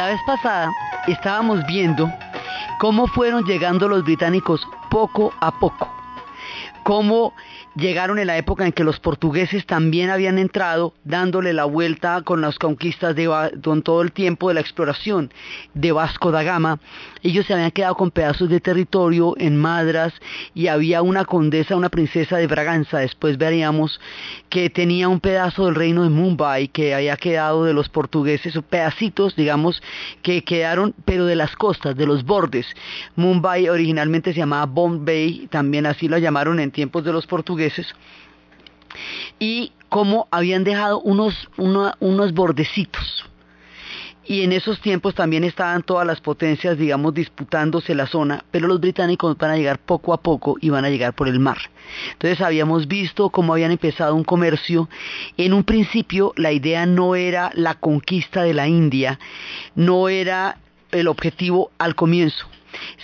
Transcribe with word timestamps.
La 0.02 0.08
vez 0.08 0.24
pasada 0.24 0.74
estábamos 1.08 1.64
viendo 1.68 2.12
cómo 2.80 3.06
fueron 3.06 3.44
llegando 3.44 3.88
los 3.88 4.04
británicos 4.04 4.68
poco 4.90 5.32
a 5.40 5.52
poco, 5.52 5.94
cómo 6.82 7.34
llegaron 7.76 8.20
en 8.20 8.28
la 8.28 8.38
época 8.38 8.66
en 8.66 8.74
que 8.74 8.84
los 8.84 9.00
portugueses 9.00 9.66
también 9.66 10.10
habían 10.10 10.38
entrado 10.38 10.94
dándole 11.04 11.54
la 11.54 11.66
vuelta 11.66 12.22
con 12.24 12.42
las 12.42 12.60
conquistas 12.60 13.16
de 13.16 13.30
todo 13.84 14.02
el 14.02 14.12
tiempo 14.12 14.50
de 14.50 14.56
la 14.56 14.62
exploración 14.62 15.32
de 15.74 15.92
Vasco 15.92 16.32
da 16.32 16.44
Gama. 16.44 16.80
Ellos 17.24 17.46
se 17.46 17.54
habían 17.54 17.72
quedado 17.72 17.96
con 17.96 18.12
pedazos 18.12 18.50
de 18.50 18.60
territorio 18.60 19.36
en 19.38 19.58
Madras 19.58 20.14
y 20.54 20.68
había 20.68 21.02
una 21.02 21.26
condesa, 21.26 21.76
una 21.76 21.90
princesa 21.90 22.38
de 22.38 22.48
Braganza, 22.48 23.00
después 23.00 23.38
veríamos 23.38 24.00
que 24.50 24.70
tenía 24.70 25.08
un 25.08 25.20
pedazo 25.20 25.66
del 25.66 25.76
reino 25.76 26.04
de 26.04 26.10
Mumbai 26.10 26.68
que 26.68 26.94
había 26.94 27.16
quedado 27.16 27.64
de 27.64 27.74
los 27.74 27.90
portugueses, 27.90 28.56
o 28.58 28.62
pedacitos, 28.62 29.36
digamos, 29.36 29.82
que 30.22 30.44
quedaron, 30.44 30.94
pero 31.06 31.26
de 31.26 31.36
las 31.36 31.56
costas, 31.56 31.96
de 31.96 32.06
los 32.06 32.26
bordes. 32.26 32.66
Mumbai 33.16 33.70
originalmente 33.70 34.34
se 34.34 34.40
llamaba 34.40 34.66
Bombay, 34.66 35.48
también 35.50 35.86
así 35.86 36.08
lo 36.08 36.18
llamaron 36.18 36.60
en 36.60 36.72
tiempos 36.72 37.04
de 37.04 37.14
los 37.14 37.28
portugueses 37.28 37.61
y 39.40 39.72
cómo 39.90 40.28
habían 40.32 40.64
dejado 40.64 41.02
unos, 41.02 41.50
unos 41.58 42.34
bordecitos. 42.34 43.26
Y 44.24 44.44
en 44.44 44.54
esos 44.54 44.80
tiempos 44.80 45.16
también 45.16 45.44
estaban 45.44 45.82
todas 45.82 46.06
las 46.06 46.22
potencias, 46.22 46.78
digamos, 46.78 47.14
disputándose 47.14 47.96
la 47.96 48.06
zona, 48.06 48.46
pero 48.52 48.68
los 48.68 48.80
británicos 48.80 49.36
van 49.38 49.52
a 49.52 49.58
llegar 49.58 49.80
poco 49.80 50.14
a 50.14 50.22
poco 50.22 50.58
y 50.62 50.70
van 50.70 50.86
a 50.86 50.90
llegar 50.90 51.14
por 51.14 51.28
el 51.28 51.40
mar. 51.40 51.58
Entonces 52.14 52.40
habíamos 52.40 52.88
visto 52.88 53.30
cómo 53.30 53.54
habían 53.54 53.72
empezado 53.72 54.16
un 54.16 54.24
comercio. 54.24 54.88
En 55.38 55.54
un 55.54 55.64
principio 55.64 56.34
la 56.38 56.52
idea 56.52 56.86
no 56.86 57.16
era 57.16 57.52
la 57.56 57.74
conquista 57.74 58.44
de 58.44 58.54
la 58.54 58.68
India, 58.68 59.20
no 59.76 60.08
era 60.08 60.58
el 60.92 61.08
objetivo 61.08 61.72
al 61.80 61.96
comienzo 61.96 62.48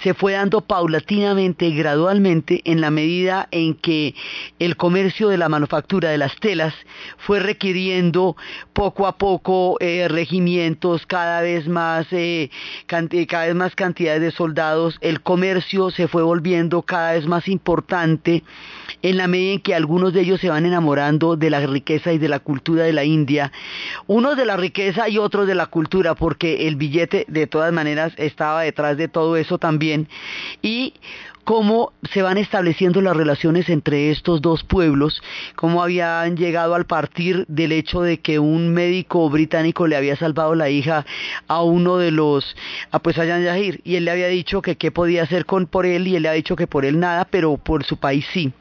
se 0.03 0.13
fue 0.13 0.33
dando 0.33 0.61
paulatinamente, 0.61 1.69
gradualmente, 1.71 2.61
en 2.65 2.81
la 2.81 2.91
medida 2.91 3.47
en 3.51 3.75
que 3.75 4.15
el 4.59 4.75
comercio 4.75 5.29
de 5.29 5.37
la 5.37 5.49
manufactura 5.49 6.09
de 6.09 6.17
las 6.17 6.35
telas 6.37 6.73
fue 7.17 7.39
requiriendo 7.39 8.35
poco 8.73 9.07
a 9.07 9.17
poco 9.17 9.77
eh, 9.79 10.07
regimientos, 10.09 11.05
cada 11.05 11.41
vez 11.41 11.67
más, 11.67 12.07
eh, 12.11 12.49
cada 12.85 13.45
vez 13.45 13.55
más 13.55 13.75
cantidades 13.75 14.21
de 14.21 14.31
soldados, 14.31 14.97
el 15.01 15.21
comercio 15.21 15.91
se 15.91 16.07
fue 16.07 16.23
volviendo 16.23 16.81
cada 16.81 17.13
vez 17.13 17.25
más 17.25 17.47
importante 17.47 18.43
en 19.01 19.17
la 19.17 19.27
medida 19.27 19.53
en 19.53 19.59
que 19.61 19.75
algunos 19.75 20.13
de 20.13 20.21
ellos 20.21 20.41
se 20.41 20.49
van 20.49 20.65
enamorando 20.65 21.35
de 21.35 21.49
la 21.49 21.59
riqueza 21.65 22.13
y 22.13 22.17
de 22.17 22.29
la 22.29 22.39
cultura 22.39 22.83
de 22.83 22.93
la 22.93 23.03
India, 23.03 23.51
unos 24.07 24.37
de 24.37 24.45
la 24.45 24.57
riqueza 24.57 25.09
y 25.09 25.17
otros 25.17 25.47
de 25.47 25.55
la 25.55 25.67
cultura, 25.67 26.15
porque 26.15 26.67
el 26.67 26.75
billete 26.75 27.25
de 27.27 27.47
todas 27.47 27.71
maneras 27.73 28.13
estaba 28.17 28.61
detrás 28.61 28.97
de 28.97 29.07
todo 29.07 29.37
eso 29.37 29.56
también, 29.57 30.07
y 30.61 30.93
cómo 31.47 31.93
se 32.11 32.21
van 32.21 32.37
estableciendo 32.37 32.99
las 32.99 33.15
relaciones 33.15 33.69
entre 33.69 34.11
estos 34.11 34.41
dos 34.41 34.65
pueblos, 34.65 35.21
cómo 35.55 35.81
habían 35.81 36.35
llegado 36.35 36.75
al 36.75 36.85
partir 36.85 37.45
del 37.47 37.71
hecho 37.71 38.01
de 38.01 38.19
que 38.19 38.37
un 38.37 38.73
médico 38.73 39.29
británico 39.29 39.87
le 39.87 39.95
había 39.95 40.17
salvado 40.17 40.55
la 40.55 40.69
hija 40.69 41.05
a 41.47 41.63
uno 41.63 41.95
de 41.99 42.11
los, 42.11 42.53
a 42.91 42.99
pues 42.99 43.17
a 43.17 43.23
Yahir, 43.23 43.79
y 43.85 43.95
él 43.95 44.03
le 44.03 44.11
había 44.11 44.27
dicho 44.27 44.61
que 44.61 44.75
qué 44.75 44.91
podía 44.91 45.23
hacer 45.23 45.45
con 45.45 45.67
por 45.67 45.85
él, 45.85 46.09
y 46.09 46.17
él 46.17 46.23
le 46.23 46.27
había 46.27 46.35
dicho 46.35 46.57
que 46.57 46.67
por 46.67 46.83
él 46.83 46.99
nada, 46.99 47.23
pero 47.31 47.55
por 47.55 47.85
su 47.85 47.95
país 47.95 48.25
sí, 48.33 48.51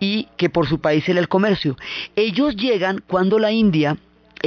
y 0.00 0.26
que 0.36 0.50
por 0.50 0.66
su 0.66 0.80
país 0.80 1.08
era 1.08 1.20
el 1.20 1.28
comercio. 1.28 1.76
Ellos 2.16 2.56
llegan 2.56 3.04
cuando 3.06 3.38
la 3.38 3.52
India 3.52 3.98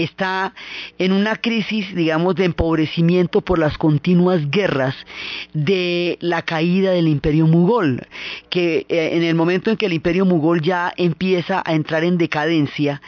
está 0.04 0.54
en 0.98 1.12
una 1.12 1.36
crisis, 1.36 1.94
digamos, 1.96 2.36
de 2.36 2.46
empobrecimiento 2.46 3.42
por 3.42 3.60
las 3.60 3.78
continuas 3.78 4.50
guerras 4.50 4.96
de 5.54 6.18
la 6.22 6.42
caída 6.42 6.92
del 6.92 7.08
imperio 7.08 7.48
mugol, 7.48 8.08
que 8.50 8.86
eh, 8.90 9.12
en 9.14 9.24
el 9.24 9.36
momento 9.36 9.72
en 9.72 9.78
que 9.78 9.86
el 9.86 9.94
imperio 9.94 10.26
mugol 10.26 10.62
ya 10.62 10.94
empieza 10.98 11.62
a 11.66 11.74
entrar 11.74 12.04
en 12.04 12.18
decadencia, 12.18 13.02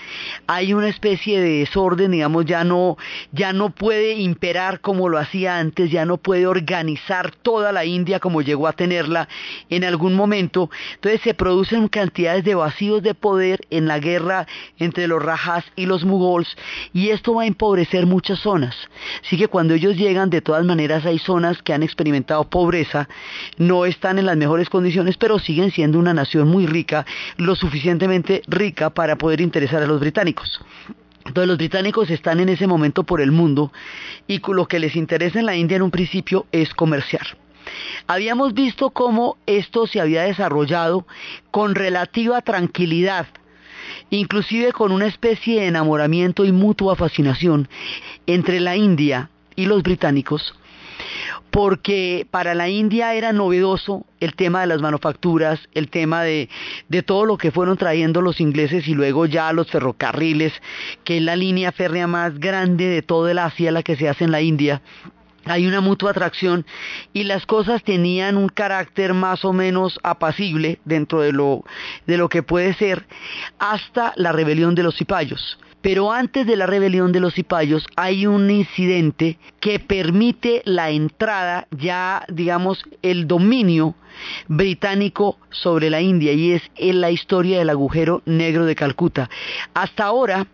hay 0.47 0.73
una 0.73 0.89
especie 0.89 1.39
de 1.39 1.59
desorden, 1.59 2.11
digamos, 2.11 2.45
ya 2.45 2.63
no, 2.63 2.97
ya 3.31 3.53
no 3.53 3.69
puede 3.69 4.15
imperar 4.15 4.81
como 4.81 5.09
lo 5.09 5.17
hacía 5.17 5.57
antes, 5.57 5.91
ya 5.91 6.05
no 6.05 6.17
puede 6.17 6.47
organizar 6.47 7.31
toda 7.31 7.71
la 7.71 7.85
India 7.85 8.19
como 8.19 8.41
llegó 8.41 8.67
a 8.67 8.73
tenerla 8.73 9.27
en 9.69 9.83
algún 9.83 10.13
momento, 10.13 10.69
entonces 10.95 11.21
se 11.21 11.33
producen 11.33 11.87
cantidades 11.87 12.43
de 12.43 12.55
vacíos 12.55 13.03
de 13.03 13.13
poder 13.13 13.61
en 13.69 13.87
la 13.87 13.99
guerra 13.99 14.47
entre 14.79 15.07
los 15.07 15.21
rajas 15.21 15.65
y 15.75 15.85
los 15.85 16.03
mugols, 16.05 16.55
y 16.93 17.09
esto 17.09 17.35
va 17.35 17.43
a 17.43 17.47
empobrecer 17.47 18.05
muchas 18.05 18.39
zonas. 18.39 18.75
Así 19.25 19.37
que 19.37 19.47
cuando 19.47 19.73
ellos 19.73 19.95
llegan, 19.95 20.29
de 20.29 20.41
todas 20.41 20.65
maneras 20.65 21.05
hay 21.05 21.19
zonas 21.19 21.61
que 21.61 21.73
han 21.73 21.83
experimentado 21.83 22.49
pobreza, 22.49 23.07
no 23.57 23.85
están 23.85 24.19
en 24.19 24.25
las 24.25 24.37
mejores 24.37 24.69
condiciones, 24.69 25.17
pero 25.17 25.39
siguen 25.39 25.71
siendo 25.71 25.99
una 25.99 26.13
nación 26.13 26.47
muy 26.47 26.65
rica, 26.65 27.05
lo 27.37 27.55
suficientemente 27.55 28.41
rica 28.47 28.89
para 28.89 29.15
poder 29.17 29.41
interesar 29.41 29.83
a 29.83 29.87
los 29.87 29.99
británicos. 29.99 30.59
Entonces 31.25 31.47
los 31.47 31.57
británicos 31.57 32.09
están 32.09 32.39
en 32.39 32.49
ese 32.49 32.67
momento 32.67 33.03
por 33.03 33.21
el 33.21 33.31
mundo 33.31 33.71
y 34.27 34.41
lo 34.45 34.67
que 34.67 34.79
les 34.79 34.95
interesa 34.95 35.39
en 35.39 35.45
la 35.45 35.55
India 35.55 35.77
en 35.77 35.83
un 35.83 35.91
principio 35.91 36.45
es 36.51 36.73
comerciar. 36.73 37.37
Habíamos 38.07 38.53
visto 38.53 38.89
cómo 38.89 39.37
esto 39.45 39.87
se 39.87 40.01
había 40.01 40.23
desarrollado 40.23 41.05
con 41.51 41.75
relativa 41.75 42.41
tranquilidad 42.41 43.27
inclusive 44.11 44.73
con 44.73 44.91
una 44.91 45.07
especie 45.07 45.61
de 45.61 45.67
enamoramiento 45.67 46.45
y 46.45 46.51
mutua 46.51 46.95
fascinación 46.95 47.67
entre 48.27 48.59
la 48.59 48.75
India 48.75 49.29
y 49.55 49.65
los 49.65 49.81
británicos, 49.81 50.53
porque 51.49 52.27
para 52.29 52.53
la 52.53 52.69
India 52.69 53.13
era 53.15 53.33
novedoso 53.33 54.05
el 54.19 54.35
tema 54.35 54.61
de 54.61 54.67
las 54.67 54.81
manufacturas, 54.81 55.59
el 55.73 55.89
tema 55.89 56.23
de, 56.23 56.49
todo 57.05 57.25
lo 57.25 57.37
que 57.37 57.51
fueron 57.51 57.77
trayendo 57.77 58.21
los 58.21 58.39
ingleses 58.39 58.87
y 58.87 58.93
luego 58.93 59.25
ya 59.25 59.51
los 59.53 59.71
ferrocarriles, 59.71 60.53
que 61.03 61.17
es 61.17 61.23
la 61.23 61.35
línea 61.35 61.71
férrea 61.71 62.07
más 62.07 62.37
grande 62.37 62.85
de 62.85 63.01
toda 63.01 63.31
el 63.31 63.39
Asia, 63.39 63.71
la 63.71 63.83
que 63.83 63.95
se 63.95 64.07
hace 64.07 64.25
en 64.25 64.31
la 64.31 64.41
India 64.41 64.81
hay 65.45 65.67
una 65.67 65.81
mutua 65.81 66.11
atracción 66.11 66.65
y 67.13 67.23
las 67.23 67.45
cosas 67.45 67.83
tenían 67.83 68.37
un 68.37 68.49
carácter 68.49 69.13
más 69.13 69.43
o 69.45 69.53
menos 69.53 69.99
apacible 70.03 70.79
dentro 70.85 71.21
de 71.21 71.31
lo, 71.31 71.63
de 72.07 72.17
lo 72.17 72.29
que 72.29 72.43
puede 72.43 72.73
ser 72.73 73.05
hasta 73.59 74.13
la 74.15 74.31
rebelión 74.31 74.75
de 74.75 74.83
los 74.83 74.95
cipayos. 74.95 75.57
Pero 75.81 76.11
antes 76.11 76.45
de 76.45 76.55
la 76.55 76.67
rebelión 76.67 77.11
de 77.11 77.19
los 77.19 77.33
cipayos 77.33 77.87
hay 77.95 78.27
un 78.27 78.51
incidente 78.51 79.39
que 79.59 79.79
permite 79.79 80.61
la 80.63 80.91
entrada, 80.91 81.67
ya 81.71 82.23
digamos, 82.27 82.83
el 83.01 83.27
dominio 83.27 83.95
británico 84.47 85.39
sobre 85.49 85.89
la 85.89 86.01
India 86.01 86.33
y 86.33 86.51
es 86.51 86.61
en 86.75 87.01
la 87.01 87.09
historia 87.09 87.57
del 87.57 87.71
agujero 87.71 88.21
negro 88.25 88.65
de 88.65 88.75
Calcuta. 88.75 89.29
Hasta 89.73 90.05
ahora, 90.05 90.45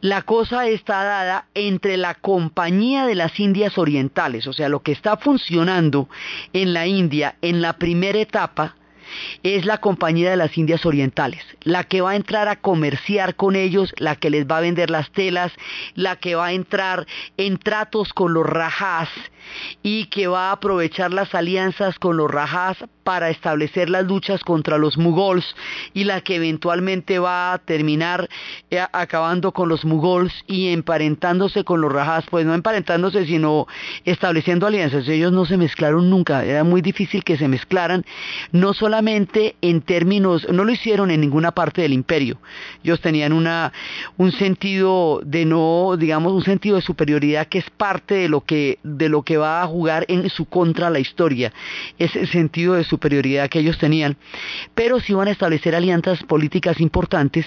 la 0.00 0.22
cosa 0.22 0.66
está 0.66 1.04
dada 1.04 1.46
entre 1.54 1.96
la 1.96 2.14
Compañía 2.14 3.06
de 3.06 3.14
las 3.14 3.38
Indias 3.38 3.78
Orientales, 3.78 4.46
o 4.46 4.52
sea, 4.52 4.68
lo 4.68 4.80
que 4.80 4.92
está 4.92 5.16
funcionando 5.16 6.08
en 6.52 6.72
la 6.72 6.86
India 6.86 7.36
en 7.42 7.62
la 7.62 7.74
primera 7.74 8.18
etapa 8.18 8.76
es 9.42 9.64
la 9.64 9.78
Compañía 9.78 10.30
de 10.30 10.36
las 10.36 10.56
Indias 10.56 10.86
Orientales, 10.86 11.44
la 11.62 11.84
que 11.84 12.00
va 12.00 12.12
a 12.12 12.16
entrar 12.16 12.48
a 12.48 12.56
comerciar 12.56 13.36
con 13.36 13.56
ellos, 13.56 13.92
la 13.98 14.16
que 14.16 14.30
les 14.30 14.46
va 14.46 14.58
a 14.58 14.62
vender 14.62 14.90
las 14.90 15.10
telas, 15.10 15.52
la 15.94 16.16
que 16.16 16.34
va 16.34 16.46
a 16.46 16.52
entrar 16.52 17.06
en 17.36 17.58
tratos 17.58 18.12
con 18.12 18.34
los 18.34 18.46
rajás 18.46 19.08
y 19.82 20.06
que 20.06 20.26
va 20.26 20.48
a 20.48 20.52
aprovechar 20.52 21.12
las 21.12 21.34
alianzas 21.34 21.98
con 21.98 22.16
los 22.16 22.30
rajás 22.30 22.76
para 23.04 23.30
establecer 23.30 23.90
las 23.90 24.04
luchas 24.04 24.42
contra 24.44 24.78
los 24.78 24.96
mugols 24.96 25.56
y 25.92 26.04
la 26.04 26.20
que 26.20 26.36
eventualmente 26.36 27.18
va 27.18 27.52
a 27.52 27.58
terminar 27.58 28.28
eh, 28.70 28.80
acabando 28.92 29.52
con 29.52 29.68
los 29.68 29.84
mugols 29.84 30.32
y 30.46 30.68
emparentándose 30.68 31.64
con 31.64 31.80
los 31.80 31.92
rajás, 31.92 32.24
pues 32.30 32.46
no 32.46 32.54
emparentándose 32.54 33.26
sino 33.26 33.66
estableciendo 34.04 34.66
alianzas. 34.66 35.08
Ellos 35.08 35.32
no 35.32 35.44
se 35.44 35.56
mezclaron 35.56 36.10
nunca, 36.10 36.44
era 36.44 36.64
muy 36.64 36.80
difícil 36.80 37.24
que 37.24 37.36
se 37.36 37.48
mezclaran, 37.48 38.04
no 38.52 38.74
solamente 38.74 39.01
en 39.08 39.82
términos, 39.82 40.46
no 40.50 40.64
lo 40.64 40.72
hicieron 40.72 41.10
en 41.10 41.20
ninguna 41.20 41.52
parte 41.52 41.82
del 41.82 41.92
imperio. 41.92 42.38
Ellos 42.82 43.00
tenían 43.00 43.32
una 43.32 43.72
un 44.16 44.32
sentido 44.32 45.20
de 45.24 45.44
no, 45.44 45.96
digamos, 45.98 46.32
un 46.32 46.44
sentido 46.44 46.76
de 46.76 46.82
superioridad 46.82 47.46
que 47.46 47.58
es 47.58 47.70
parte 47.70 48.14
de 48.14 48.28
lo 48.28 48.42
que 48.42 48.78
de 48.82 49.08
lo 49.08 49.22
que 49.22 49.36
va 49.36 49.62
a 49.62 49.66
jugar 49.66 50.04
en 50.08 50.28
su 50.30 50.46
contra 50.46 50.90
la 50.90 50.98
historia, 50.98 51.52
ese 51.98 52.26
sentido 52.26 52.74
de 52.74 52.84
superioridad 52.84 53.48
que 53.48 53.58
ellos 53.58 53.78
tenían, 53.78 54.16
pero 54.74 55.00
sí 55.00 55.12
van 55.14 55.28
a 55.28 55.32
establecer 55.32 55.74
alianzas 55.74 56.22
políticas 56.22 56.80
importantes 56.80 57.46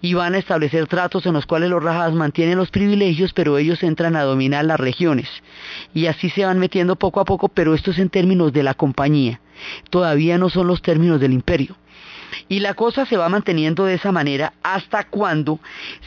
y 0.00 0.14
van 0.14 0.34
a 0.34 0.38
establecer 0.38 0.86
tratos 0.86 1.26
en 1.26 1.34
los 1.34 1.46
cuales 1.46 1.70
los 1.70 1.82
rajas 1.82 2.12
mantienen 2.12 2.58
los 2.58 2.70
privilegios, 2.70 3.32
pero 3.32 3.58
ellos 3.58 3.82
entran 3.82 4.16
a 4.16 4.22
dominar 4.22 4.64
las 4.64 4.80
regiones. 4.80 5.28
Y 5.94 6.06
así 6.06 6.30
se 6.30 6.44
van 6.44 6.58
metiendo 6.58 6.96
poco 6.96 7.20
a 7.20 7.24
poco, 7.24 7.48
pero 7.48 7.74
esto 7.74 7.90
es 7.90 7.98
en 7.98 8.10
términos 8.10 8.52
de 8.52 8.62
la 8.62 8.74
compañía, 8.74 9.40
todavía 9.90 10.38
no 10.38 10.50
son 10.50 10.66
los 10.66 10.82
términos 10.82 11.20
del 11.20 11.32
imperio. 11.32 11.76
Y 12.48 12.60
la 12.60 12.74
cosa 12.74 13.06
se 13.06 13.16
va 13.16 13.28
manteniendo 13.28 13.84
de 13.84 13.94
esa 13.94 14.12
manera 14.12 14.52
hasta 14.62 15.04
cuando 15.04 15.60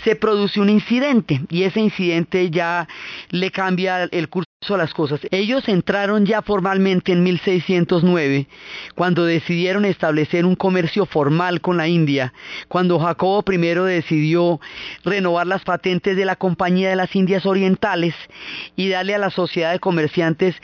se 0.04 0.16
produce 0.16 0.60
un 0.60 0.70
incidente 0.70 1.42
y 1.50 1.64
ese 1.64 1.80
incidente 1.80 2.50
ya 2.50 2.88
le 3.30 3.52
cambia 3.52 4.04
el 4.04 4.30
curso 4.30 4.51
las 4.70 4.94
cosas. 4.94 5.20
Ellos 5.32 5.68
entraron 5.68 6.26
ya 6.28 6.44
formalmente 6.44 7.12
en 7.12 7.24
1609, 7.24 8.48
cuando 8.94 9.26
decidieron 9.26 9.86
establecer 9.86 10.46
un 10.46 10.56
comercio 10.56 11.08
formal 11.08 11.62
con 11.62 11.78
la 11.78 11.88
India, 11.88 12.32
cuando 12.68 13.00
Jacobo 13.00 13.44
I 13.52 13.58
decidió 13.58 14.62
renovar 15.04 15.48
las 15.48 15.64
patentes 15.64 16.16
de 16.16 16.26
la 16.26 16.36
Compañía 16.36 16.92
de 16.92 16.96
las 16.96 17.16
Indias 17.16 17.48
Orientales 17.48 18.14
y 18.76 18.90
darle 18.90 19.16
a 19.16 19.20
la 19.20 19.32
sociedad 19.32 19.72
de 19.72 19.80
comerciantes 19.80 20.56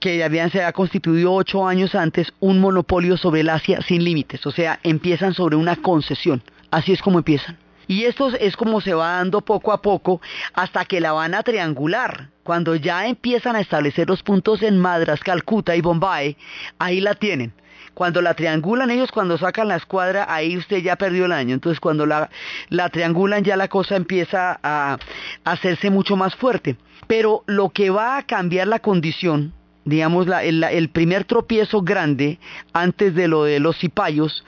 que 0.00 0.24
habían 0.24 0.50
se 0.50 0.58
había 0.58 0.72
constituido 0.72 1.32
ocho 1.32 1.66
años 1.66 1.94
antes 1.94 2.32
un 2.40 2.58
monopolio 2.58 3.16
sobre 3.16 3.42
el 3.42 3.48
Asia 3.48 3.80
sin 3.80 4.02
límites, 4.02 4.44
o 4.44 4.50
sea, 4.50 4.80
empiezan 4.82 5.34
sobre 5.34 5.56
una 5.56 5.76
concesión. 5.76 6.42
Así 6.70 6.92
es 6.92 7.00
como 7.00 7.18
empiezan. 7.18 7.56
Y 7.88 8.04
esto 8.04 8.28
es 8.36 8.56
como 8.56 8.80
se 8.80 8.94
va 8.94 9.12
dando 9.12 9.40
poco 9.42 9.72
a 9.72 9.80
poco 9.80 10.20
hasta 10.54 10.84
que 10.84 11.00
la 11.00 11.12
van 11.12 11.34
a 11.34 11.42
triangular. 11.42 12.30
Cuando 12.42 12.74
ya 12.74 13.06
empiezan 13.06 13.56
a 13.56 13.60
establecer 13.60 14.08
los 14.08 14.22
puntos 14.22 14.62
en 14.62 14.78
Madras, 14.78 15.20
Calcuta 15.20 15.74
y 15.76 15.80
Bombay, 15.80 16.36
ahí 16.78 17.00
la 17.00 17.14
tienen. 17.14 17.52
Cuando 17.94 18.20
la 18.20 18.34
triangulan 18.34 18.90
ellos, 18.90 19.10
cuando 19.10 19.38
sacan 19.38 19.68
la 19.68 19.76
escuadra, 19.76 20.26
ahí 20.28 20.56
usted 20.56 20.78
ya 20.78 20.96
perdió 20.96 21.24
el 21.24 21.32
año. 21.32 21.54
Entonces 21.54 21.80
cuando 21.80 22.06
la, 22.06 22.28
la 22.68 22.88
triangulan 22.90 23.42
ya 23.42 23.56
la 23.56 23.68
cosa 23.68 23.96
empieza 23.96 24.58
a, 24.62 24.98
a 25.44 25.50
hacerse 25.50 25.90
mucho 25.90 26.16
más 26.16 26.34
fuerte. 26.34 26.76
Pero 27.06 27.42
lo 27.46 27.70
que 27.70 27.90
va 27.90 28.18
a 28.18 28.22
cambiar 28.24 28.66
la 28.66 28.80
condición 28.80 29.54
digamos, 29.86 30.26
el, 30.42 30.88
primer 30.90 31.24
tropiezo 31.24 31.80
grande 31.80 32.38
antes 32.72 33.14
de 33.14 33.28
lo 33.28 33.44
de 33.44 33.60
los 33.60 33.78
cipayos, 33.78 34.44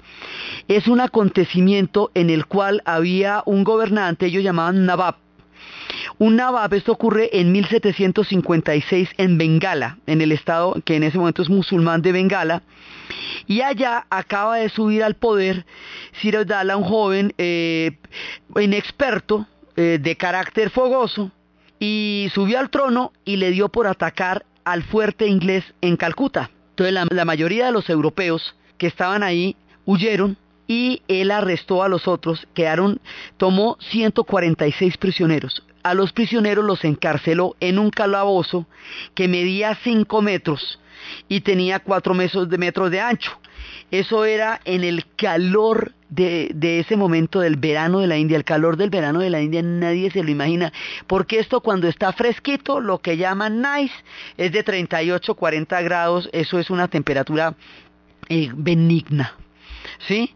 es 0.66 0.88
un 0.88 1.00
acontecimiento 1.00 2.10
en 2.14 2.28
el 2.28 2.46
cual 2.46 2.82
había 2.84 3.42
un 3.46 3.64
gobernante, 3.64 4.26
ellos 4.26 4.42
llamaban 4.42 4.84
Nabab. 4.84 5.16
Un 6.18 6.36
Nabab, 6.36 6.74
esto 6.74 6.92
ocurre 6.92 7.30
en 7.32 7.52
1756 7.52 9.10
en 9.16 9.38
Bengala, 9.38 9.98
en 10.06 10.20
el 10.20 10.32
estado 10.32 10.76
que 10.84 10.96
en 10.96 11.04
ese 11.04 11.18
momento 11.18 11.42
es 11.42 11.48
musulmán 11.48 12.02
de 12.02 12.12
Bengala, 12.12 12.62
y 13.46 13.62
allá 13.62 14.06
acaba 14.10 14.56
de 14.56 14.68
subir 14.68 15.04
al 15.04 15.14
poder 15.14 15.64
Ciro 16.20 16.44
Dala, 16.44 16.76
un 16.76 16.84
joven 16.84 17.32
eh, 17.38 17.96
inexperto, 18.60 19.46
eh, 19.76 19.98
de 20.00 20.16
carácter 20.16 20.70
fogoso, 20.70 21.30
y 21.78 22.28
subió 22.34 22.58
al 22.58 22.70
trono 22.70 23.12
y 23.24 23.36
le 23.36 23.52
dio 23.52 23.68
por 23.68 23.86
atacar 23.86 24.44
al 24.72 24.82
fuerte 24.82 25.26
inglés 25.26 25.64
en 25.80 25.96
Calcuta. 25.96 26.50
Entonces 26.70 26.94
la, 27.10 27.24
mayoría 27.24 27.66
de 27.66 27.72
los 27.72 27.88
europeos 27.88 28.54
que 28.76 28.86
estaban 28.86 29.22
ahí 29.22 29.56
huyeron 29.86 30.36
y 30.66 31.00
él 31.08 31.30
arrestó 31.30 31.82
a 31.82 31.88
los 31.88 32.06
otros, 32.06 32.46
quedaron, 32.52 33.00
tomó 33.38 33.78
146 33.80 34.98
prisioneros. 34.98 35.64
A 35.82 35.94
los 35.94 36.12
prisioneros 36.12 36.66
los 36.66 36.84
encarceló 36.84 37.56
en 37.60 37.78
un 37.78 37.88
calabozo 37.88 38.66
que 39.14 39.26
medía 39.26 39.74
5 39.82 40.20
metros 40.20 40.78
y 41.28 41.40
tenía 41.40 41.78
4 41.78 42.12
metros 42.12 42.50
de, 42.50 42.58
metros 42.58 42.90
de 42.90 43.00
ancho. 43.00 43.40
Eso 43.90 44.26
era 44.26 44.60
en 44.66 44.84
el 44.84 45.06
calor 45.16 45.94
de, 46.10 46.80
ese 46.80 46.96
momento 46.96 47.40
del 47.40 47.56
verano 47.56 48.00
de 48.00 48.06
la 48.06 48.16
India, 48.16 48.36
el 48.36 48.44
calor 48.44 48.76
del 48.76 48.90
verano 48.90 49.20
de 49.20 49.30
la 49.30 49.40
India, 49.40 49.62
nadie 49.62 50.10
se 50.10 50.22
lo 50.22 50.30
imagina, 50.30 50.72
porque 51.06 51.38
esto 51.38 51.60
cuando 51.60 51.88
está 51.88 52.12
fresquito, 52.12 52.80
lo 52.80 52.98
que 52.98 53.16
llaman 53.16 53.62
nice, 53.62 53.94
es 54.36 54.52
de 54.52 54.62
38, 54.62 55.34
40 55.34 55.82
grados, 55.82 56.28
eso 56.32 56.58
es 56.58 56.70
una 56.70 56.88
temperatura 56.88 57.54
eh, 58.28 58.50
benigna. 58.54 59.34
¿sí? 60.06 60.34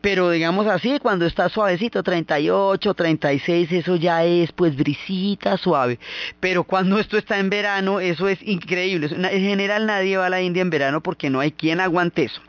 Pero 0.00 0.30
digamos 0.30 0.66
así, 0.66 0.98
cuando 0.98 1.26
está 1.26 1.48
suavecito, 1.48 2.02
38, 2.02 2.94
36, 2.94 3.72
eso 3.72 3.96
ya 3.96 4.24
es 4.24 4.52
pues 4.52 4.76
brisita 4.76 5.56
suave. 5.56 5.98
Pero 6.40 6.64
cuando 6.64 6.98
esto 6.98 7.18
está 7.18 7.38
en 7.38 7.50
verano, 7.50 8.00
eso 8.00 8.28
es 8.28 8.40
increíble. 8.42 9.08
En 9.10 9.40
general 9.40 9.86
nadie 9.86 10.16
va 10.16 10.26
a 10.26 10.30
la 10.30 10.42
India 10.42 10.62
en 10.62 10.70
verano 10.70 11.02
porque 11.02 11.30
no 11.30 11.40
hay 11.40 11.52
quien 11.52 11.80
aguante 11.80 12.24
eso. 12.24 12.40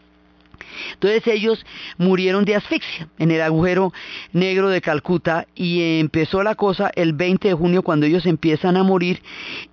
Entonces 0.94 1.28
ellos 1.28 1.66
murieron 1.98 2.46
de 2.46 2.56
asfixia 2.56 3.08
en 3.20 3.32
el 3.32 3.42
agujero 3.42 3.94
negro 4.32 4.70
de 4.70 4.82
Calcuta 4.82 5.48
y 5.56 6.00
empezó 6.00 6.44
la 6.44 6.56
cosa 6.56 6.92
el 6.96 7.14
20 7.14 7.50
de 7.50 7.54
junio 7.54 7.84
cuando 7.84 8.06
ellos 8.06 8.26
empiezan 8.26 8.78
a 8.78 8.84
morir 8.84 9.22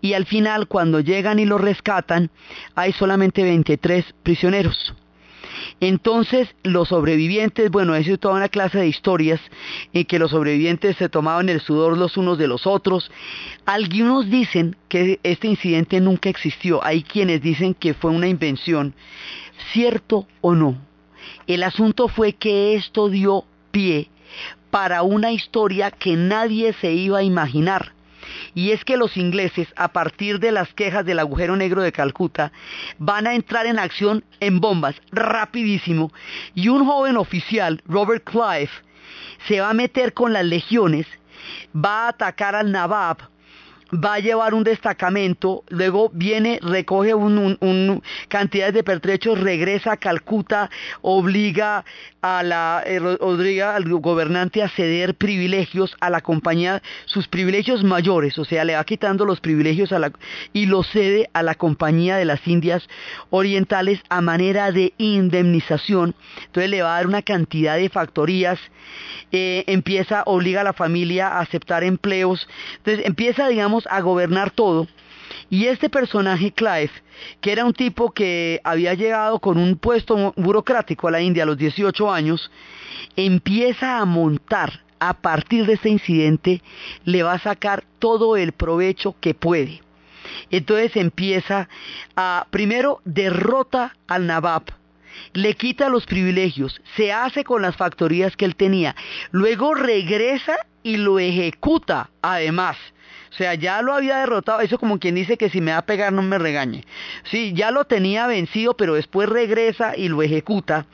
y 0.00 0.14
al 0.14 0.26
final 0.26 0.66
cuando 0.68 1.00
llegan 1.00 1.38
y 1.38 1.44
los 1.44 1.60
rescatan 1.60 2.30
hay 2.74 2.92
solamente 2.92 3.42
23 3.42 4.04
prisioneros. 4.22 4.94
Entonces 5.80 6.48
los 6.62 6.88
sobrevivientes, 6.88 7.70
bueno, 7.70 7.94
eso 7.94 8.12
es 8.12 8.20
toda 8.20 8.34
una 8.34 8.48
clase 8.48 8.78
de 8.78 8.88
historias 8.88 9.40
en 9.92 10.04
que 10.04 10.18
los 10.18 10.30
sobrevivientes 10.30 10.96
se 10.96 11.08
tomaban 11.08 11.48
el 11.48 11.60
sudor 11.60 11.96
los 11.96 12.16
unos 12.16 12.38
de 12.38 12.48
los 12.48 12.66
otros. 12.66 13.10
Algunos 13.66 14.30
dicen 14.30 14.76
que 14.88 15.20
este 15.22 15.48
incidente 15.48 16.00
nunca 16.00 16.28
existió, 16.28 16.84
hay 16.84 17.02
quienes 17.02 17.42
dicen 17.42 17.74
que 17.74 17.94
fue 17.94 18.10
una 18.10 18.28
invención, 18.28 18.94
cierto 19.72 20.26
o 20.40 20.54
no. 20.54 20.89
El 21.50 21.64
asunto 21.64 22.06
fue 22.06 22.34
que 22.34 22.76
esto 22.76 23.08
dio 23.08 23.44
pie 23.72 24.08
para 24.70 25.02
una 25.02 25.32
historia 25.32 25.90
que 25.90 26.14
nadie 26.14 26.72
se 26.74 26.92
iba 26.92 27.18
a 27.18 27.22
imaginar. 27.24 27.92
Y 28.54 28.70
es 28.70 28.84
que 28.84 28.96
los 28.96 29.16
ingleses, 29.16 29.66
a 29.74 29.88
partir 29.88 30.38
de 30.38 30.52
las 30.52 30.72
quejas 30.74 31.04
del 31.04 31.18
agujero 31.18 31.56
negro 31.56 31.82
de 31.82 31.90
Calcuta, 31.90 32.52
van 32.98 33.26
a 33.26 33.34
entrar 33.34 33.66
en 33.66 33.80
acción 33.80 34.22
en 34.38 34.60
bombas 34.60 34.94
rapidísimo. 35.10 36.12
Y 36.54 36.68
un 36.68 36.86
joven 36.86 37.16
oficial, 37.16 37.82
Robert 37.84 38.22
Clive, 38.22 38.70
se 39.48 39.60
va 39.60 39.70
a 39.70 39.74
meter 39.74 40.14
con 40.14 40.32
las 40.32 40.44
legiones, 40.44 41.08
va 41.74 42.04
a 42.04 42.10
atacar 42.10 42.54
al 42.54 42.70
Nabab, 42.70 43.28
va 43.92 44.14
a 44.14 44.20
llevar 44.20 44.54
un 44.54 44.64
destacamento, 44.64 45.64
luego 45.68 46.10
viene, 46.12 46.58
recoge 46.62 47.14
un, 47.14 47.58
un, 47.60 48.02
cantidades 48.28 48.74
de 48.74 48.84
pertrechos, 48.84 49.40
regresa 49.40 49.92
a 49.92 49.96
Calcuta, 49.96 50.70
obliga 51.02 51.84
a 52.22 52.42
la 52.42 52.82
eh, 52.86 53.00
al 53.62 53.84
gobernante 53.88 54.62
a 54.62 54.68
ceder 54.68 55.14
privilegios 55.14 55.96
a 56.00 56.10
la 56.10 56.20
compañía, 56.20 56.82
sus 57.06 57.28
privilegios 57.28 57.82
mayores, 57.82 58.38
o 58.38 58.44
sea, 58.44 58.64
le 58.64 58.74
va 58.74 58.84
quitando 58.84 59.24
los 59.24 59.40
privilegios 59.40 59.90
y 60.52 60.66
los 60.66 60.88
cede 60.88 61.30
a 61.32 61.42
la 61.42 61.54
compañía 61.54 62.16
de 62.16 62.24
las 62.24 62.46
Indias 62.46 62.86
Orientales 63.30 64.00
a 64.08 64.20
manera 64.20 64.72
de 64.72 64.92
indemnización. 64.98 66.14
Entonces 66.46 66.70
le 66.70 66.82
va 66.82 66.94
a 66.94 66.96
dar 66.96 67.06
una 67.06 67.22
cantidad 67.22 67.76
de 67.76 67.88
factorías, 67.88 68.58
eh, 69.32 69.64
empieza, 69.66 70.22
obliga 70.26 70.60
a 70.60 70.64
la 70.64 70.72
familia 70.72 71.28
a 71.28 71.40
aceptar 71.40 71.84
empleos, 71.84 72.48
entonces 72.78 73.06
empieza, 73.06 73.48
digamos, 73.48 73.79
a 73.90 74.00
gobernar 74.00 74.50
todo. 74.50 74.86
Y 75.48 75.66
este 75.66 75.88
personaje, 75.88 76.52
Clive, 76.52 76.90
que 77.40 77.52
era 77.52 77.64
un 77.64 77.72
tipo 77.72 78.12
que 78.12 78.60
había 78.64 78.94
llegado 78.94 79.38
con 79.38 79.58
un 79.58 79.76
puesto 79.76 80.32
burocrático 80.36 81.08
a 81.08 81.12
la 81.12 81.20
India 81.20 81.44
a 81.44 81.46
los 81.46 81.58
18 81.58 82.12
años, 82.12 82.50
empieza 83.16 83.98
a 83.98 84.04
montar 84.04 84.80
a 84.98 85.14
partir 85.14 85.66
de 85.66 85.74
este 85.74 85.88
incidente, 85.88 86.62
le 87.04 87.22
va 87.22 87.32
a 87.32 87.38
sacar 87.38 87.84
todo 87.98 88.36
el 88.36 88.52
provecho 88.52 89.16
que 89.20 89.34
puede. 89.34 89.80
Entonces 90.50 90.96
empieza 90.96 91.68
a, 92.16 92.46
primero, 92.50 93.00
derrota 93.04 93.96
al 94.06 94.26
Nabab, 94.26 94.64
le 95.32 95.54
quita 95.54 95.88
los 95.88 96.06
privilegios, 96.06 96.80
se 96.96 97.12
hace 97.12 97.44
con 97.44 97.62
las 97.62 97.76
factorías 97.76 98.36
que 98.36 98.44
él 98.44 98.56
tenía, 98.56 98.94
luego 99.30 99.74
regresa 99.74 100.56
y 100.82 100.96
lo 100.96 101.18
ejecuta 101.18 102.10
además. 102.22 102.76
O 103.30 103.32
sea, 103.32 103.54
ya 103.54 103.80
lo 103.80 103.94
había 103.94 104.18
derrotado, 104.18 104.60
eso 104.60 104.78
como 104.78 104.98
quien 104.98 105.14
dice 105.14 105.36
que 105.36 105.50
si 105.50 105.60
me 105.60 105.70
va 105.70 105.78
a 105.78 105.86
pegar 105.86 106.12
no 106.12 106.22
me 106.22 106.38
regañe. 106.38 106.84
Sí, 107.24 107.52
ya 107.54 107.70
lo 107.70 107.84
tenía 107.84 108.26
vencido, 108.26 108.76
pero 108.76 108.94
después 108.94 109.28
regresa 109.28 109.96
y 109.96 110.08
lo 110.08 110.22
ejecuta 110.22 110.86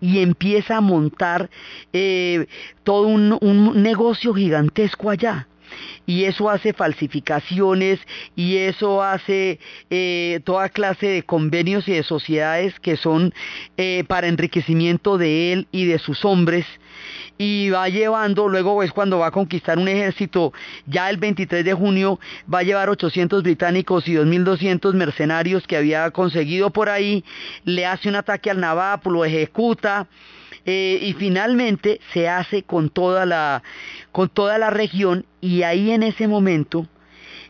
y 0.00 0.22
empieza 0.22 0.78
a 0.78 0.80
montar 0.80 1.50
eh, 1.92 2.46
todo 2.84 3.06
un, 3.06 3.36
un 3.40 3.82
negocio 3.82 4.32
gigantesco 4.32 5.10
allá 5.10 5.46
y 6.06 6.24
eso 6.24 6.50
hace 6.50 6.72
falsificaciones 6.72 8.00
y 8.36 8.56
eso 8.56 9.02
hace 9.02 9.58
eh, 9.90 10.40
toda 10.44 10.68
clase 10.68 11.06
de 11.06 11.22
convenios 11.22 11.88
y 11.88 11.92
de 11.92 12.02
sociedades 12.02 12.78
que 12.80 12.96
son 12.96 13.32
eh, 13.76 14.04
para 14.06 14.28
enriquecimiento 14.28 15.18
de 15.18 15.52
él 15.52 15.68
y 15.72 15.86
de 15.86 15.98
sus 15.98 16.24
hombres 16.24 16.66
y 17.38 17.70
va 17.70 17.88
llevando, 17.88 18.48
luego 18.48 18.82
es 18.82 18.92
cuando 18.92 19.18
va 19.18 19.28
a 19.28 19.30
conquistar 19.30 19.78
un 19.78 19.88
ejército, 19.88 20.52
ya 20.86 21.08
el 21.08 21.16
23 21.16 21.64
de 21.64 21.72
junio 21.72 22.20
va 22.52 22.58
a 22.58 22.62
llevar 22.62 22.90
800 22.90 23.42
británicos 23.42 24.06
y 24.08 24.12
2.200 24.12 24.92
mercenarios 24.92 25.66
que 25.66 25.78
había 25.78 26.10
conseguido 26.10 26.68
por 26.68 26.90
ahí, 26.90 27.24
le 27.64 27.86
hace 27.86 28.10
un 28.10 28.16
ataque 28.16 28.50
al 28.50 28.60
Nabap, 28.60 29.06
lo 29.06 29.24
ejecuta, 29.24 30.06
eh, 30.64 30.98
y 31.00 31.14
finalmente 31.14 32.00
se 32.12 32.28
hace 32.28 32.62
con 32.62 32.90
toda 32.90 33.24
la 33.26 33.62
con 34.12 34.28
toda 34.28 34.58
la 34.58 34.70
región 34.70 35.24
y 35.40 35.62
ahí 35.62 35.90
en 35.90 36.02
ese 36.02 36.28
momento 36.28 36.86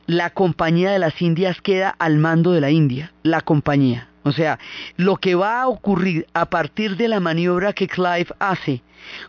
la 0.07 0.31
compañía 0.31 0.91
de 0.91 0.99
las 0.99 1.21
Indias 1.21 1.61
queda 1.61 1.95
al 1.99 2.19
mando 2.19 2.53
de 2.53 2.61
la 2.61 2.71
India, 2.71 3.13
la 3.23 3.41
compañía. 3.41 4.09
O 4.23 4.33
sea, 4.33 4.59
lo 4.97 5.17
que 5.17 5.35
va 5.35 5.63
a 5.63 5.69
ocurrir 5.69 6.27
a 6.35 6.51
partir 6.51 6.97
de 6.97 7.09
la 7.09 7.21
maniobra 7.21 7.73
que 7.73 7.89
Clive 7.89 8.27
hace 8.39 8.83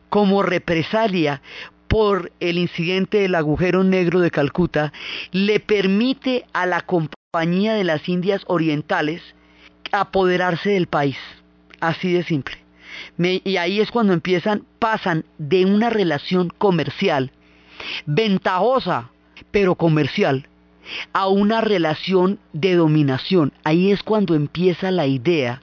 como 0.09 0.43
represalia 0.43 1.41
por 1.87 2.31
el 2.39 2.57
incidente 2.57 3.19
del 3.19 3.35
agujero 3.35 3.83
negro 3.83 4.21
de 4.21 4.31
Calcuta, 4.31 4.91
le 5.31 5.59
permite 5.59 6.45
a 6.53 6.65
la 6.65 6.81
compañía 6.81 7.73
de 7.73 7.83
las 7.83 8.07
Indias 8.07 8.43
Orientales 8.47 9.21
apoderarse 9.91 10.71
del 10.71 10.87
país. 10.87 11.17
Así 11.79 12.13
de 12.13 12.23
simple 12.23 12.60
y 13.17 13.57
ahí 13.57 13.79
es 13.79 13.91
cuando 13.91 14.13
empiezan, 14.13 14.65
pasan 14.79 15.25
de 15.37 15.65
una 15.65 15.89
relación 15.89 16.49
comercial, 16.57 17.31
ventajosa, 18.05 19.09
pero 19.51 19.75
comercial, 19.75 20.47
a 21.13 21.27
una 21.27 21.61
relación 21.61 22.39
de 22.53 22.75
dominación. 22.75 23.53
Ahí 23.63 23.91
es 23.91 24.03
cuando 24.03 24.35
empieza 24.35 24.91
la 24.91 25.07
idea 25.07 25.61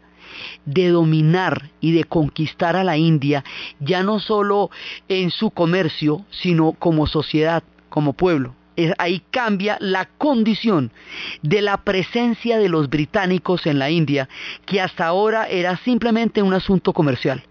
de 0.64 0.88
dominar 0.88 1.71
y 1.80 1.92
de 1.92 2.04
conquistar 2.04 2.76
a 2.76 2.85
la 2.85 2.97
India, 2.97 3.45
ya 3.80 4.02
no 4.02 4.21
solo 4.21 4.71
en 5.09 5.30
su 5.30 5.50
comercio, 5.50 6.25
sino 6.30 6.73
como 6.73 7.07
sociedad, 7.07 7.62
como 7.88 8.12
pueblo 8.12 8.54
ahí 8.99 9.23
cambia 9.30 9.76
la 9.80 10.06
condición 10.18 10.92
de 11.42 11.62
la 11.62 11.78
presencia 11.78 12.58
de 12.58 12.68
los 12.68 12.88
británicos 12.88 13.66
en 13.66 13.78
la 13.78 13.90
India, 13.90 14.28
que 14.66 14.80
hasta 14.80 15.06
ahora 15.06 15.47
era 15.49 15.76
simplemente 15.78 16.42
un 16.42 16.54
asunto 16.54 16.92
comercial. 16.92 17.42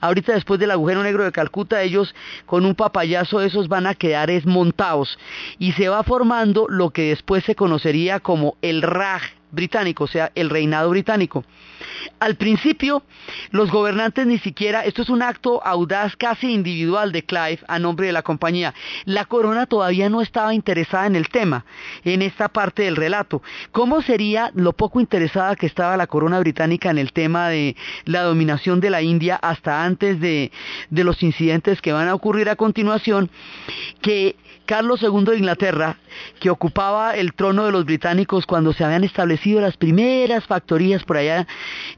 Ahorita 0.00 0.32
después 0.32 0.58
del 0.60 0.70
agujero 0.70 1.02
negro 1.02 1.24
de 1.24 1.32
Calcuta, 1.32 1.82
ellos 1.82 2.14
con 2.46 2.64
un 2.64 2.74
papayazo 2.74 3.40
de 3.40 3.48
esos 3.48 3.68
van 3.68 3.86
a 3.86 3.94
quedar 3.94 4.30
esmontados 4.30 5.18
y 5.58 5.72
se 5.72 5.88
va 5.88 6.02
formando 6.02 6.66
lo 6.68 6.90
que 6.90 7.10
después 7.10 7.44
se 7.44 7.54
conocería 7.54 8.20
como 8.20 8.56
el 8.62 8.82
Raj 8.82 9.35
británico, 9.56 10.04
o 10.04 10.06
sea, 10.06 10.30
el 10.36 10.50
reinado 10.50 10.90
británico. 10.90 11.44
Al 12.20 12.36
principio, 12.36 13.02
los 13.50 13.70
gobernantes 13.70 14.26
ni 14.26 14.38
siquiera, 14.38 14.84
esto 14.84 15.02
es 15.02 15.08
un 15.08 15.22
acto 15.22 15.60
audaz 15.66 16.16
casi 16.16 16.52
individual 16.52 17.10
de 17.10 17.24
Clive 17.24 17.58
a 17.66 17.78
nombre 17.78 18.06
de 18.06 18.12
la 18.12 18.22
compañía. 18.22 18.74
La 19.04 19.24
corona 19.24 19.66
todavía 19.66 20.08
no 20.08 20.22
estaba 20.22 20.54
interesada 20.54 21.06
en 21.06 21.16
el 21.16 21.28
tema, 21.28 21.64
en 22.04 22.22
esta 22.22 22.48
parte 22.48 22.84
del 22.84 22.96
relato. 22.96 23.42
¿Cómo 23.72 24.02
sería 24.02 24.50
lo 24.54 24.72
poco 24.72 25.00
interesada 25.00 25.56
que 25.56 25.66
estaba 25.66 25.96
la 25.96 26.06
corona 26.06 26.38
británica 26.38 26.90
en 26.90 26.98
el 26.98 27.12
tema 27.12 27.48
de 27.48 27.76
la 28.04 28.22
dominación 28.22 28.80
de 28.80 28.90
la 28.90 29.02
India 29.02 29.36
hasta 29.36 29.84
antes 29.84 30.20
de, 30.20 30.52
los 30.90 31.22
incidentes 31.22 31.80
que 31.80 31.92
van 31.92 32.08
a 32.08 32.14
ocurrir 32.14 32.48
a 32.48 32.56
continuación? 32.56 33.30
Que 34.00 34.36
Carlos 34.66 35.00
II 35.00 35.24
de 35.24 35.38
Inglaterra, 35.38 35.96
que 36.40 36.50
ocupaba 36.50 37.14
el 37.14 37.34
trono 37.34 37.64
de 37.66 37.72
los 37.72 37.84
británicos 37.84 38.46
cuando 38.46 38.72
se 38.72 38.84
habían 38.84 39.04
establecido 39.04 39.45
las 39.54 39.76
primeras 39.76 40.44
factorías 40.44 41.04
por 41.04 41.16
allá 41.16 41.46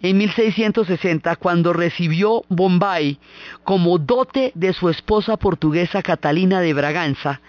en 0.02 0.18
1660, 0.18 1.36
cuando 1.36 1.72
recibió 1.72 2.44
Bombay 2.48 3.18
como 3.64 3.98
dote 3.98 4.52
de 4.54 4.72
su 4.72 4.88
esposa 4.88 5.36
portuguesa 5.36 6.02
Catalina 6.02 6.60
de 6.60 6.74
Braganza, 6.74 7.40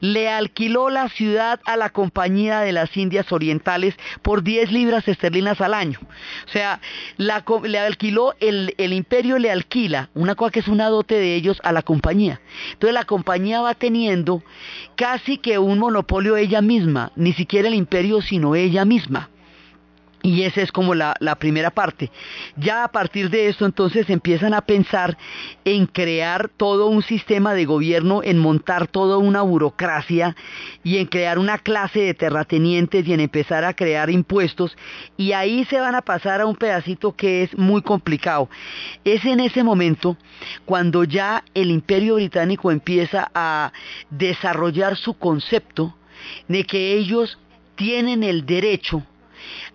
le 0.00 0.28
alquiló 0.28 0.90
la 0.90 1.08
ciudad 1.08 1.60
a 1.64 1.76
la 1.76 1.90
Compañía 1.90 2.60
de 2.60 2.72
las 2.72 2.96
Indias 2.96 3.30
Orientales 3.32 3.94
por 4.22 4.42
10 4.42 4.72
libras 4.72 5.06
esterlinas 5.08 5.60
al 5.60 5.74
año. 5.74 5.98
O 6.46 6.50
sea, 6.50 6.80
le 7.16 7.78
alquiló, 7.78 8.34
el, 8.40 8.74
el 8.78 8.92
imperio 8.92 9.38
le 9.38 9.50
alquila, 9.50 10.10
una 10.14 10.34
cosa 10.34 10.52
que 10.52 10.60
es 10.60 10.68
una 10.68 10.88
dote 10.88 11.16
de 11.16 11.34
ellos 11.34 11.60
a 11.64 11.72
la 11.72 11.82
compañía. 11.82 12.40
Entonces 12.72 12.94
la 12.94 13.04
compañía 13.04 13.60
va 13.60 13.74
teniendo 13.74 14.42
casi 14.96 15.38
que 15.38 15.58
un 15.58 15.78
monopolio 15.78 16.36
ella 16.36 16.62
misma, 16.62 17.12
ni 17.16 17.32
siquiera 17.32 17.68
el 17.68 17.74
imperio, 17.74 18.22
sino 18.22 18.54
ella 18.54 18.84
misma. 18.84 19.30
Y 20.22 20.42
esa 20.42 20.62
es 20.62 20.72
como 20.72 20.94
la, 20.94 21.14
primera 21.38 21.70
parte. 21.70 22.10
Ya 22.56 22.82
a 22.82 22.88
partir 22.88 23.30
de 23.30 23.48
esto 23.48 23.64
entonces 23.64 24.10
empiezan 24.10 24.52
a 24.52 24.62
pensar 24.62 25.16
en 25.64 25.86
crear 25.86 26.50
todo 26.56 26.88
un 26.88 27.02
sistema 27.02 27.54
de 27.54 27.64
gobierno, 27.64 28.22
en 28.24 28.38
montar 28.38 28.88
toda 28.88 29.18
una 29.18 29.42
burocracia 29.42 30.34
y 30.82 30.98
en 30.98 31.06
crear 31.06 31.38
una 31.38 31.58
clase 31.58 32.00
de 32.00 32.14
terratenientes 32.14 33.06
y 33.06 33.12
en 33.12 33.20
empezar 33.20 33.64
a 33.64 33.74
crear 33.74 34.10
impuestos. 34.10 34.76
Y 35.16 35.32
ahí 35.32 35.64
se 35.66 35.78
van 35.78 35.94
a 35.94 36.02
pasar 36.02 36.40
a 36.40 36.46
un 36.46 36.56
pedacito 36.56 37.14
que 37.14 37.44
es 37.44 37.56
muy 37.56 37.82
complicado. 37.82 38.48
Es 39.04 39.24
en 39.24 39.38
ese 39.38 39.62
momento 39.62 40.16
cuando 40.64 41.04
ya 41.04 41.44
el 41.54 41.70
imperio 41.70 42.16
británico 42.16 42.72
empieza 42.72 43.30
a 43.34 43.72
desarrollar 44.10 44.96
su 44.96 45.14
concepto 45.14 45.94
de 46.48 46.64
que 46.64 46.94
ellos 46.94 47.38
tienen 47.76 48.24
el 48.24 48.44
derecho 48.44 49.04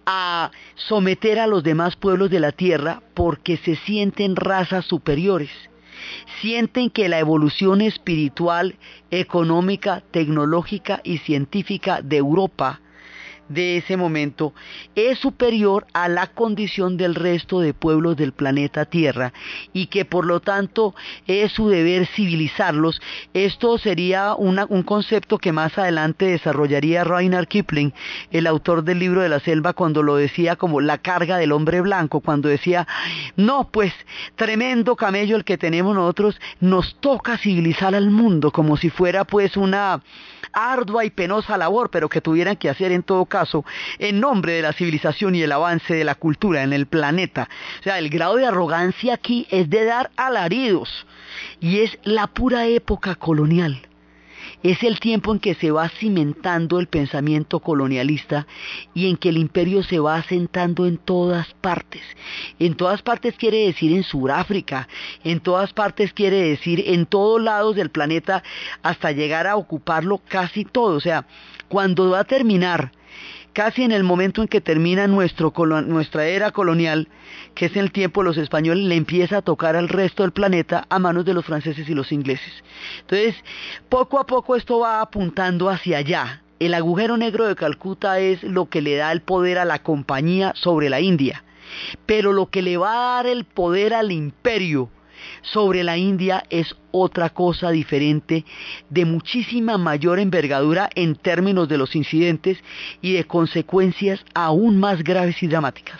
a 0.05 0.51
someter 0.75 1.39
a 1.39 1.47
los 1.47 1.63
demás 1.63 1.95
pueblos 1.95 2.29
de 2.29 2.39
la 2.39 2.51
tierra 2.51 3.01
porque 3.13 3.57
se 3.57 3.75
sienten 3.75 4.35
razas 4.35 4.85
superiores. 4.85 5.49
Sienten 6.41 6.89
que 6.89 7.09
la 7.09 7.19
evolución 7.19 7.81
espiritual, 7.81 8.75
económica, 9.11 10.03
tecnológica 10.11 11.01
y 11.03 11.19
científica 11.19 12.01
de 12.01 12.17
Europa 12.17 12.81
de 13.49 13.77
ese 13.77 13.97
momento 13.97 14.53
es 14.95 15.19
superior 15.19 15.85
a 15.93 16.07
la 16.07 16.27
condición 16.27 16.97
del 16.97 17.15
resto 17.15 17.59
de 17.59 17.73
pueblos 17.73 18.17
del 18.17 18.31
planeta 18.31 18.85
Tierra 18.85 19.33
y 19.73 19.87
que 19.87 20.05
por 20.05 20.25
lo 20.25 20.39
tanto 20.39 20.95
es 21.27 21.51
su 21.51 21.69
deber 21.69 22.07
civilizarlos. 22.07 23.01
Esto 23.33 23.77
sería 23.77 24.35
un 24.35 24.83
concepto 24.83 25.37
que 25.37 25.51
más 25.51 25.77
adelante 25.77 26.25
desarrollaría 26.25 27.03
Rainer 27.03 27.47
Kipling, 27.47 27.93
el 28.31 28.47
autor 28.47 28.83
del 28.83 28.99
libro 28.99 29.21
de 29.21 29.29
la 29.29 29.39
selva, 29.39 29.73
cuando 29.73 30.03
lo 30.03 30.15
decía 30.15 30.55
como 30.55 30.81
la 30.81 30.97
carga 30.97 31.37
del 31.37 31.51
hombre 31.51 31.81
blanco, 31.81 32.21
cuando 32.21 32.49
decía, 32.49 32.87
no, 33.35 33.69
pues 33.71 33.93
tremendo 34.35 34.95
camello 34.95 35.35
el 35.35 35.43
que 35.43 35.57
tenemos 35.57 35.95
nosotros, 35.95 36.39
nos 36.59 36.95
toca 36.99 37.37
civilizar 37.37 37.95
al 37.95 38.09
mundo 38.09 38.51
como 38.51 38.77
si 38.77 38.89
fuera 38.89 39.23
pues 39.25 39.57
una 39.57 40.01
ardua 40.53 41.05
y 41.05 41.09
penosa 41.09 41.57
labor, 41.57 41.89
pero 41.89 42.09
que 42.09 42.21
tuvieran 42.21 42.55
que 42.55 42.69
hacer 42.69 42.91
en 42.91 43.03
todo 43.03 43.25
caso 43.33 43.65
en 43.97 44.19
nombre 44.19 44.53
de 44.53 44.61
la 44.61 44.73
civilización 44.73 45.33
y 45.33 45.41
el 45.41 45.51
avance 45.51 45.95
de 45.95 46.03
la 46.03 46.13
cultura 46.13 46.61
en 46.61 46.71
el 46.71 46.85
planeta. 46.85 47.49
O 47.79 47.83
sea, 47.83 47.97
el 47.97 48.09
grado 48.09 48.35
de 48.35 48.45
arrogancia 48.45 49.15
aquí 49.15 49.47
es 49.49 49.67
de 49.71 49.85
dar 49.85 50.11
alaridos 50.15 51.07
y 51.59 51.79
es 51.79 51.97
la 52.03 52.27
pura 52.27 52.67
época 52.67 53.15
colonial 53.15 53.81
es 54.63 54.81
el 54.83 54.99
tiempo 54.99 55.33
en 55.33 55.39
que 55.39 55.55
se 55.55 55.71
va 55.71 55.89
cimentando 55.89 56.79
el 56.79 56.87
pensamiento 56.87 57.59
colonialista 57.59 58.47
y 58.93 59.09
en 59.09 59.17
que 59.17 59.29
el 59.29 59.37
imperio 59.37 59.83
se 59.83 59.99
va 59.99 60.15
asentando 60.15 60.87
en 60.87 60.97
todas 60.97 61.53
partes. 61.55 62.01
En 62.59 62.75
todas 62.75 63.01
partes 63.01 63.35
quiere 63.35 63.65
decir 63.65 63.91
en 63.91 64.03
Sudáfrica, 64.03 64.87
en 65.23 65.41
todas 65.41 65.73
partes 65.73 66.13
quiere 66.13 66.37
decir 66.37 66.81
en 66.87 67.05
todos 67.05 67.41
lados 67.41 67.75
del 67.75 67.89
planeta 67.89 68.41
hasta 68.81 69.11
llegar 69.11 69.47
a 69.47 69.57
ocuparlo 69.57 70.21
casi 70.29 70.63
todo. 70.63 70.95
O 70.95 71.01
sea, 71.01 71.25
cuando 71.67 72.09
va 72.11 72.19
a 72.19 72.23
terminar 72.23 72.91
casi 73.53 73.83
en 73.83 73.91
el 73.91 74.03
momento 74.03 74.41
en 74.41 74.47
que 74.47 74.61
termina 74.61 75.07
nuestro, 75.07 75.53
nuestra 75.85 76.25
era 76.25 76.51
colonial, 76.51 77.07
que 77.55 77.67
es 77.67 77.77
el 77.77 77.91
tiempo 77.91 78.21
de 78.21 78.25
los 78.25 78.37
españoles, 78.37 78.83
le 78.85 78.95
empieza 78.95 79.37
a 79.37 79.41
tocar 79.41 79.75
al 79.75 79.89
resto 79.89 80.23
del 80.23 80.31
planeta 80.31 80.85
a 80.89 80.99
manos 80.99 81.23
de 81.25 81.33
los 81.33 81.45
franceses 81.45 81.87
y 81.87 81.93
los 81.93 82.11
ingleses. 82.11 82.51
Entonces, 83.01 83.35
poco 83.89 84.19
a 84.19 84.25
poco 84.25 84.55
esto 84.55 84.79
va 84.79 85.01
apuntando 85.01 85.69
hacia 85.69 85.99
allá. 85.99 86.41
El 86.59 86.73
agujero 86.73 87.17
negro 87.17 87.47
de 87.47 87.55
Calcuta 87.55 88.19
es 88.19 88.43
lo 88.43 88.67
que 88.69 88.81
le 88.81 88.95
da 88.95 89.11
el 89.11 89.21
poder 89.21 89.57
a 89.59 89.65
la 89.65 89.83
compañía 89.83 90.53
sobre 90.55 90.89
la 90.89 91.01
India, 91.01 91.43
pero 92.05 92.33
lo 92.33 92.49
que 92.49 92.61
le 92.61 92.77
va 92.77 92.91
a 92.91 93.15
dar 93.15 93.27
el 93.27 93.45
poder 93.45 93.93
al 93.93 94.11
imperio 94.11 94.89
sobre 95.41 95.83
la 95.83 95.97
India 95.97 96.43
es 96.49 96.75
otra 96.91 97.29
cosa 97.29 97.71
diferente 97.71 98.45
de 98.89 99.05
muchísima 99.05 99.77
mayor 99.77 100.19
envergadura 100.19 100.89
en 100.95 101.15
términos 101.15 101.67
de 101.67 101.77
los 101.77 101.95
incidentes 101.95 102.57
y 103.01 103.13
de 103.13 103.25
consecuencias 103.25 104.23
aún 104.33 104.79
más 104.79 105.03
graves 105.03 105.41
y 105.41 105.47
dramáticas. 105.47 105.99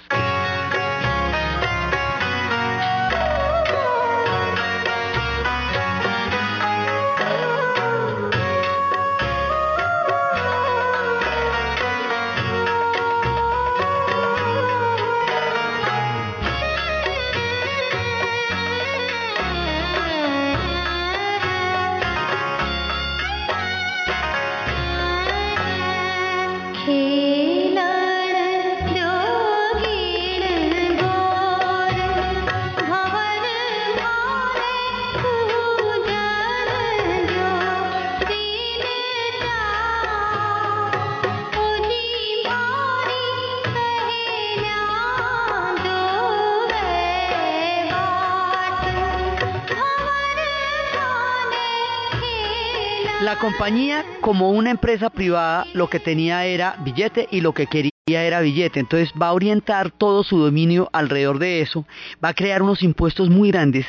Compañía, 53.44 54.06
como 54.22 54.52
una 54.52 54.72
empresa 54.72 55.10
privada, 55.10 55.68
lo 55.74 55.90
que 55.90 56.00
tenía 56.00 56.46
era 56.46 56.78
billete 56.86 57.28
y 57.30 57.42
lo 57.42 57.54
que 57.54 57.68
quería 57.68 57.92
era 58.08 58.40
billete. 58.40 58.80
Entonces 58.80 59.12
va 59.22 59.28
a 59.28 59.34
orientar 59.34 59.92
todo 59.92 60.24
su 60.24 60.38
dominio 60.40 60.90
alrededor 60.94 61.40
de 61.40 61.60
eso, 61.60 61.86
va 62.24 62.30
a 62.30 62.34
crear 62.34 62.62
unos 62.62 62.82
impuestos 62.84 63.30
muy 63.30 63.52
grandes 63.52 63.86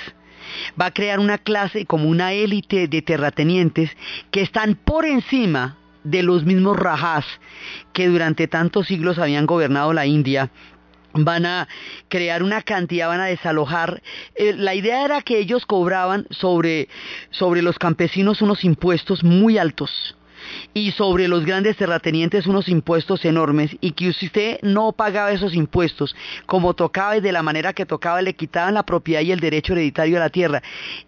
va 0.79 0.87
a 0.87 0.91
crear 0.93 1.21
una 1.21 1.39
clase 1.39 1.87
como 1.87 2.09
una 2.09 2.33
élite 2.33 2.87
de 2.87 3.01
terratenientes 3.01 3.91
que 4.31 4.43
están 4.43 4.75
por 4.75 5.07
encima 5.07 5.79
de 6.03 6.23
los 6.23 6.45
mismos 6.45 6.77
rajás 6.77 7.25
que 7.95 8.09
durante 8.09 8.47
tantos 8.47 8.89
siglos 8.89 9.19
habían 9.19 9.47
gobernado 9.47 9.95
la 9.95 10.05
India 10.05 10.51
van 11.15 11.47
a 11.47 11.69
crear 12.09 12.43
una 12.43 12.63
cantidad, 12.63 13.09
van 13.09 13.21
a 13.21 13.27
desalojar. 13.27 14.03
Eh, 14.35 14.55
la 14.57 14.75
idea 14.75 15.05
era 15.05 15.23
que 15.23 15.39
ellos 15.39 15.65
cobraban 15.67 16.27
sobre, 16.31 16.89
sobre 17.31 17.63
los 17.63 17.79
campesinos 17.79 18.43
unos 18.43 18.65
impuestos 18.65 19.23
muy 19.23 19.59
altos 19.59 20.17
y 20.75 20.91
sobre 20.91 21.27
los 21.27 21.47
grandes 21.47 21.77
terratenientes 21.77 22.47
unos 22.47 22.69
impuestos 22.69 23.25
enormes 23.25 23.77
y 23.81 23.93
que 23.93 24.09
usted 24.09 24.59
no 24.63 24.93
pagaba 24.93 25.33
esos 25.33 25.55
impuestos 25.55 26.15
como 26.45 26.75
tocaba 26.75 27.17
y 27.17 27.21
de 27.21 27.33
la 27.33 27.43
manera 27.43 27.73
que 27.73 27.87
tocaba 27.87 28.21
le 28.21 28.35
quitaban 28.35 28.75
la 28.75 28.83
propiedad 28.83 29.23
y 29.23 29.33
el 29.33 29.41
derecho 29.41 29.73
hereditario 29.73 30.19
a 30.19 30.21
la 30.21 30.29
tierra. 30.29 30.63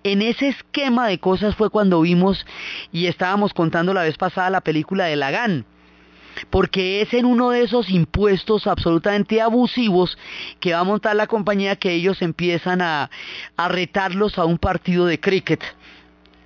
En 0.05 0.23
ese 0.23 0.49
esquema 0.49 1.07
de 1.09 1.19
cosas 1.19 1.55
fue 1.55 1.69
cuando 1.69 2.01
vimos 2.01 2.47
y 2.93 3.07
estábamos 3.07 3.53
contando 3.53 3.93
la 3.93 4.05
vez 4.05 4.17
pasada 4.17 4.49
la 4.49 4.63
película 4.63 5.05
de 5.05 5.17
Lagan 5.17 5.67
porque 6.51 7.01
es 7.03 7.13
en 7.15 7.27
uno 7.27 7.51
de 7.51 7.63
esos 7.63 7.91
impuestos 7.91 8.67
absolutamente 8.67 9.41
abusivos 9.41 10.17
que 10.61 10.73
va 10.73 10.81
a 10.81 10.85
montar 10.85 11.17
la 11.17 11.27
compañía 11.27 11.77
que 11.77 11.93
ellos 11.93 12.23
empiezan 12.23 12.81
a, 12.83 13.11
retarlos 13.69 14.39
a 14.39 14.45
un 14.45 14.59
partido 14.59 15.07
de 15.07 15.21
cricket 15.21 15.63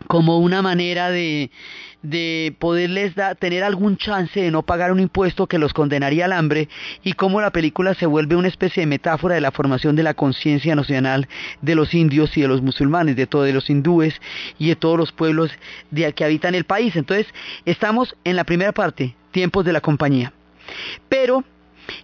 como 0.07 0.39
una 0.39 0.63
manera 0.63 1.11
de, 1.11 1.51
de 2.03 2.55
poderles 2.59 3.15
tener 3.39 3.63
algún 3.63 3.97
chance 3.97 4.41
de 4.41 4.51
no 4.51 4.63
pagar 4.63 4.93
un 4.93 5.01
impuesto 5.01 5.47
que 5.47 5.59
los 5.59 5.75
condenaría 5.75 6.25
al 6.25 6.33
hambre 6.33 6.69
y 7.03 7.13
cómo 7.13 7.41
la 7.41 7.51
película 7.51 7.95
se 7.95 8.07
vuelve 8.07 8.37
una 8.37 8.49
especie 8.49 8.83
de 8.83 8.87
metáfora 8.87 9.35
de 9.35 9.41
la 9.41 9.51
formación 9.51 9.97
de 9.97 10.03
la 10.03 10.15
conciencia 10.15 10.75
nacional 10.75 11.29
de 11.61 11.75
los 11.75 11.93
indios 11.95 12.37
y 12.37 12.43
de 12.43 12.49
los 12.49 12.63
musulmanes, 12.63 13.17
de 13.17 13.27
todos 13.27 13.53
los 13.53 13.69
hindúes 13.69 14.21
y 14.59 14.69
de 14.69 14.77
todos 14.77 14.97
los 14.97 15.13
pueblos 15.13 15.51
de, 15.91 16.13
que 16.13 16.25
habitan 16.25 16.55
el 16.55 16.65
país. 16.65 16.97
Entonces, 16.97 17.27
estamos 17.65 18.17
en 18.25 18.37
la 18.37 18.45
primera 18.45 18.73
parte, 18.73 19.15
tiempos 19.31 19.65
de 19.65 19.73
la 19.73 19.81
compañía. 19.81 20.33
Pero 21.09 21.45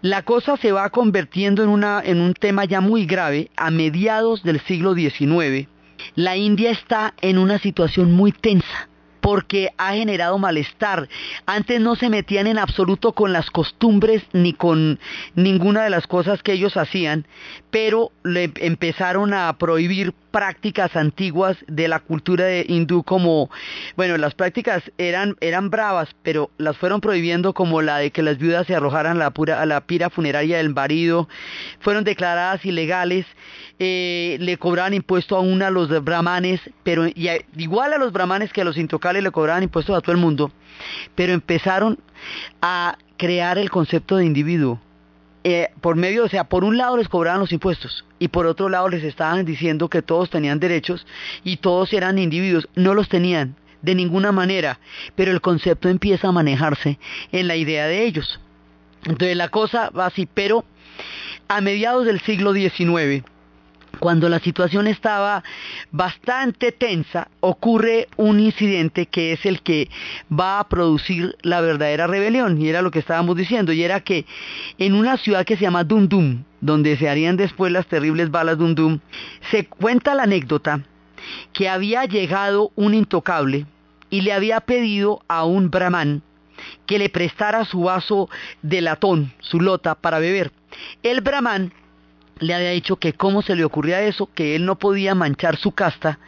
la 0.02 0.22
cosa 0.22 0.56
se 0.56 0.72
va 0.72 0.90
convirtiendo 0.90 1.62
en, 1.62 1.68
una, 1.68 2.02
en 2.04 2.20
un 2.20 2.34
tema 2.34 2.64
ya 2.64 2.80
muy 2.80 3.06
grave 3.06 3.50
a 3.56 3.70
mediados 3.70 4.42
del 4.42 4.60
siglo 4.60 4.94
XIX. 4.94 5.68
La 6.14 6.36
India 6.36 6.70
está 6.70 7.14
en 7.20 7.38
una 7.38 7.58
situación 7.58 8.12
muy 8.12 8.32
tensa 8.32 8.88
porque 9.26 9.70
ha 9.76 9.94
generado 9.94 10.38
malestar. 10.38 11.08
Antes 11.46 11.80
no 11.80 11.96
se 11.96 12.10
metían 12.10 12.46
en 12.46 12.58
absoluto 12.58 13.10
con 13.10 13.32
las 13.32 13.50
costumbres 13.50 14.22
ni 14.32 14.52
con 14.52 15.00
ninguna 15.34 15.82
de 15.82 15.90
las 15.90 16.06
cosas 16.06 16.44
que 16.44 16.52
ellos 16.52 16.76
hacían, 16.76 17.26
pero 17.72 18.12
le 18.22 18.52
empezaron 18.54 19.34
a 19.34 19.52
prohibir 19.58 20.14
prácticas 20.30 20.94
antiguas 20.94 21.56
de 21.66 21.88
la 21.88 21.98
cultura 21.98 22.46
hindú 22.60 23.02
como, 23.02 23.50
bueno, 23.96 24.16
las 24.16 24.34
prácticas 24.34 24.82
eran, 24.96 25.34
eran 25.40 25.70
bravas, 25.70 26.10
pero 26.22 26.50
las 26.56 26.76
fueron 26.76 27.00
prohibiendo 27.00 27.52
como 27.52 27.82
la 27.82 27.98
de 27.98 28.12
que 28.12 28.22
las 28.22 28.38
viudas 28.38 28.68
se 28.68 28.76
arrojaran 28.76 29.16
a 29.16 29.24
la, 29.24 29.30
pura, 29.30 29.60
a 29.60 29.66
la 29.66 29.80
pira 29.80 30.08
funeraria 30.08 30.58
del 30.58 30.72
marido, 30.72 31.28
fueron 31.80 32.04
declaradas 32.04 32.64
ilegales, 32.64 33.26
eh, 33.78 34.36
le 34.40 34.56
cobraban 34.56 34.94
impuesto 34.94 35.36
aún 35.36 35.62
a 35.62 35.70
los 35.70 35.88
brahmanes, 36.02 36.60
pero 36.82 37.06
igual 37.56 37.92
a 37.92 37.98
los 37.98 38.12
brahmanes 38.12 38.52
que 38.52 38.62
a 38.62 38.64
los 38.64 38.78
intocales 38.78 39.22
le 39.22 39.30
cobraban 39.30 39.62
impuestos 39.62 39.96
a 39.96 40.00
todo 40.00 40.12
el 40.12 40.18
mundo, 40.18 40.50
pero 41.14 41.32
empezaron 41.32 41.98
a 42.62 42.96
crear 43.16 43.58
el 43.58 43.70
concepto 43.70 44.16
de 44.16 44.24
individuo 44.24 44.80
eh, 45.48 45.68
por 45.80 45.94
medio, 45.94 46.24
o 46.24 46.28
sea, 46.28 46.42
por 46.42 46.64
un 46.64 46.76
lado 46.76 46.96
les 46.96 47.08
cobraban 47.08 47.38
los 47.38 47.52
impuestos 47.52 48.04
y 48.18 48.26
por 48.26 48.46
otro 48.46 48.68
lado 48.68 48.88
les 48.88 49.04
estaban 49.04 49.44
diciendo 49.44 49.88
que 49.88 50.02
todos 50.02 50.28
tenían 50.28 50.58
derechos 50.58 51.06
y 51.44 51.58
todos 51.58 51.92
eran 51.92 52.18
individuos. 52.18 52.68
No 52.74 52.94
los 52.94 53.08
tenían 53.08 53.54
de 53.80 53.94
ninguna 53.94 54.32
manera, 54.32 54.80
pero 55.14 55.30
el 55.30 55.40
concepto 55.40 55.88
empieza 55.88 56.26
a 56.26 56.32
manejarse 56.32 56.98
en 57.30 57.46
la 57.46 57.54
idea 57.54 57.86
de 57.86 58.06
ellos. 58.06 58.40
Entonces 59.04 59.36
la 59.36 59.48
cosa 59.48 59.90
va 59.90 60.06
así, 60.06 60.26
pero 60.26 60.64
a 61.46 61.60
mediados 61.60 62.06
del 62.06 62.20
siglo 62.22 62.52
XIX, 62.52 63.22
cuando 63.98 64.28
la 64.28 64.38
situación 64.40 64.86
estaba 64.86 65.42
bastante 65.90 66.72
tensa, 66.72 67.28
ocurre 67.40 68.08
un 68.16 68.40
incidente 68.40 69.06
que 69.06 69.32
es 69.32 69.46
el 69.46 69.62
que 69.62 69.88
va 70.30 70.60
a 70.60 70.68
producir 70.68 71.36
la 71.42 71.60
verdadera 71.60 72.06
rebelión, 72.06 72.60
y 72.60 72.68
era 72.68 72.82
lo 72.82 72.90
que 72.90 72.98
estábamos 72.98 73.36
diciendo, 73.36 73.72
y 73.72 73.82
era 73.82 74.00
que 74.00 74.26
en 74.78 74.94
una 74.94 75.16
ciudad 75.16 75.44
que 75.44 75.56
se 75.56 75.62
llama 75.62 75.84
Dum 75.84 76.08
Dum, 76.08 76.44
donde 76.60 76.96
se 76.96 77.08
harían 77.08 77.36
después 77.36 77.72
las 77.72 77.86
terribles 77.86 78.30
balas 78.30 78.58
Dum 78.58 78.74
Dum, 78.74 79.00
se 79.50 79.66
cuenta 79.66 80.14
la 80.14 80.24
anécdota 80.24 80.82
que 81.52 81.68
había 81.68 82.04
llegado 82.04 82.70
un 82.76 82.94
intocable 82.94 83.66
y 84.10 84.20
le 84.20 84.32
había 84.32 84.60
pedido 84.60 85.22
a 85.28 85.44
un 85.44 85.70
brahman 85.70 86.22
que 86.86 86.98
le 86.98 87.08
prestara 87.08 87.64
su 87.64 87.82
vaso 87.82 88.30
de 88.62 88.80
latón, 88.80 89.32
su 89.40 89.60
lota, 89.60 89.94
para 89.94 90.18
beber. 90.18 90.52
El 91.02 91.20
brahman 91.20 91.72
le 92.38 92.54
había 92.54 92.70
dicho 92.70 92.96
que 92.96 93.12
cómo 93.12 93.42
se 93.42 93.56
le 93.56 93.64
ocurría 93.64 94.02
eso, 94.02 94.28
que 94.34 94.56
él 94.56 94.66
no 94.66 94.78
podía 94.78 95.14
manchar 95.14 95.56
su 95.56 95.72
casta, 95.72 96.18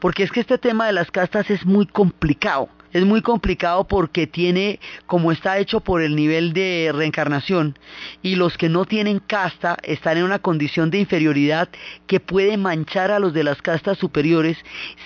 porque 0.00 0.22
es 0.22 0.30
que 0.30 0.40
este 0.40 0.58
tema 0.58 0.86
de 0.86 0.92
las 0.92 1.10
castas 1.10 1.50
es 1.50 1.64
muy 1.64 1.86
complicado 1.86 2.68
es 2.92 3.04
muy 3.04 3.22
complicado 3.22 3.84
porque 3.84 4.26
tiene, 4.26 4.80
como 5.06 5.32
está 5.32 5.58
hecho 5.58 5.80
por 5.80 6.02
el 6.02 6.16
nivel 6.16 6.52
de 6.52 6.90
reencarnación, 6.94 7.78
y 8.22 8.36
los 8.36 8.56
que 8.56 8.68
no 8.68 8.84
tienen 8.84 9.18
casta 9.18 9.76
están 9.82 10.18
en 10.18 10.24
una 10.24 10.38
condición 10.38 10.90
de 10.90 10.98
inferioridad 10.98 11.68
que 12.06 12.20
puede 12.20 12.56
manchar 12.56 13.10
a 13.10 13.18
los 13.18 13.32
de 13.32 13.44
las 13.44 13.62
castas 13.62 13.98
superiores 13.98 14.56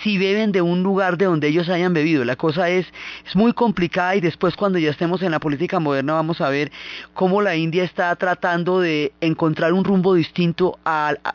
si 0.03 0.19
beben 0.19 0.53
de 0.53 0.63
un 0.63 0.83
lugar 0.83 1.17
de 1.17 1.27
donde 1.27 1.49
ellos 1.49 1.69
hayan 1.69 1.95
bebido. 1.95 2.25
La 2.25 2.37
cosa 2.37 2.69
es, 2.69 2.87
es 3.27 3.37
muy 3.37 3.53
complicada 3.53 4.17
y 4.17 4.21
después 4.21 4.57
cuando 4.57 4.79
ya 4.79 4.91
estemos 4.91 5.23
en 5.23 5.31
la 5.31 5.41
política 5.41 5.79
moderna 5.81 6.15
vamos 6.15 6.41
a 6.41 6.49
ver 6.49 6.71
cómo 7.15 7.43
la 7.43 7.57
India 7.57 7.85
está 7.85 8.15
tratando 8.17 8.81
de 8.81 9.13
encontrar 9.21 9.73
un 9.73 9.85
rumbo 9.85 10.15
distinto 10.15 10.79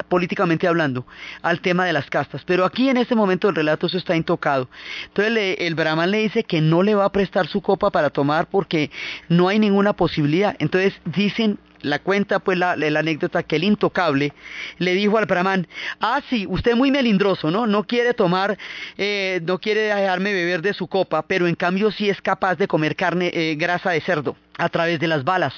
políticamente 0.10 0.68
hablando 0.68 1.06
al 1.42 1.60
tema 1.62 1.86
de 1.86 1.94
las 1.94 2.10
castas. 2.10 2.44
Pero 2.46 2.66
aquí 2.66 2.90
en 2.90 2.98
este 2.98 3.16
momento 3.16 3.50
el 3.50 3.56
relato 3.56 3.88
eso 3.88 3.98
está 3.98 4.16
intocado. 4.16 4.70
Entonces 5.08 5.58
el 5.60 5.76
Brahman 5.76 6.12
le 6.12 6.20
dice 6.20 6.35
que 6.44 6.62
no 6.62 6.84
le 6.84 6.96
va 6.96 7.06
a 7.06 7.12
prestar 7.12 7.48
su 7.48 7.62
copa 7.62 7.92
para 7.92 8.10
tomar 8.10 8.48
porque 8.48 8.92
no 9.30 9.48
hay 9.48 9.60
ninguna 9.60 9.94
posibilidad. 9.94 10.56
Entonces 10.60 10.94
dicen 11.06 11.60
la 11.86 12.00
cuenta 12.00 12.40
pues 12.40 12.58
la, 12.58 12.72
anécdota 12.72 13.44
que 13.44 13.56
el 13.56 13.64
intocable 13.64 14.34
le 14.80 14.94
dijo 14.94 15.18
al 15.18 15.26
brahman, 15.26 15.68
ah 16.00 16.22
sí, 16.30 16.46
usted 16.50 16.72
es 16.72 16.78
muy 16.78 16.92
melindroso, 16.92 17.52
¿no? 17.52 17.68
No 17.68 17.86
quiere 17.86 18.14
tomar, 18.14 18.58
eh, 18.98 19.40
no 19.44 19.60
quiere 19.60 19.82
dejarme 19.82 20.34
beber 20.34 20.62
de 20.62 20.74
su 20.74 20.88
copa, 20.88 21.22
pero 21.28 21.48
en 21.48 21.56
cambio 21.56 21.92
sí 21.92 22.10
es 22.10 22.22
capaz 22.22 22.56
de 22.56 22.68
comer 22.68 22.96
carne, 22.96 23.32
eh, 23.34 23.56
grasa 23.56 23.92
de 23.92 24.02
cerdo 24.02 24.36
a 24.58 24.70
través 24.70 25.00
de 25.00 25.08
las 25.08 25.24
balas. 25.24 25.54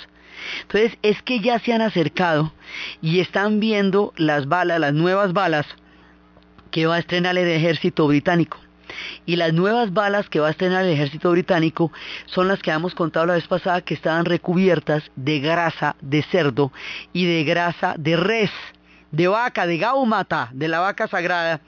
Entonces 0.64 0.98
es 1.02 1.22
que 1.24 1.40
ya 1.40 1.60
se 1.60 1.74
han 1.74 1.82
acercado 1.82 2.54
y 3.02 3.20
están 3.20 3.60
viendo 3.60 4.14
las 4.18 4.48
balas, 4.48 4.80
las 4.80 4.94
nuevas 4.94 5.34
balas 5.34 5.66
que 6.72 6.86
va 6.86 6.96
a 6.96 7.00
estrenar 7.00 7.38
el 7.38 7.48
ejército 7.48 8.08
británico. 8.08 8.60
Y 9.26 9.36
las 9.36 9.54
nuevas 9.54 9.94
balas 9.94 10.30
que 10.30 10.40
va 10.40 10.48
a 10.48 10.52
estrenar 10.52 10.86
el 10.86 10.92
ejército 10.92 11.32
británico 11.32 11.92
son 12.26 12.48
las 12.48 12.60
que 12.60 12.72
habíamos 12.72 12.96
contado 12.96 13.26
la 13.26 13.36
vez 13.36 13.48
pasada 13.48 13.82
que 13.82 13.94
estaban 13.94 14.26
recubiertas 14.26 15.04
de 15.16 15.40
grasa 15.40 15.96
de 16.02 16.24
cerdo 16.24 16.72
y 17.14 17.26
de 17.26 17.44
grasa 17.44 17.96
de 17.98 18.18
res, 18.18 18.52
de 19.12 19.28
vaca, 19.28 19.68
de 19.68 19.78
gaumata, 19.78 20.50
de 20.54 20.68
la 20.68 20.80
vaca 20.80 21.08
sagrada 21.08 21.62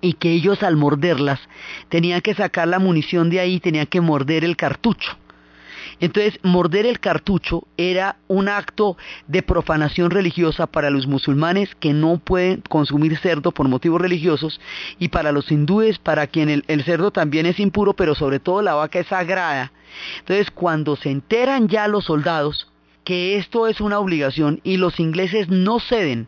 y 0.00 0.14
que 0.14 0.32
ellos 0.32 0.62
al 0.62 0.76
morderlas 0.76 1.40
tenían 1.88 2.20
que 2.20 2.34
sacar 2.34 2.68
la 2.68 2.78
munición 2.78 3.30
de 3.30 3.40
ahí, 3.40 3.60
tenían 3.60 3.86
que 3.86 4.00
morder 4.00 4.44
el 4.44 4.56
cartucho. 4.56 5.16
Entonces, 6.02 6.40
morder 6.42 6.84
el 6.84 6.98
cartucho 6.98 7.62
era 7.76 8.16
un 8.26 8.48
acto 8.48 8.96
de 9.28 9.40
profanación 9.40 10.10
religiosa 10.10 10.66
para 10.66 10.90
los 10.90 11.06
musulmanes 11.06 11.76
que 11.76 11.92
no 11.92 12.18
pueden 12.18 12.60
consumir 12.68 13.16
cerdo 13.18 13.52
por 13.52 13.68
motivos 13.68 14.00
religiosos 14.00 14.60
y 14.98 15.10
para 15.10 15.30
los 15.30 15.52
hindúes, 15.52 16.00
para 16.00 16.26
quien 16.26 16.48
el, 16.48 16.64
el 16.66 16.82
cerdo 16.82 17.12
también 17.12 17.46
es 17.46 17.60
impuro, 17.60 17.92
pero 17.94 18.16
sobre 18.16 18.40
todo 18.40 18.62
la 18.62 18.74
vaca 18.74 18.98
es 18.98 19.06
sagrada. 19.06 19.70
Entonces, 20.18 20.50
cuando 20.50 20.96
se 20.96 21.08
enteran 21.08 21.68
ya 21.68 21.86
los 21.86 22.06
soldados 22.06 22.68
que 23.04 23.36
esto 23.36 23.68
es 23.68 23.80
una 23.80 24.00
obligación 24.00 24.60
y 24.64 24.78
los 24.78 24.98
ingleses 24.98 25.50
no 25.50 25.78
ceden, 25.78 26.26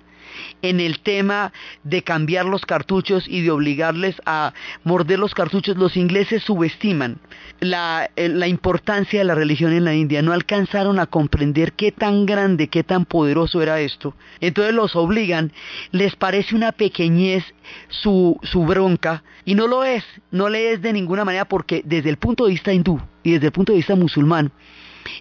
en 0.62 0.80
el 0.80 1.00
tema 1.00 1.52
de 1.82 2.02
cambiar 2.02 2.46
los 2.46 2.64
cartuchos 2.66 3.24
y 3.28 3.42
de 3.42 3.50
obligarles 3.50 4.16
a 4.26 4.52
morder 4.82 5.18
los 5.18 5.34
cartuchos, 5.34 5.76
los 5.76 5.96
ingleses 5.96 6.42
subestiman 6.42 7.20
la, 7.60 8.10
eh, 8.16 8.28
la, 8.28 8.46
importancia 8.46 9.20
de 9.20 9.24
la 9.24 9.34
religión 9.34 9.72
en 9.72 9.84
la 9.84 9.94
India, 9.94 10.22
no 10.22 10.32
alcanzaron 10.32 10.98
a 10.98 11.06
comprender 11.06 11.72
qué 11.72 11.92
tan 11.92 12.26
grande, 12.26 12.68
qué 12.68 12.82
tan 12.84 13.04
poderoso 13.04 13.62
era 13.62 13.80
esto. 13.80 14.14
Entonces 14.40 14.74
los 14.74 14.96
obligan, 14.96 15.52
les 15.90 16.16
parece 16.16 16.54
una 16.54 16.72
pequeñez 16.72 17.44
su, 17.88 18.38
su 18.42 18.64
bronca, 18.64 19.22
y 19.44 19.54
no 19.54 19.66
lo 19.66 19.84
es, 19.84 20.04
no 20.30 20.48
le 20.48 20.72
es 20.72 20.82
de 20.82 20.92
ninguna 20.92 21.24
manera 21.24 21.46
porque 21.46 21.82
desde 21.84 22.10
el 22.10 22.16
punto 22.16 22.44
de 22.44 22.52
vista 22.52 22.72
hindú 22.72 23.00
y 23.22 23.32
desde 23.32 23.46
el 23.46 23.52
punto 23.52 23.72
de 23.72 23.78
vista 23.78 23.94
musulmán, 23.94 24.52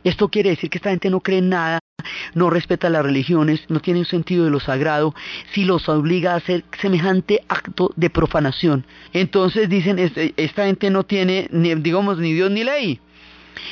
esto 0.03 0.29
quiere 0.29 0.51
decir 0.51 0.69
que 0.69 0.77
esta 0.77 0.89
gente 0.89 1.09
no 1.09 1.19
cree 1.19 1.39
en 1.39 1.49
nada, 1.49 1.79
no 2.33 2.49
respeta 2.49 2.89
las 2.89 3.03
religiones, 3.03 3.61
no 3.69 3.79
tiene 3.79 3.99
un 3.99 4.05
sentido 4.05 4.45
de 4.45 4.51
lo 4.51 4.59
sagrado, 4.59 5.13
si 5.53 5.65
los 5.65 5.87
obliga 5.89 6.33
a 6.33 6.37
hacer 6.37 6.63
semejante 6.79 7.41
acto 7.47 7.91
de 7.95 8.09
profanación. 8.09 8.85
Entonces 9.13 9.69
dicen, 9.69 9.99
este, 9.99 10.33
esta 10.37 10.65
gente 10.65 10.89
no 10.89 11.03
tiene, 11.03 11.47
ni, 11.51 11.73
digamos, 11.75 12.17
ni 12.17 12.33
Dios 12.33 12.51
ni 12.51 12.63
ley. 12.63 12.99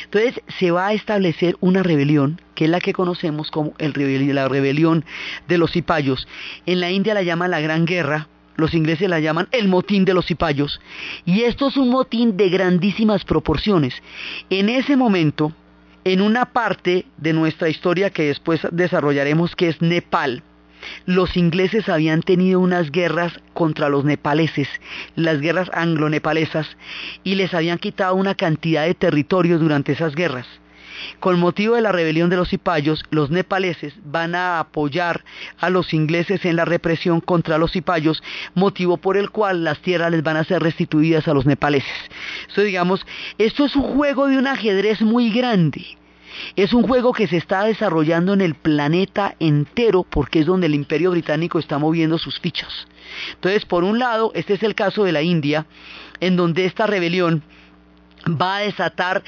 Entonces 0.06 0.42
se 0.60 0.72
va 0.72 0.88
a 0.88 0.94
establecer 0.94 1.56
una 1.60 1.84
rebelión, 1.84 2.40
que 2.56 2.66
es 2.66 2.70
la 2.70 2.80
que 2.80 2.94
conocemos 2.94 3.50
como 3.50 3.74
la 3.80 4.48
rebelión 4.48 5.06
de 5.48 5.58
los 5.58 5.72
cipayos. 5.72 6.28
En 6.66 6.80
la 6.80 6.92
India 6.92 7.14
la 7.14 7.24
llaman 7.24 7.52
la 7.52 7.62
Gran 7.62 7.86
Guerra, 7.86 8.28
los 8.58 8.74
ingleses 8.74 9.10
la 9.10 9.20
llaman 9.20 9.48
el 9.52 9.68
motín 9.68 10.06
de 10.06 10.14
los 10.14 10.28
cipayos, 10.28 10.80
y 11.26 11.42
esto 11.42 11.70
es 11.70 11.78
un 11.78 11.90
motín 11.90 12.38
de 12.38 12.50
grandísimas 12.50 13.26
proporciones. 13.26 13.96
En 14.50 14.70
ese 14.70 14.96
momento, 14.96 15.54
en 16.04 16.22
una 16.22 16.46
parte 16.46 17.06
de 17.18 17.34
nuestra 17.34 17.70
historia 17.70 18.10
que 18.10 18.24
después 18.24 18.62
desarrollaremos 18.72 19.56
que 19.56 19.70
es 19.70 19.82
Nepal, 19.82 20.44
los 21.06 21.38
ingleses 21.38 21.90
habían 21.90 22.22
tenido 22.22 22.60
unas 22.60 22.92
guerras 22.92 23.34
contra 23.54 23.90
los 23.90 24.04
nepaleses, 24.04 24.68
las 25.16 25.40
guerras 25.40 25.70
anglo-nepalesas, 25.74 26.76
y 27.24 27.36
les 27.36 27.54
habían 27.54 27.78
quitado 27.78 28.16
una 28.16 28.36
cantidad 28.36 28.86
de 28.86 28.96
territorio 28.96 29.60
durante 29.60 29.92
esas 29.92 30.16
guerras. 30.16 30.48
Con 31.20 31.40
motivo 31.40 31.76
de 31.76 31.82
la 31.82 31.92
rebelión 31.92 32.30
de 32.30 32.38
los 32.38 32.50
cipayos, 32.50 33.04
los 33.12 33.30
nepaleses 33.30 33.94
van 34.04 34.36
a 34.36 34.60
apoyar 34.60 35.24
a 35.60 35.70
los 35.70 35.94
ingleses 35.94 36.46
en 36.46 36.56
la 36.56 36.66
represión 36.66 37.22
contra 37.22 37.58
los 37.58 37.72
cipayos, 37.72 38.24
motivo 38.56 38.98
por 38.98 39.18
el 39.18 39.30
cual 39.30 39.64
las 39.64 39.80
tierras 39.80 40.12
les 40.12 40.24
van 40.24 40.38
a 40.38 40.44
ser 40.44 40.62
restituidas 40.62 41.28
a 41.28 41.34
los 41.34 41.46
nepaleses. 41.46 41.90
Esto, 42.48 42.62
digamos, 42.62 43.06
esto 43.38 43.66
es 43.66 43.76
un 43.76 43.84
juego 43.84 44.28
de 44.28 44.38
un 44.38 44.48
ajedrez 44.48 45.02
muy 45.02 45.32
grande. 45.32 45.86
Es 46.56 46.74
un 46.74 46.84
juego 46.84 47.12
que 47.14 47.28
se 47.28 47.38
está 47.38 47.64
desarrollando 47.66 48.34
en 48.34 48.42
el 48.42 48.56
planeta 48.56 49.36
entero 49.40 50.06
porque 50.10 50.40
es 50.40 50.46
donde 50.46 50.68
el 50.68 50.76
imperio 50.76 51.12
británico 51.12 51.60
está 51.60 51.78
moviendo 51.78 52.18
sus 52.18 52.40
fichas. 52.40 52.88
Entonces, 53.34 53.66
por 53.66 53.84
un 53.84 54.00
lado, 54.00 54.32
este 54.34 54.54
es 54.54 54.64
el 54.64 54.76
caso 54.76 55.04
de 55.04 55.12
la 55.12 55.22
India, 55.22 55.66
en 56.20 56.38
donde 56.38 56.66
esta 56.66 56.88
rebelión 56.88 57.44
va 58.28 58.58
a 58.58 58.62
desatar 58.62 59.24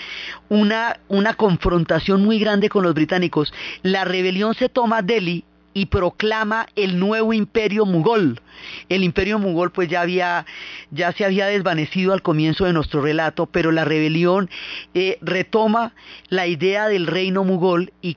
una, 0.49 0.99
una 1.07 1.33
confrontación 1.33 2.23
muy 2.23 2.39
grande 2.39 2.69
con 2.69 2.83
los 2.83 2.93
británicos. 2.93 3.53
La 3.81 4.05
rebelión 4.05 4.53
se 4.53 4.69
toma 4.69 5.01
Delhi 5.01 5.45
y 5.73 5.87
proclama 5.87 6.67
el 6.75 6.99
nuevo 6.99 7.33
imperio 7.33 7.85
mugol. 7.85 8.39
El 8.89 9.03
imperio 9.03 9.39
mugol 9.39 9.71
pues 9.71 9.89
ya 9.89 10.01
había 10.01 10.45
ya 10.91 11.11
se 11.11 11.25
había 11.25 11.47
desvanecido 11.47 12.13
al 12.13 12.21
comienzo 12.21 12.65
de 12.65 12.73
nuestro 12.73 13.01
relato, 13.01 13.47
pero 13.47 13.71
la 13.71 13.83
rebelión 13.83 14.49
eh, 14.93 15.17
retoma 15.21 15.93
la 16.29 16.47
idea 16.47 16.87
del 16.87 17.07
reino 17.07 17.43
mugol 17.43 17.91
y 18.01 18.15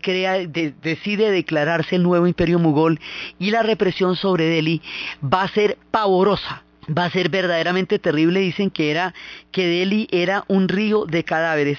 decide 0.82 1.30
declararse 1.30 1.96
el 1.96 2.02
nuevo 2.02 2.26
imperio 2.26 2.58
mugol 2.58 3.00
y 3.38 3.50
la 3.50 3.62
represión 3.62 4.16
sobre 4.16 4.44
Delhi 4.44 4.82
va 5.22 5.42
a 5.42 5.48
ser 5.48 5.78
pavorosa 5.90 6.65
va 6.88 7.05
a 7.05 7.11
ser 7.11 7.29
verdaderamente 7.29 7.99
terrible. 7.99 8.40
Dicen 8.40 8.70
que 8.70 8.90
era 8.90 9.14
que 9.53 9.66
Delhi 9.66 10.09
era 10.11 10.44
un 10.49 10.68
río 10.68 11.07
de 11.07 11.25
cadáveres 11.25 11.79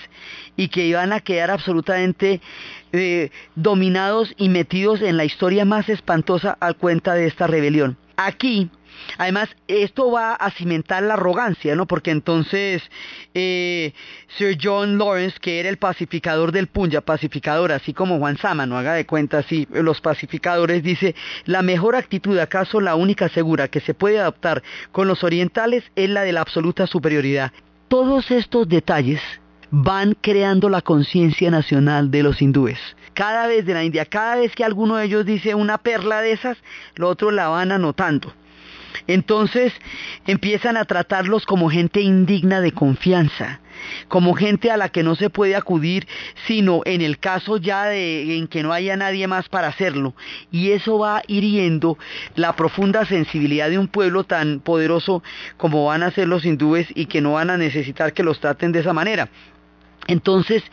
y 0.56 0.70
que 0.70 0.86
iban 0.86 1.14
a 1.14 1.20
quedar 1.20 1.52
absolutamente 1.52 2.42
eh, 2.94 3.30
dominados 3.56 4.34
y 4.38 4.50
metidos 4.50 5.02
en 5.02 5.18
la 5.18 5.26
historia 5.26 5.66
más 5.66 5.90
espantosa 5.90 6.58
al 6.60 6.76
cuenta 6.76 7.14
de 7.14 7.28
esta 7.28 7.48
rebelión. 7.48 7.98
Aquí 8.16 8.70
Además, 9.18 9.50
esto 9.68 10.12
va 10.12 10.34
a 10.34 10.52
cimentar 10.52 11.04
la 11.04 11.16
arrogancia, 11.16 11.76
¿no? 11.76 11.86
Porque 11.88 12.12
entonces 12.12 12.84
eh, 13.34 13.94
Sir 14.38 14.58
John 14.62 14.98
Lawrence, 14.98 15.38
que 15.40 15.60
era 15.60 15.70
el 15.70 15.78
pacificador 15.78 16.52
del 16.52 16.68
Punjab, 16.68 17.04
pacificador, 17.04 17.72
así 17.72 17.94
como 17.94 18.20
Juan 18.20 18.38
Sama, 18.38 18.66
no 18.66 18.78
haga 18.78 18.94
de 18.94 19.06
cuenta 19.06 19.40
así, 19.40 19.68
los 19.72 20.02
pacificadores, 20.02 20.84
dice, 20.84 21.16
la 21.46 21.62
mejor 21.62 21.96
actitud, 21.96 22.38
acaso 22.38 22.82
la 22.82 22.96
única 22.96 23.30
segura 23.30 23.68
que 23.68 23.80
se 23.80 23.94
puede 23.94 24.20
adoptar 24.20 24.64
con 24.92 25.08
los 25.08 25.24
orientales 25.24 25.84
es 25.96 26.10
la 26.10 26.24
de 26.24 26.34
la 26.34 26.42
absoluta 26.42 26.88
superioridad. 26.88 27.52
Todos 27.88 28.32
estos 28.32 28.68
detalles 28.68 29.22
van 29.70 30.16
creando 30.20 30.70
la 30.70 30.82
conciencia 30.82 31.52
nacional 31.52 32.12
de 32.12 32.24
los 32.24 32.42
hindúes. 32.42 32.80
Cada 33.14 33.48
vez 33.48 33.66
de 33.66 33.74
la 33.74 33.84
India, 33.84 34.06
cada 34.06 34.36
vez 34.38 34.54
que 34.56 34.64
alguno 34.64 34.96
de 34.96 35.06
ellos 35.06 35.26
dice 35.26 35.56
una 35.56 35.78
perla 35.78 36.22
de 36.22 36.32
esas, 36.32 36.58
los 36.96 37.12
otros 37.12 37.34
la 37.34 37.48
van 37.48 37.72
anotando. 37.72 38.34
Entonces 39.08 39.74
empiezan 40.26 40.78
a 40.78 40.86
tratarlos 40.86 41.46
como 41.46 41.70
gente 41.70 42.02
indigna 42.02 42.62
de 42.62 42.72
confianza, 42.72 43.62
como 44.08 44.34
gente 44.34 44.72
a 44.72 44.78
la 44.78 44.90
que 44.90 45.04
no 45.04 45.16
se 45.16 45.30
puede 45.30 45.56
acudir, 45.56 46.08
sino 46.46 46.82
en 46.86 47.02
el 47.02 47.20
caso 47.20 47.58
ya 47.58 47.86
de 47.86 48.38
en 48.38 48.48
que 48.48 48.64
no 48.64 48.74
haya 48.74 48.98
nadie 48.98 49.28
más 49.28 49.50
para 49.50 49.68
hacerlo. 49.68 50.16
Y 50.52 50.72
eso 50.72 51.00
va 51.00 51.22
hiriendo 51.28 51.98
la 52.36 52.56
profunda 52.56 53.06
sensibilidad 53.06 53.70
de 53.70 53.80
un 53.80 53.88
pueblo 53.88 54.24
tan 54.24 54.60
poderoso 54.60 55.24
como 55.58 55.86
van 55.86 56.04
a 56.04 56.12
ser 56.12 56.28
los 56.28 56.46
hindúes 56.46 56.88
y 56.96 57.06
que 57.06 57.22
no 57.22 57.34
van 57.34 57.50
a 57.50 57.58
necesitar 57.58 58.14
que 58.14 58.24
los 58.24 58.40
traten 58.40 58.72
de 58.72 58.80
esa 58.80 58.94
manera. 58.94 59.30
Entonces, 60.08 60.64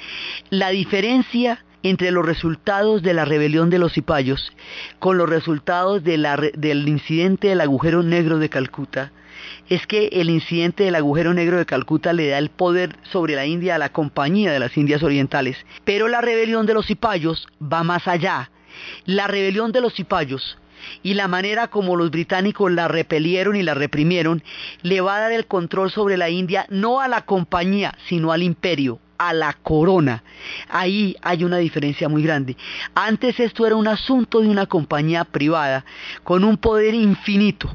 la 0.51 0.71
diferencia 0.71 1.65
entre 1.85 2.11
los 2.11 2.27
resultados 2.27 3.03
de 3.03 3.15
la 3.15 3.25
rebelión 3.25 3.71
de 3.71 3.79
los 3.79 3.93
cipayos 3.93 4.53
con 4.99 5.19
los 5.19 5.29
resultados 5.29 6.03
del 6.03 6.89
incidente 6.89 7.49
del 7.49 7.61
agujero 7.61 8.03
negro 8.03 8.39
de 8.39 8.49
Calcuta 8.49 9.13
es 9.69 9.87
que 9.87 10.09
el 10.13 10.31
incidente 10.31 10.85
del 10.85 10.95
agujero 10.95 11.35
negro 11.35 11.59
de 11.59 11.67
Calcuta 11.67 12.15
le 12.15 12.29
da 12.29 12.39
el 12.39 12.49
poder 12.49 12.97
sobre 13.03 13.35
la 13.35 13.45
India 13.45 13.75
a 13.75 13.79
la 13.79 13.91
compañía 13.91 14.51
de 14.51 14.59
las 14.59 14.77
Indias 14.77 15.03
Orientales. 15.03 15.59
Pero 15.85 16.09
la 16.09 16.23
rebelión 16.23 16.67
de 16.67 16.75
los 16.75 16.87
cipayos 16.87 17.47
va 17.61 17.83
más 17.83 18.09
allá. 18.09 18.51
La 19.05 19.27
rebelión 19.27 19.73
de 19.73 19.83
los 19.83 19.95
cipayos 19.95 20.59
y 21.03 21.15
la 21.15 21.29
manera 21.29 21.69
como 21.69 21.97
los 21.97 22.11
británicos 22.11 22.71
la 22.73 22.89
repelieron 22.89 23.57
y 23.57 23.63
la 23.63 23.75
reprimieron 23.75 24.43
le 24.83 25.01
va 25.01 25.17
a 25.17 25.21
dar 25.21 25.33
el 25.33 25.47
control 25.47 25.91
sobre 25.91 26.17
la 26.17 26.31
India 26.31 26.67
no 26.71 27.01
a 27.01 27.09
la 27.09 27.25
compañía, 27.25 27.95
sino 28.07 28.33
al 28.33 28.43
imperio, 28.43 28.99
a 29.29 29.33
la 29.33 29.53
corona. 29.53 30.23
Ahí 30.69 31.17
hay 31.23 31.45
una 31.45 31.59
diferencia 31.59 32.09
muy 32.09 32.23
grande. 32.23 32.57
Antes 32.95 33.41
esto 33.41 33.67
era 33.67 33.77
un 33.77 33.89
asunto 33.89 34.41
de 34.41 34.49
una 34.49 34.67
compañía 34.67 35.25
privada 35.25 35.85
con 36.23 36.45
un 36.45 36.57
poder 36.57 36.95
infinito. 36.95 37.75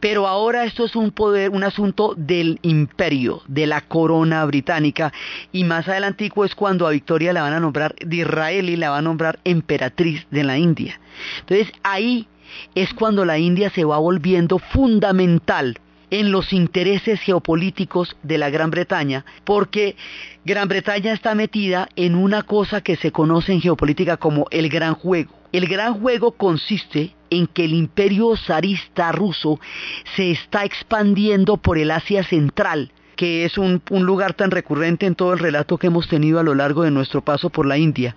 Pero 0.00 0.26
ahora 0.26 0.64
esto 0.64 0.84
es 0.84 0.96
un 0.96 1.10
poder, 1.10 1.50
un 1.50 1.64
asunto 1.64 2.14
del 2.16 2.58
imperio, 2.62 3.42
de 3.46 3.66
la 3.66 3.80
corona 3.80 4.44
británica, 4.44 5.12
y 5.52 5.64
más 5.64 5.88
adelantico 5.88 6.44
es 6.44 6.54
cuando 6.54 6.86
a 6.86 6.90
Victoria 6.90 7.32
la 7.32 7.42
van 7.42 7.52
a 7.52 7.60
nombrar 7.60 7.94
de 7.96 8.16
Israel 8.16 8.70
y 8.70 8.76
la 8.76 8.90
va 8.90 8.98
a 8.98 9.02
nombrar 9.02 9.38
emperatriz 9.44 10.26
de 10.30 10.44
la 10.44 10.56
India. 10.56 11.00
Entonces 11.40 11.72
ahí 11.82 12.28
es 12.74 12.94
cuando 12.94 13.24
la 13.24 13.38
India 13.38 13.70
se 13.70 13.84
va 13.84 13.98
volviendo 13.98 14.58
fundamental 14.58 15.78
en 16.10 16.32
los 16.32 16.52
intereses 16.52 17.20
geopolíticos 17.20 18.16
de 18.22 18.38
la 18.38 18.50
Gran 18.50 18.70
Bretaña, 18.70 19.24
porque 19.44 19.96
Gran 20.44 20.68
Bretaña 20.68 21.12
está 21.12 21.34
metida 21.34 21.88
en 21.96 22.14
una 22.14 22.42
cosa 22.42 22.80
que 22.80 22.96
se 22.96 23.12
conoce 23.12 23.52
en 23.52 23.60
geopolítica 23.60 24.16
como 24.16 24.46
el 24.50 24.68
gran 24.68 24.94
juego. 24.94 25.32
El 25.52 25.66
gran 25.66 26.00
juego 26.00 26.32
consiste 26.32 27.14
en 27.30 27.46
que 27.46 27.64
el 27.64 27.74
imperio 27.74 28.36
zarista 28.36 29.12
ruso 29.12 29.58
se 30.14 30.30
está 30.30 30.64
expandiendo 30.64 31.56
por 31.56 31.78
el 31.78 31.90
Asia 31.90 32.22
Central, 32.24 32.92
que 33.16 33.44
es 33.44 33.58
un, 33.58 33.82
lugar 33.90 34.34
tan 34.34 34.50
recurrente 34.50 35.06
en 35.06 35.14
todo 35.14 35.32
el 35.32 35.38
relato 35.38 35.78
que 35.78 35.86
hemos 35.88 36.08
tenido 36.08 36.38
a 36.38 36.42
lo 36.42 36.54
largo 36.54 36.82
de 36.82 36.90
nuestro 36.90 37.22
paso 37.22 37.50
por 37.50 37.66
la 37.66 37.78
India. 37.78 38.14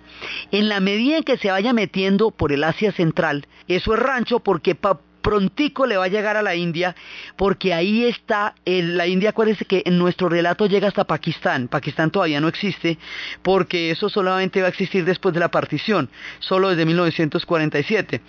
En 0.52 0.68
la 0.68 0.80
medida 0.80 1.16
en 1.16 1.24
que 1.24 1.38
se 1.38 1.50
vaya 1.50 1.72
metiendo 1.72 2.30
por 2.30 2.52
el 2.52 2.62
Asia 2.62 2.92
Central, 2.92 3.46
eso 3.66 3.94
es 3.94 4.00
rancho 4.00 4.40
porque 4.40 4.74
prontico 5.20 5.86
le 5.86 5.96
va 5.96 6.04
a 6.04 6.08
llegar 6.08 6.36
a 6.36 6.42
la 6.42 6.54
India, 6.54 6.94
porque 7.36 7.74
ahí 7.74 8.04
está, 8.04 8.54
la 8.64 9.06
India, 9.06 9.30
acuérdense 9.30 9.64
que 9.64 9.82
en 9.86 9.98
nuestro 9.98 10.28
relato 10.28 10.66
llega 10.66 10.88
hasta 10.88 11.04
Pakistán, 11.04 11.68
Pakistán 11.68 12.10
todavía 12.10 12.40
no 12.40 12.48
existe, 12.48 12.98
porque 13.42 13.90
eso 13.90 14.08
solamente 14.08 14.60
va 14.60 14.66
a 14.66 14.70
existir 14.70 15.04
después 15.04 15.34
de 15.34 15.40
la 15.40 15.50
partición, 15.50 16.10
solo 16.38 16.70
desde 16.70 16.86
1947. 16.86 18.20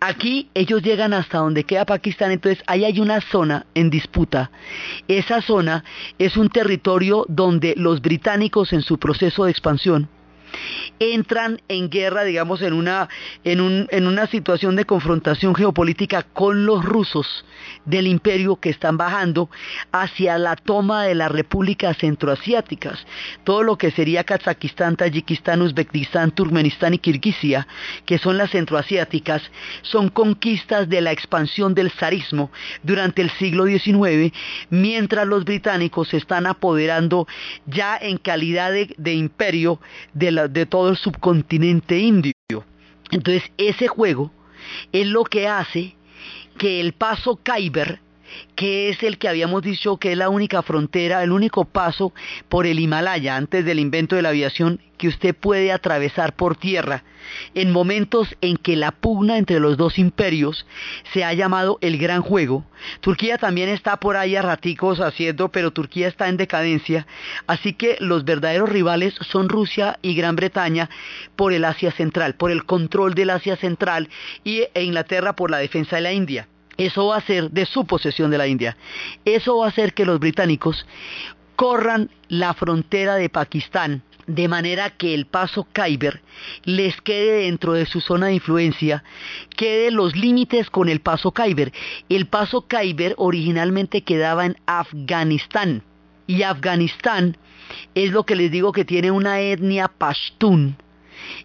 Aquí 0.00 0.50
ellos 0.54 0.82
llegan 0.82 1.14
hasta 1.14 1.38
donde 1.38 1.64
queda 1.64 1.86
Pakistán, 1.86 2.32
entonces 2.32 2.62
ahí 2.66 2.84
hay 2.84 3.00
una 3.00 3.20
zona 3.20 3.66
en 3.74 3.88
disputa. 3.88 4.50
Esa 5.08 5.40
zona 5.40 5.84
es 6.18 6.36
un 6.36 6.48
territorio 6.48 7.24
donde 7.28 7.74
los 7.76 8.02
británicos 8.02 8.72
en 8.72 8.82
su 8.82 8.98
proceso 8.98 9.44
de 9.44 9.50
expansión 9.50 10.08
entran 10.98 11.60
en 11.68 11.90
guerra, 11.90 12.24
digamos, 12.24 12.62
en 12.62 12.72
una, 12.72 13.08
en, 13.44 13.60
un, 13.60 13.86
en 13.90 14.06
una 14.06 14.26
situación 14.26 14.76
de 14.76 14.84
confrontación 14.84 15.54
geopolítica 15.54 16.22
con 16.22 16.66
los 16.66 16.84
rusos 16.84 17.44
del 17.84 18.06
imperio 18.06 18.56
que 18.56 18.70
están 18.70 18.96
bajando 18.96 19.50
hacia 19.90 20.38
la 20.38 20.56
toma 20.56 21.04
de 21.04 21.14
las 21.14 21.30
repúblicas 21.30 21.96
centroasiáticas. 21.98 23.04
Todo 23.44 23.62
lo 23.62 23.76
que 23.78 23.90
sería 23.90 24.24
Kazajistán, 24.24 24.96
Tayikistán, 24.96 25.62
Uzbekistán, 25.62 26.30
Turkmenistán 26.30 26.94
y 26.94 26.98
Kirguisia, 26.98 27.66
que 28.06 28.18
son 28.18 28.38
las 28.38 28.50
centroasiáticas, 28.50 29.42
son 29.82 30.08
conquistas 30.08 30.88
de 30.88 31.00
la 31.00 31.12
expansión 31.12 31.74
del 31.74 31.90
zarismo 31.90 32.50
durante 32.82 33.22
el 33.22 33.30
siglo 33.30 33.66
XIX, 33.66 34.32
mientras 34.70 35.26
los 35.26 35.44
británicos 35.44 36.08
se 36.08 36.16
están 36.16 36.46
apoderando 36.46 37.26
ya 37.66 37.96
en 37.96 38.18
calidad 38.18 38.72
de, 38.72 38.94
de 38.96 39.14
imperio 39.14 39.80
de 40.14 40.30
la 40.30 40.41
de 40.48 40.66
todo 40.66 40.90
el 40.90 40.96
subcontinente 40.96 41.98
indio. 41.98 42.32
Entonces 43.10 43.50
ese 43.56 43.88
juego 43.88 44.30
es 44.92 45.06
lo 45.06 45.24
que 45.24 45.48
hace 45.48 45.96
que 46.58 46.80
el 46.80 46.92
paso 46.92 47.40
Khyber, 47.42 48.00
que 48.54 48.88
es 48.88 49.02
el 49.02 49.18
que 49.18 49.28
habíamos 49.28 49.62
dicho 49.62 49.96
que 49.96 50.12
es 50.12 50.18
la 50.18 50.28
única 50.28 50.62
frontera, 50.62 51.22
el 51.22 51.32
único 51.32 51.64
paso 51.64 52.12
por 52.48 52.66
el 52.66 52.80
Himalaya 52.80 53.36
antes 53.36 53.64
del 53.64 53.78
invento 53.78 54.16
de 54.16 54.22
la 54.22 54.30
aviación 54.30 54.80
que 54.98 55.08
usted 55.08 55.34
puede 55.34 55.72
atravesar 55.72 56.36
por 56.36 56.56
tierra 56.56 57.02
en 57.54 57.72
momentos 57.72 58.36
en 58.40 58.56
que 58.56 58.76
la 58.76 58.92
pugna 58.92 59.38
entre 59.38 59.60
los 59.60 59.76
dos 59.76 59.98
imperios 59.98 60.66
se 61.12 61.24
ha 61.24 61.32
llamado 61.32 61.78
el 61.80 61.98
gran 61.98 62.22
juego. 62.22 62.64
Turquía 63.00 63.38
también 63.38 63.68
está 63.68 63.98
por 63.98 64.16
ahí 64.16 64.36
a 64.36 64.42
raticos 64.42 65.00
haciendo, 65.00 65.50
pero 65.50 65.70
Turquía 65.70 66.08
está 66.08 66.28
en 66.28 66.36
decadencia, 66.36 67.06
así 67.46 67.72
que 67.72 67.96
los 68.00 68.24
verdaderos 68.24 68.68
rivales 68.68 69.14
son 69.20 69.48
Rusia 69.48 69.98
y 70.02 70.14
Gran 70.14 70.36
Bretaña 70.36 70.90
por 71.36 71.52
el 71.52 71.64
Asia 71.64 71.90
Central, 71.92 72.34
por 72.34 72.50
el 72.50 72.64
control 72.64 73.14
del 73.14 73.30
Asia 73.30 73.56
Central 73.56 74.08
y, 74.44 74.64
e 74.74 74.84
Inglaterra 74.84 75.34
por 75.34 75.50
la 75.50 75.58
defensa 75.58 75.96
de 75.96 76.02
la 76.02 76.12
India. 76.12 76.48
Eso 76.76 77.06
va 77.06 77.16
a 77.16 77.20
ser 77.20 77.50
de 77.50 77.66
su 77.66 77.84
posesión 77.84 78.30
de 78.30 78.38
la 78.38 78.46
India. 78.46 78.76
Eso 79.24 79.58
va 79.58 79.66
a 79.66 79.68
hacer 79.68 79.94
que 79.94 80.04
los 80.04 80.18
británicos 80.18 80.86
corran 81.56 82.10
la 82.28 82.54
frontera 82.54 83.16
de 83.16 83.28
Pakistán 83.28 84.02
de 84.26 84.48
manera 84.48 84.90
que 84.90 85.14
el 85.14 85.26
paso 85.26 85.66
Khyber 85.72 86.20
les 86.64 87.00
quede 87.00 87.44
dentro 87.44 87.72
de 87.72 87.86
su 87.86 88.00
zona 88.00 88.26
de 88.26 88.34
influencia, 88.34 89.02
quede 89.56 89.90
los 89.90 90.16
límites 90.16 90.70
con 90.70 90.88
el 90.88 91.00
paso 91.00 91.32
Khyber. 91.32 91.72
El 92.08 92.26
paso 92.26 92.66
Khyber 92.66 93.14
originalmente 93.18 94.02
quedaba 94.02 94.46
en 94.46 94.56
Afganistán 94.66 95.82
y 96.26 96.42
Afganistán 96.42 97.36
es 97.94 98.12
lo 98.12 98.24
que 98.24 98.36
les 98.36 98.50
digo 98.50 98.72
que 98.72 98.84
tiene 98.84 99.10
una 99.10 99.40
etnia 99.40 99.88
pashtun 99.88 100.76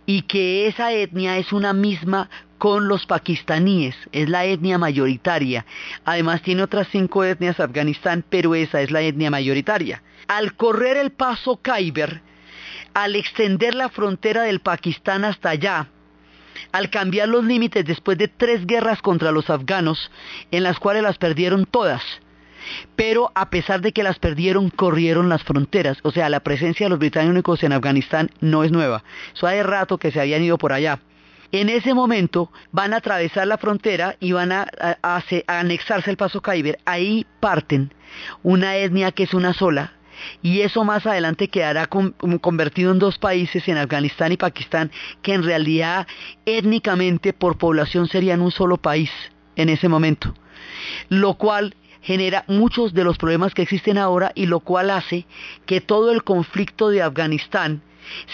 y 0.05 0.23
que 0.23 0.67
esa 0.67 0.91
etnia 0.91 1.37
es 1.37 1.51
una 1.53 1.73
misma 1.73 2.29
con 2.57 2.87
los 2.87 3.05
pakistaníes, 3.05 3.95
es 4.11 4.29
la 4.29 4.45
etnia 4.45 4.77
mayoritaria. 4.77 5.65
Además 6.05 6.41
tiene 6.41 6.63
otras 6.63 6.87
cinco 6.91 7.23
etnias 7.23 7.59
Afganistán, 7.59 8.23
pero 8.29 8.55
esa 8.55 8.81
es 8.81 8.91
la 8.91 9.01
etnia 9.01 9.29
mayoritaria. 9.29 10.01
Al 10.27 10.55
correr 10.55 10.97
el 10.97 11.11
paso 11.11 11.59
Khyber, 11.61 12.21
al 12.93 13.15
extender 13.15 13.75
la 13.75 13.89
frontera 13.89 14.43
del 14.43 14.59
Pakistán 14.59 15.23
hasta 15.23 15.49
allá, 15.49 15.87
al 16.71 16.89
cambiar 16.89 17.29
los 17.29 17.43
límites 17.43 17.85
después 17.85 18.17
de 18.17 18.27
tres 18.27 18.65
guerras 18.65 19.01
contra 19.01 19.31
los 19.31 19.49
afganos, 19.49 20.11
en 20.51 20.63
las 20.63 20.79
cuales 20.79 21.03
las 21.03 21.17
perdieron 21.17 21.65
todas, 21.65 22.03
pero 22.95 23.32
a 23.36 23.49
pesar 23.49 23.82
de 23.82 23.91
que 23.91 24.03
las 24.03 24.19
perdieron, 24.19 24.69
corrieron 24.69 25.30
las 25.30 25.43
fronteras. 25.43 25.99
O 26.03 26.12
sea, 26.12 26.30
la 26.30 26.41
presencia 26.41 26.86
de 26.86 26.89
los 26.89 26.99
británicos 26.99 27.63
en 27.63 27.73
Afganistán 27.73 28.30
no 28.39 28.63
es 28.63 28.71
nueva. 28.71 29.03
Eso 29.34 29.47
hace 29.47 29.63
rato 29.63 29.97
que 29.97 30.12
se 30.12 30.19
habían 30.19 30.43
ido 30.43 30.58
por 30.58 30.73
allá. 30.73 30.99
En 31.51 31.69
ese 31.69 31.93
momento 31.93 32.51
van 32.71 32.93
a 32.93 32.97
atravesar 32.97 33.47
la 33.47 33.58
frontera 33.58 34.17
y 34.19 34.34
van 34.34 34.51
a, 34.51 34.67
anexarse 35.47 36.12
el 36.12 36.17
paso 36.17 36.41
Khyber. 36.41 36.77
Ahí 36.86 37.25
parten 37.39 37.93
una 38.43 38.75
etnia 38.75 39.12
que 39.12 39.23
es 39.23 39.34
una 39.34 39.53
sola, 39.53 39.93
y 40.41 40.62
eso 40.62 40.84
más 40.84 41.06
adelante 41.06 41.47
quedará 41.47 41.88
convertido 41.88 42.91
en 42.91 42.99
dos 42.99 43.17
países, 43.17 43.67
en 43.67 43.77
Afganistán 43.77 44.32
y 44.32 44.38
Pakistán, 44.38 44.91
que 45.21 45.34
en 45.34 45.43
realidad 45.43 46.08
étnicamente 46.45 47.34
por 47.34 47.58
población 47.58 48.08
serían 48.08 48.41
un 48.41 48.51
solo 48.51 48.77
país 48.77 49.12
en 49.56 49.69
ese 49.69 49.88
momento, 49.88 50.34
lo 51.10 51.36
cual 51.36 51.75
genera 52.07 52.45
muchos 52.47 52.93
de 52.93 53.03
los 53.03 53.17
problemas 53.17 53.53
que 53.53 53.63
existen 53.63 53.97
ahora 53.97 54.31
y 54.33 54.45
lo 54.45 54.61
cual 54.61 54.91
hace 54.91 55.25
que 55.65 55.81
todo 55.81 56.13
el 56.13 56.23
conflicto 56.23 56.87
de 56.87 57.01
Afganistán 57.01 57.81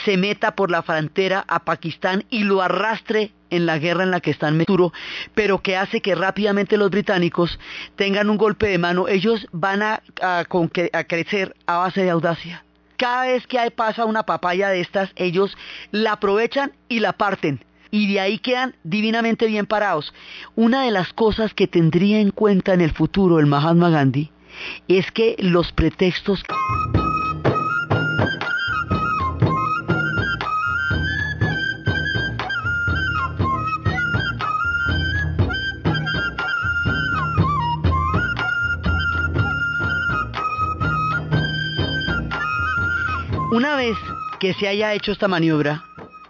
se 0.06 0.16
meta 0.16 0.56
por 0.56 0.70
la 0.70 0.84
frontera 0.84 1.44
a 1.48 1.66
Pakistán 1.66 2.24
y 2.30 2.44
lo 2.44 2.62
arrastre 2.62 3.32
en 3.50 3.66
la 3.66 3.80
guerra 3.80 4.04
en 4.04 4.12
la 4.12 4.20
que 4.20 4.30
están 4.30 4.58
Meturo, 4.58 4.94
pero 5.34 5.64
que 5.64 5.76
hace 5.76 6.02
que 6.02 6.14
rápidamente 6.14 6.78
los 6.78 6.92
británicos 6.92 7.60
tengan 7.96 8.30
un 8.30 8.38
golpe 8.38 8.68
de 8.68 8.78
mano. 8.78 9.08
Ellos 9.08 9.48
van 9.52 9.82
a, 9.82 10.04
a, 10.22 10.46
crecer 11.06 11.56
a 11.66 11.78
base 11.78 12.04
de 12.04 12.12
audacia. 12.12 12.64
Cada 12.98 13.26
vez 13.26 13.48
que 13.48 13.72
pasa 13.72 14.06
una 14.06 14.22
papaya 14.22 14.70
de 14.70 14.82
estas, 14.82 15.10
ellos 15.16 15.58
la 15.90 16.14
aprovechan 16.14 16.74
y 16.90 17.00
la 17.00 17.14
parten. 17.14 17.66
Y 17.94 18.12
de 18.12 18.20
ahí 18.20 18.40
quedan 18.40 18.76
divinamente 18.84 19.46
bien 19.46 19.68
parados. 19.68 20.16
Una 20.56 20.82
de 20.82 20.90
las 20.90 21.14
cosas 21.14 21.54
que 21.54 21.68
tendría 21.68 22.20
en 22.20 22.32
cuenta 22.32 22.74
en 22.74 22.82
el 22.82 22.92
futuro 22.92 23.40
el 23.40 23.46
Mahatma 23.46 23.92
Gandhi 23.92 24.32
es 24.88 25.12
que 25.12 25.36
los 25.38 25.72
pretextos... 25.74 26.44
Una 43.52 43.76
vez 43.76 43.96
que 44.40 44.56
se 44.56 44.68
haya 44.68 44.96
hecho 44.96 45.12
esta 45.12 45.28
maniobra, 45.28 45.84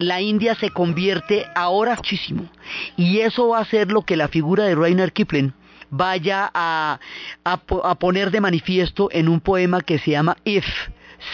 la 0.07 0.21
India 0.21 0.55
se 0.55 0.69
convierte 0.69 1.45
ahora 1.55 1.95
muchísimo. 1.95 2.49
Y 2.97 3.19
eso 3.19 3.49
va 3.49 3.59
a 3.59 3.65
ser 3.65 3.91
lo 3.91 4.03
que 4.03 4.17
la 4.17 4.27
figura 4.27 4.65
de 4.65 4.75
Rainer 4.75 5.11
Kipling 5.11 5.53
vaya 5.89 6.49
a, 6.53 6.99
a 7.43 7.95
poner 7.95 8.31
de 8.31 8.41
manifiesto 8.41 9.09
en 9.11 9.29
un 9.29 9.39
poema 9.39 9.81
que 9.81 9.99
se 9.99 10.11
llama 10.11 10.37
If 10.43 10.65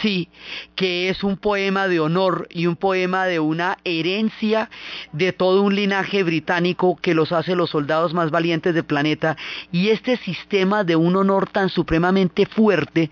sí, 0.01 0.29
que 0.75 1.09
es 1.09 1.23
un 1.23 1.37
poema 1.37 1.87
de 1.87 1.99
honor 1.99 2.47
y 2.49 2.67
un 2.67 2.75
poema 2.75 3.25
de 3.25 3.39
una 3.39 3.77
herencia 3.83 4.69
de 5.11 5.33
todo 5.33 5.61
un 5.61 5.75
linaje 5.75 6.23
británico 6.23 6.97
que 7.01 7.13
los 7.13 7.31
hace 7.31 7.55
los 7.55 7.71
soldados 7.71 8.13
más 8.13 8.31
valientes 8.31 8.73
del 8.73 8.83
planeta 8.83 9.37
y 9.71 9.89
este 9.89 10.17
sistema 10.17 10.83
de 10.83 10.95
un 10.95 11.15
honor 11.15 11.49
tan 11.49 11.69
supremamente 11.69 12.45
fuerte 12.45 13.09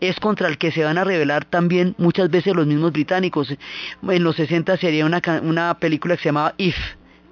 es 0.00 0.18
contra 0.20 0.48
el 0.48 0.58
que 0.58 0.72
se 0.72 0.84
van 0.84 0.98
a 0.98 1.04
revelar 1.04 1.44
también 1.44 1.94
muchas 1.98 2.30
veces 2.30 2.54
los 2.54 2.66
mismos 2.66 2.92
británicos. 2.92 3.54
En 4.02 4.24
los 4.24 4.36
60 4.36 4.76
sería 4.76 5.06
una, 5.06 5.20
una 5.42 5.78
película 5.78 6.16
que 6.16 6.22
se 6.22 6.28
llamaba 6.28 6.54
If 6.58 6.76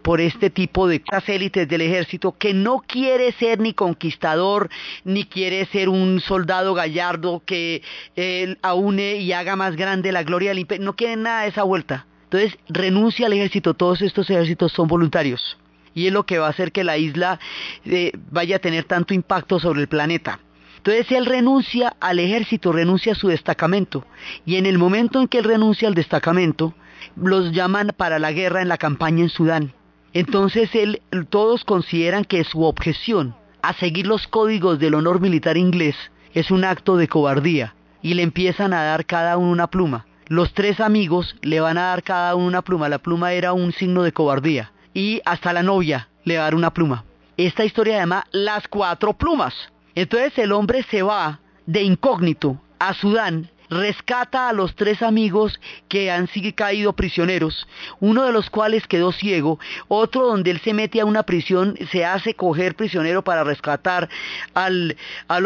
por 0.06 0.20
este 0.20 0.50
tipo 0.50 0.86
de 0.86 1.02
élites 1.26 1.66
del 1.66 1.80
ejército 1.80 2.30
que 2.38 2.54
no 2.54 2.78
quiere 2.86 3.32
ser 3.32 3.58
ni 3.58 3.74
conquistador, 3.74 4.70
ni 5.02 5.24
quiere 5.24 5.66
ser 5.66 5.88
un 5.88 6.20
soldado 6.20 6.74
gallardo 6.74 7.42
que 7.44 7.82
eh, 8.14 8.54
aúne 8.62 9.16
y 9.16 9.32
haga 9.32 9.56
más 9.56 9.74
grande 9.74 10.12
la 10.12 10.22
gloria 10.22 10.50
del 10.50 10.60
imperio, 10.60 10.84
no 10.84 10.94
quiere 10.94 11.16
nada 11.16 11.42
de 11.42 11.48
esa 11.48 11.64
vuelta. 11.64 12.06
Entonces 12.22 12.56
renuncia 12.68 13.26
al 13.26 13.32
ejército, 13.32 13.74
todos 13.74 14.00
estos 14.00 14.30
ejércitos 14.30 14.70
son 14.70 14.86
voluntarios 14.86 15.58
y 15.92 16.06
es 16.06 16.12
lo 16.12 16.24
que 16.24 16.38
va 16.38 16.46
a 16.46 16.50
hacer 16.50 16.70
que 16.70 16.84
la 16.84 16.98
isla 16.98 17.40
eh, 17.84 18.12
vaya 18.30 18.56
a 18.56 18.60
tener 18.60 18.84
tanto 18.84 19.12
impacto 19.12 19.58
sobre 19.58 19.80
el 19.80 19.88
planeta. 19.88 20.38
Entonces 20.76 21.10
él 21.10 21.26
renuncia 21.26 21.96
al 21.98 22.20
ejército, 22.20 22.70
renuncia 22.70 23.10
a 23.10 23.16
su 23.16 23.26
destacamento. 23.26 24.06
Y 24.44 24.54
en 24.54 24.66
el 24.66 24.78
momento 24.78 25.20
en 25.20 25.26
que 25.26 25.38
él 25.38 25.44
renuncia 25.44 25.88
al 25.88 25.94
destacamento, 25.94 26.74
los 27.16 27.50
llaman 27.50 27.92
para 27.96 28.20
la 28.20 28.30
guerra 28.30 28.62
en 28.62 28.68
la 28.68 28.78
campaña 28.78 29.24
en 29.24 29.30
Sudán. 29.30 29.72
Entonces 30.16 30.74
él, 30.74 31.02
todos 31.28 31.62
consideran 31.64 32.24
que 32.24 32.42
su 32.42 32.62
objeción 32.62 33.34
a 33.60 33.74
seguir 33.74 34.06
los 34.06 34.26
códigos 34.26 34.78
del 34.78 34.94
honor 34.94 35.20
militar 35.20 35.58
inglés 35.58 35.94
es 36.32 36.50
un 36.50 36.64
acto 36.64 36.96
de 36.96 37.06
cobardía 37.06 37.74
y 38.00 38.14
le 38.14 38.22
empiezan 38.22 38.72
a 38.72 38.82
dar 38.82 39.04
cada 39.04 39.36
uno 39.36 39.50
una 39.50 39.66
pluma. 39.66 40.06
Los 40.28 40.54
tres 40.54 40.80
amigos 40.80 41.36
le 41.42 41.60
van 41.60 41.76
a 41.76 41.88
dar 41.88 42.02
cada 42.02 42.34
uno 42.34 42.46
una 42.46 42.62
pluma. 42.62 42.88
La 42.88 42.96
pluma 42.96 43.34
era 43.34 43.52
un 43.52 43.74
signo 43.74 44.04
de 44.04 44.12
cobardía. 44.12 44.72
Y 44.94 45.20
hasta 45.26 45.52
la 45.52 45.62
novia 45.62 46.08
le 46.24 46.38
va 46.38 46.44
a 46.44 46.44
dar 46.44 46.54
una 46.54 46.72
pluma. 46.72 47.04
Esta 47.36 47.66
historia 47.66 47.96
se 47.96 48.00
llama 48.00 48.24
Las 48.32 48.68
Cuatro 48.68 49.12
Plumas. 49.12 49.52
Entonces 49.94 50.38
el 50.38 50.52
hombre 50.52 50.82
se 50.84 51.02
va 51.02 51.40
de 51.66 51.82
incógnito 51.82 52.58
a 52.78 52.94
Sudán 52.94 53.50
rescata 53.70 54.48
a 54.48 54.52
los 54.52 54.74
tres 54.74 55.02
amigos 55.02 55.60
que 55.88 56.10
han 56.10 56.28
caído 56.54 56.92
prisioneros, 56.92 57.66
uno 58.00 58.24
de 58.24 58.32
los 58.32 58.50
cuales 58.50 58.86
quedó 58.86 59.12
ciego, 59.12 59.58
otro 59.88 60.26
donde 60.26 60.50
él 60.50 60.60
se 60.60 60.74
mete 60.74 61.00
a 61.00 61.04
una 61.04 61.22
prisión, 61.22 61.76
se 61.90 62.04
hace 62.04 62.34
coger 62.34 62.74
prisionero 62.74 63.22
para 63.22 63.44
rescatar 63.44 64.08
al 64.54 64.96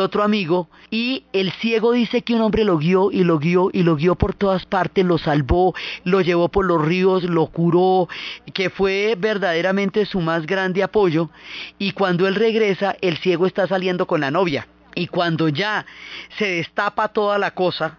otro 0.01 0.23
amigo, 0.23 0.69
y 0.91 1.25
el 1.33 1.53
ciego 1.53 1.93
dice 1.93 2.23
que 2.23 2.35
un 2.35 2.41
hombre 2.41 2.65
lo 2.65 2.79
guió 2.79 3.11
y 3.13 3.25
lo 3.25 3.39
guió 3.39 3.71
y 3.73 3.83
lo 3.83 3.97
guió 3.97 4.15
por 4.15 4.35
todas 4.35 4.67
partes, 4.67 5.05
lo 5.05 5.19
salvó, 5.19 5.75
lo 6.05 6.21
llevó 6.21 6.49
por 6.49 6.65
los 6.65 6.85
ríos, 6.85 7.25
lo 7.25 7.47
curó, 7.47 8.09
que 8.53 8.71
fue 8.71 9.17
verdaderamente 9.19 10.07
su 10.07 10.21
más 10.21 10.47
grande 10.47 10.83
apoyo, 10.83 11.31
y 11.79 11.93
cuando 11.93 12.27
él 12.27 12.35
regresa, 12.35 12.97
el 13.01 13.19
ciego 13.19 13.47
está 13.47 13.67
saliendo 13.67 14.07
con 14.07 14.21
la 14.21 14.31
novia. 14.31 14.67
Y 14.95 15.07
cuando 15.07 15.49
ya 15.49 15.87
se 16.37 16.47
destapa 16.47 17.09
toda 17.09 17.39
la 17.39 17.53
cosa, 17.53 17.99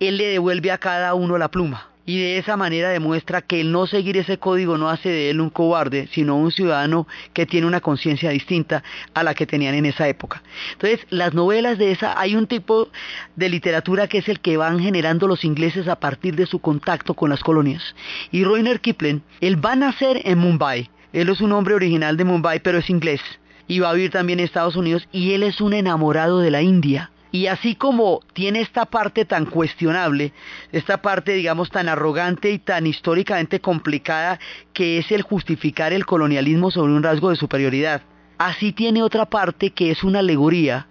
él 0.00 0.16
le 0.16 0.26
devuelve 0.26 0.70
a 0.70 0.78
cada 0.78 1.14
uno 1.14 1.38
la 1.38 1.50
pluma. 1.50 1.88
Y 2.08 2.20
de 2.20 2.38
esa 2.38 2.56
manera 2.56 2.90
demuestra 2.90 3.42
que 3.42 3.60
el 3.60 3.72
no 3.72 3.88
seguir 3.88 4.16
ese 4.16 4.38
código 4.38 4.78
no 4.78 4.88
hace 4.88 5.08
de 5.08 5.30
él 5.30 5.40
un 5.40 5.50
cobarde, 5.50 6.08
sino 6.12 6.36
un 6.36 6.52
ciudadano 6.52 7.08
que 7.32 7.46
tiene 7.46 7.66
una 7.66 7.80
conciencia 7.80 8.30
distinta 8.30 8.84
a 9.12 9.24
la 9.24 9.34
que 9.34 9.44
tenían 9.44 9.74
en 9.74 9.86
esa 9.86 10.06
época. 10.06 10.40
Entonces, 10.74 11.04
las 11.10 11.34
novelas 11.34 11.78
de 11.78 11.90
esa, 11.90 12.18
hay 12.18 12.36
un 12.36 12.46
tipo 12.46 12.88
de 13.34 13.48
literatura 13.48 14.06
que 14.06 14.18
es 14.18 14.28
el 14.28 14.38
que 14.38 14.56
van 14.56 14.78
generando 14.78 15.26
los 15.26 15.44
ingleses 15.44 15.88
a 15.88 15.98
partir 15.98 16.36
de 16.36 16.46
su 16.46 16.60
contacto 16.60 17.14
con 17.14 17.28
las 17.28 17.42
colonias. 17.42 17.96
Y 18.30 18.44
Roiner 18.44 18.80
Kipling, 18.80 19.22
él 19.40 19.64
va 19.64 19.72
a 19.72 19.76
nacer 19.76 20.22
en 20.24 20.38
Mumbai. 20.38 20.88
Él 21.12 21.28
es 21.28 21.40
un 21.40 21.50
hombre 21.50 21.74
original 21.74 22.16
de 22.16 22.24
Mumbai, 22.24 22.60
pero 22.60 22.78
es 22.78 22.88
inglés. 22.88 23.20
Y 23.66 23.80
va 23.80 23.90
a 23.90 23.94
vivir 23.94 24.12
también 24.12 24.38
en 24.38 24.44
Estados 24.44 24.76
Unidos. 24.76 25.08
Y 25.10 25.32
él 25.32 25.42
es 25.42 25.60
un 25.60 25.72
enamorado 25.72 26.38
de 26.38 26.52
la 26.52 26.62
India 26.62 27.10
y 27.32 27.46
así 27.46 27.74
como 27.74 28.20
tiene 28.32 28.60
esta 28.60 28.86
parte 28.86 29.24
tan 29.24 29.46
cuestionable, 29.46 30.32
esta 30.72 31.02
parte 31.02 31.34
digamos 31.34 31.70
tan 31.70 31.88
arrogante 31.88 32.50
y 32.50 32.58
tan 32.58 32.86
históricamente 32.86 33.60
complicada 33.60 34.38
que 34.72 34.98
es 34.98 35.10
el 35.10 35.22
justificar 35.22 35.92
el 35.92 36.06
colonialismo 36.06 36.70
sobre 36.70 36.92
un 36.92 37.02
rasgo 37.02 37.30
de 37.30 37.36
superioridad, 37.36 38.02
así 38.38 38.72
tiene 38.72 39.02
otra 39.02 39.26
parte 39.26 39.70
que 39.70 39.90
es 39.90 40.04
una 40.04 40.20
alegoría 40.20 40.86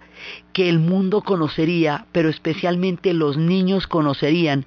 que 0.52 0.68
el 0.68 0.78
mundo 0.78 1.22
conocería, 1.22 2.06
pero 2.12 2.28
especialmente 2.28 3.12
los 3.12 3.36
niños 3.36 3.86
conocerían, 3.86 4.64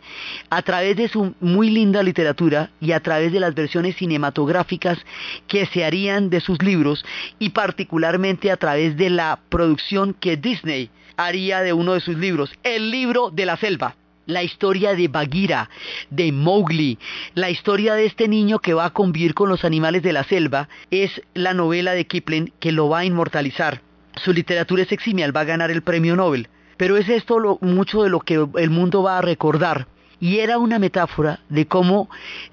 a 0.49 0.61
través 0.61 0.95
de 0.95 1.07
su 1.07 1.33
muy 1.39 1.69
linda 1.69 2.03
literatura 2.03 2.71
y 2.79 2.91
a 2.91 2.99
través 2.99 3.31
de 3.31 3.39
las 3.39 3.55
versiones 3.55 3.95
cinematográficas 3.95 4.99
que 5.47 5.65
se 5.65 5.83
harían 5.83 6.29
de 6.29 6.41
sus 6.41 6.61
libros 6.61 7.03
y 7.39 7.49
particularmente 7.49 8.51
a 8.51 8.57
través 8.57 8.95
de 8.97 9.09
la 9.09 9.39
producción 9.49 10.13
que 10.13 10.37
Disney 10.37 10.91
haría 11.19 11.59
de 11.61 11.73
uno 11.73 11.93
de 11.93 11.99
sus 11.99 12.17
libros, 12.17 12.49
el 12.63 12.91
libro 12.91 13.29
de 13.29 13.45
la 13.45 13.57
selva. 13.57 13.95
La 14.25 14.43
historia 14.43 14.93
de 14.93 15.07
Bagheera, 15.07 15.69
de 16.11 16.31
Mowgli, 16.31 16.99
la 17.33 17.49
historia 17.49 17.95
de 17.95 18.05
este 18.05 18.27
niño 18.27 18.59
que 18.59 18.75
va 18.75 18.85
a 18.85 18.93
convivir 18.93 19.33
con 19.33 19.49
los 19.49 19.65
animales 19.65 20.03
de 20.03 20.13
la 20.13 20.23
selva, 20.23 20.69
es 20.91 21.21
la 21.33 21.55
novela 21.55 21.93
de 21.93 22.05
Kipling 22.05 22.53
que 22.59 22.71
lo 22.71 22.89
va 22.89 22.99
a 22.99 23.05
inmortalizar. 23.05 23.81
Su 24.23 24.31
literatura 24.31 24.83
es 24.83 24.91
eximia, 24.91 25.31
va 25.31 25.41
a 25.41 25.45
ganar 25.45 25.71
el 25.71 25.81
premio 25.81 26.15
Nobel. 26.15 26.47
Pero 26.77 26.95
es 26.95 27.09
esto 27.09 27.57
mucho 27.61 28.03
de 28.03 28.09
lo 28.09 28.19
que 28.19 28.45
el 28.55 28.69
mundo 28.69 29.01
va 29.01 29.17
a 29.17 29.21
recordar. 29.21 29.87
Y 30.19 30.39
era 30.39 30.59
una 30.59 30.77
metáfora 30.77 31.39
de 31.49 31.65
cómo, 31.65 32.07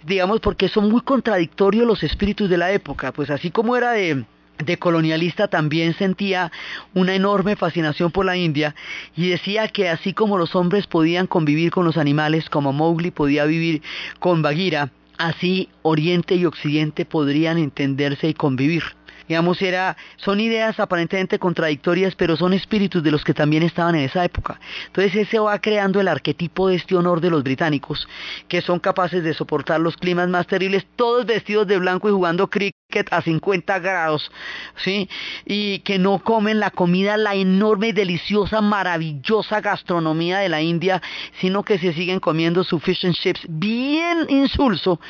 digamos, 0.04 0.40
porque 0.40 0.68
son 0.68 0.88
muy 0.88 1.02
contradictorios 1.02 1.86
los 1.86 2.02
espíritus 2.02 2.48
de 2.48 2.56
la 2.56 2.72
época, 2.72 3.12
pues 3.12 3.28
así 3.28 3.50
como 3.50 3.76
era 3.76 3.92
de, 3.92 4.24
de 4.64 4.78
colonialista 4.78 5.48
también 5.48 5.94
sentía 5.94 6.50
una 6.94 7.14
enorme 7.14 7.56
fascinación 7.56 8.10
por 8.10 8.24
la 8.24 8.36
India 8.36 8.74
y 9.16 9.28
decía 9.28 9.68
que 9.68 9.88
así 9.88 10.12
como 10.12 10.38
los 10.38 10.54
hombres 10.54 10.86
podían 10.86 11.26
convivir 11.26 11.70
con 11.70 11.84
los 11.84 11.96
animales, 11.96 12.48
como 12.48 12.72
Mowgli 12.72 13.10
podía 13.10 13.44
vivir 13.44 13.82
con 14.18 14.42
Bagheera, 14.42 14.90
así 15.18 15.68
Oriente 15.82 16.34
y 16.36 16.46
Occidente 16.46 17.04
podrían 17.04 17.58
entenderse 17.58 18.28
y 18.28 18.34
convivir. 18.34 18.82
Digamos, 19.28 19.60
era, 19.60 19.96
son 20.16 20.38
ideas 20.38 20.78
aparentemente 20.78 21.38
contradictorias, 21.38 22.14
pero 22.14 22.36
son 22.36 22.52
espíritus 22.52 23.02
de 23.02 23.10
los 23.10 23.24
que 23.24 23.34
también 23.34 23.64
estaban 23.64 23.96
en 23.96 24.02
esa 24.02 24.24
época. 24.24 24.60
Entonces 24.86 25.16
ese 25.16 25.40
va 25.40 25.58
creando 25.60 26.00
el 26.00 26.06
arquetipo 26.06 26.68
de 26.68 26.76
este 26.76 26.94
honor 26.94 27.20
de 27.20 27.30
los 27.30 27.42
británicos, 27.42 28.06
que 28.46 28.60
son 28.60 28.78
capaces 28.78 29.24
de 29.24 29.34
soportar 29.34 29.80
los 29.80 29.96
climas 29.96 30.28
más 30.28 30.46
terribles, 30.46 30.86
todos 30.94 31.26
vestidos 31.26 31.66
de 31.66 31.78
blanco 31.78 32.08
y 32.08 32.12
jugando 32.12 32.48
cricket 32.48 32.76
a 33.10 33.20
50 33.20 33.78
grados, 33.80 34.30
¿sí? 34.76 35.08
Y 35.44 35.80
que 35.80 35.98
no 35.98 36.18
comen 36.20 36.60
la 36.60 36.70
comida, 36.70 37.16
la 37.16 37.34
enorme, 37.34 37.92
deliciosa, 37.92 38.60
maravillosa 38.60 39.60
gastronomía 39.60 40.38
de 40.38 40.48
la 40.48 40.62
India, 40.62 41.02
sino 41.40 41.62
que 41.62 41.78
se 41.78 41.92
siguen 41.92 42.20
comiendo 42.20 42.64
su 42.64 42.80
fish 42.80 43.04
and 43.04 43.14
chips 43.14 43.40
bien 43.48 44.26
insulso 44.28 45.00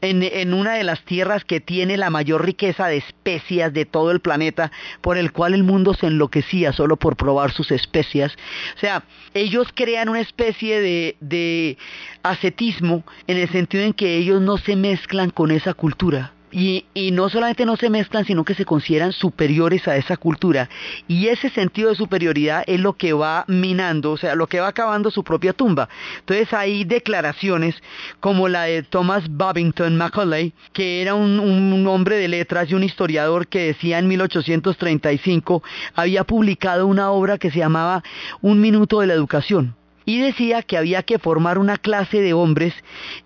en, 0.00 0.22
en 0.22 0.54
una 0.54 0.74
de 0.74 0.84
las 0.84 1.04
tierras 1.04 1.44
que 1.44 1.60
tiene 1.60 1.96
la 1.96 2.10
mayor 2.10 2.44
riqueza 2.44 2.88
de 2.88 2.96
especias 2.96 3.72
de 3.72 3.84
todo 3.84 4.10
el 4.10 4.20
planeta, 4.20 4.72
por 5.00 5.16
el 5.16 5.30
cual 5.30 5.54
el 5.54 5.64
mundo 5.64 5.94
se 5.94 6.06
enloquecía 6.06 6.72
solo 6.72 6.96
por 6.96 7.16
probar 7.16 7.52
sus 7.52 7.70
especias. 7.70 8.34
O 8.76 8.80
sea, 8.80 9.04
ellos 9.34 9.68
crean 9.74 10.08
una 10.08 10.20
especie 10.20 10.80
de, 10.80 11.16
de 11.20 11.78
ascetismo 12.22 13.04
en 13.26 13.36
el 13.36 13.48
sentido 13.50 13.84
en 13.84 13.92
que 13.92 14.16
ellos 14.16 14.40
no 14.40 14.56
se 14.56 14.74
mezclan 14.76 15.30
con 15.30 15.50
esa 15.50 15.74
cultura 15.74 16.32
Y, 16.50 16.86
y, 16.94 17.10
no 17.10 17.28
solamente 17.28 17.66
no 17.66 17.76
se 17.76 17.90
mezclan, 17.90 18.24
sino 18.24 18.44
que 18.44 18.54
se 18.54 18.64
consideran 18.64 19.12
superiores 19.12 19.86
a 19.86 19.96
esa 19.96 20.16
cultura. 20.16 20.68
Y 21.06 21.28
ese 21.28 21.50
sentido 21.50 21.90
de 21.90 21.96
superioridad 21.96 22.64
es 22.66 22.80
lo 22.80 22.94
que 22.94 23.12
va 23.12 23.44
minando, 23.48 24.12
o 24.12 24.16
sea, 24.16 24.34
lo 24.34 24.46
que 24.46 24.60
va 24.60 24.68
acabando 24.68 25.10
su 25.10 25.24
propia 25.24 25.52
tumba. 25.52 25.88
Entonces 26.20 26.52
hay 26.52 26.84
declaraciones 26.84 27.74
como 28.20 28.48
la 28.48 28.64
de 28.64 28.82
Thomas 28.82 29.24
Babington 29.28 29.96
Macaulay, 29.96 30.52
que 30.72 31.02
era 31.02 31.14
un, 31.14 31.38
un 31.38 31.86
hombre 31.86 32.16
de 32.16 32.28
letras 32.28 32.70
y 32.70 32.74
un 32.74 32.84
historiador 32.84 33.46
que 33.46 33.66
decía 33.66 33.98
en 33.98 34.08
1835, 34.08 35.62
había 35.94 36.24
publicado 36.24 36.86
una 36.86 37.10
obra 37.10 37.38
que 37.38 37.50
se 37.50 37.58
llamaba 37.58 38.02
Un 38.40 38.60
minuto 38.60 39.00
de 39.00 39.06
la 39.06 39.14
educación 39.14 39.77
y 40.08 40.20
decía 40.20 40.62
que 40.62 40.78
había 40.78 41.02
que 41.02 41.18
formar 41.18 41.58
una 41.58 41.76
clase 41.76 42.22
de 42.22 42.32
hombres 42.32 42.72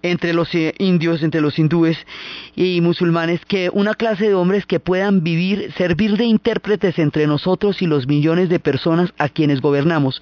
entre 0.03 0.33
los 0.33 0.53
eh, 0.53 0.75
indios, 0.79 1.23
entre 1.23 1.41
los 1.41 1.57
hindúes 1.57 1.97
y 2.57 2.81
musulmanes, 2.81 3.41
que 3.47 3.71
una 3.73 3.95
clase 3.95 4.27
de 4.27 4.35
hombres 4.35 4.67
que 4.67 4.81
puedan 4.81 5.23
vivir, 5.23 5.73
servir 5.79 6.17
de 6.17 6.25
intérpretes 6.25 6.99
entre 6.99 7.29
nosotros 7.29 7.83
y 7.83 7.87
los 7.87 8.09
millones 8.09 8.49
de 8.49 8.59
personas 8.59 9.15
a 9.19 9.29
quienes 9.29 9.61
gobernamos. 9.61 10.21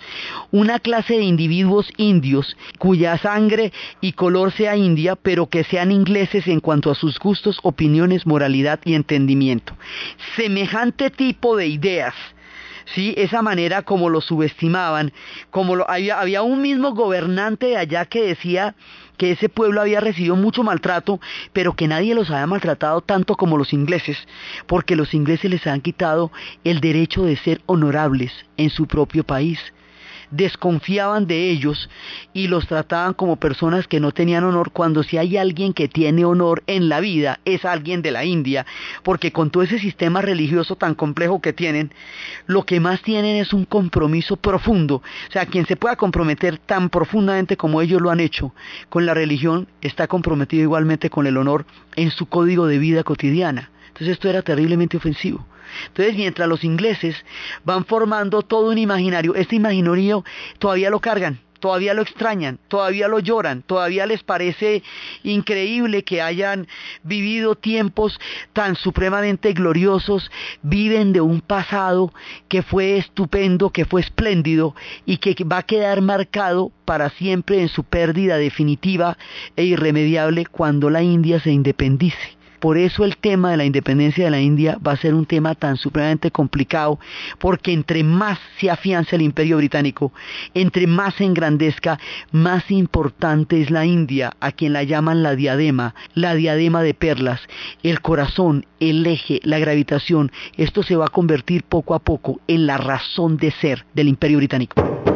Una 0.51 0.81
clase 0.81 1.15
de 1.15 1.23
individuos 1.23 1.91
indios 1.97 2.55
cuya 2.79 3.17
sangre 3.17 3.73
y 4.03 4.13
color 4.13 4.53
sea 4.53 4.77
india, 4.77 5.17
pero 5.17 5.47
que 5.47 5.65
sean 5.65 5.91
ingleses 5.91 6.47
en 6.47 6.61
cuanto 6.61 6.91
a 6.91 6.95
sus 6.95 7.19
gustos, 7.19 7.59
opiniones, 7.63 8.27
moralidad 8.27 8.81
y 8.85 8.93
entendimiento. 8.93 9.75
Semejante 10.37 11.09
tipo 11.09 11.57
de 11.57 11.69
ideas 11.69 12.13
¿sí? 12.95 13.15
esa 13.17 13.43
manera 13.43 13.83
como 13.83 14.09
lo 14.09 14.21
subestimaban, 14.21 15.13
como 15.51 15.77
lo, 15.77 15.91
había, 15.91 16.21
había 16.21 16.43
un 16.43 16.63
mismo 16.63 16.95
gobernante 16.95 17.67
de 17.67 17.77
allá 17.77 18.05
que 18.05 18.23
decía 18.23 18.75
que 19.17 19.33
ese 19.33 19.49
pueblo 19.49 19.81
había 19.81 20.01
recibido 20.01 20.37
mucho 20.37 20.63
maltrato, 20.63 21.21
pero 21.53 21.75
que 21.75 21.89
nadie 21.89 22.15
los 22.15 22.31
había 22.31 22.47
maltratado 22.47 23.03
tanto 23.03 23.37
como 23.37 23.59
los 23.59 23.73
ingleses, 23.73 24.17
porque 24.67 24.97
los 24.97 25.13
ingleses 25.13 25.51
les 25.51 25.67
han 25.67 25.83
quitado 25.83 26.33
el 26.65 26.81
derecho 26.81 27.25
de 27.25 27.37
ser 27.37 27.61
honorables 27.67 28.33
en 28.57 28.71
su 28.71 28.87
propio 28.87 29.25
país 29.25 29.61
desconfiaban 30.31 31.27
de 31.27 31.51
ellos 31.51 31.89
y 32.33 32.49
los 32.49 32.67
trataban 32.67 33.15
como 33.15 33.37
personas 33.37 33.87
que 33.89 34.01
no 34.01 34.13
tenían 34.13 34.45
honor, 34.45 34.71
cuando 34.73 35.03
si 35.03 35.19
hay 35.19 35.37
alguien 35.37 35.73
que 35.73 35.89
tiene 35.89 36.25
honor 36.25 36.63
en 36.67 36.89
la 36.89 37.01
vida 37.01 37.41
es 37.45 37.65
alguien 37.65 38.03
de 38.03 38.11
la 38.11 38.25
India, 38.25 38.67
porque 39.03 39.33
con 39.33 39.51
todo 39.51 39.63
ese 39.63 39.79
sistema 39.79 40.23
religioso 40.23 40.77
tan 40.77 40.95
complejo 40.95 41.41
que 41.41 41.53
tienen, 41.53 41.93
lo 42.47 42.65
que 42.65 42.81
más 42.81 43.03
tienen 43.03 43.37
es 43.37 43.53
un 43.53 43.65
compromiso 43.65 44.37
profundo. 44.37 44.97
O 44.97 45.33
sea, 45.33 45.47
quien 45.47 45.67
se 45.67 45.77
pueda 45.77 45.97
comprometer 45.97 46.59
tan 46.59 46.91
profundamente 46.91 47.57
como 47.57 47.81
ellos 47.81 48.01
lo 48.01 48.11
han 48.11 48.21
hecho 48.21 48.55
con 48.89 49.07
la 49.07 49.15
religión, 49.15 49.69
está 49.81 50.07
comprometido 50.07 50.63
igualmente 50.63 51.11
con 51.11 51.27
el 51.27 51.37
honor 51.37 51.67
en 51.97 52.11
su 52.11 52.27
código 52.27 52.67
de 52.67 52.79
vida 52.79 53.03
cotidiana. 53.03 53.71
Entonces 53.89 54.15
esto 54.15 54.29
era 54.29 54.43
terriblemente 54.43 54.97
ofensivo. 54.97 55.47
Entonces, 55.89 56.17
mientras 56.17 56.49
los 56.49 56.65
ingleses 56.65 57.17
van 57.65 57.85
formando 57.85 58.43
todo 58.43 58.71
un 58.71 58.79
imaginario, 58.79 59.35
este 59.35 59.57
imaginario 59.57 60.25
todavía 60.59 60.91
lo 60.91 61.01
cargan, 61.01 61.41
todavía 61.61 61.95
lo 61.95 62.03
extrañan, 62.03 62.59
todavía 62.69 63.07
lo 63.07 63.21
lloran, 63.21 63.63
todavía 63.63 64.07
les 64.07 64.23
parece 64.25 64.83
increíble 65.23 66.03
que 66.03 66.23
hayan 66.23 66.67
vivido 67.03 67.55
tiempos 67.55 68.19
tan 68.53 68.75
supremamente 68.75 69.53
gloriosos, 69.53 70.31
viven 70.63 71.13
de 71.13 71.21
un 71.21 71.41
pasado 71.41 72.13
que 72.49 72.63
fue 72.63 72.97
estupendo, 72.97 73.71
que 73.71 73.85
fue 73.85 74.01
espléndido 74.01 74.75
y 75.07 75.19
que 75.19 75.37
va 75.45 75.59
a 75.59 75.63
quedar 75.63 76.01
marcado 76.01 76.73
para 76.85 77.11
siempre 77.11 77.61
en 77.61 77.69
su 77.69 77.85
pérdida 77.85 78.37
definitiva 78.39 79.17
e 79.55 79.65
irremediable 79.65 80.47
cuando 80.47 80.91
la 80.91 81.03
India 81.03 81.39
se 81.41 81.53
independice. 81.53 82.40
Por 82.61 82.77
eso 82.77 83.05
el 83.05 83.17
tema 83.17 83.51
de 83.51 83.57
la 83.57 83.65
independencia 83.65 84.25
de 84.25 84.31
la 84.31 84.41
India 84.41 84.79
va 84.87 84.93
a 84.93 84.97
ser 84.97 85.15
un 85.15 85.25
tema 85.25 85.55
tan 85.55 85.77
supremamente 85.77 86.31
complicado, 86.31 87.01
porque 87.39 87.73
entre 87.73 88.05
más 88.05 88.39
se 88.59 88.71
afianza 88.71 89.17
el 89.17 89.23
imperio 89.23 89.57
británico, 89.57 90.13
entre 90.53 90.87
más 90.87 91.15
se 91.15 91.25
engrandezca, 91.25 91.99
más 92.33 92.71
importante 92.71 93.61
es 93.61 93.71
la 93.71 93.87
India, 93.87 94.35
a 94.41 94.53
quien 94.53 94.75
la 94.75 94.83
llaman 94.83 95.23
la 95.23 95.35
diadema, 95.35 95.95
la 96.15 96.35
diadema 96.35 96.83
de 96.83 96.95
perlas, 96.95 97.41
el 97.83 98.01
corazón, 98.03 98.67
el 98.79 99.07
eje, 99.07 99.41
la 99.43 99.59
gravitación. 99.59 100.31
Esto 100.57 100.83
se 100.83 100.97
va 100.97 101.07
a 101.07 101.11
convertir 101.11 101.63
poco 101.65 101.95
a 101.95 101.99
poco 101.99 102.41
en 102.47 102.67
la 102.67 102.77
razón 102.77 103.39
de 103.39 103.51
ser 103.53 103.87
del 103.95 104.09
imperio 104.09 104.39
británico. 104.39 105.10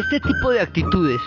Este 0.00 0.18
tipo 0.18 0.50
de 0.50 0.60
actitudes, 0.60 1.20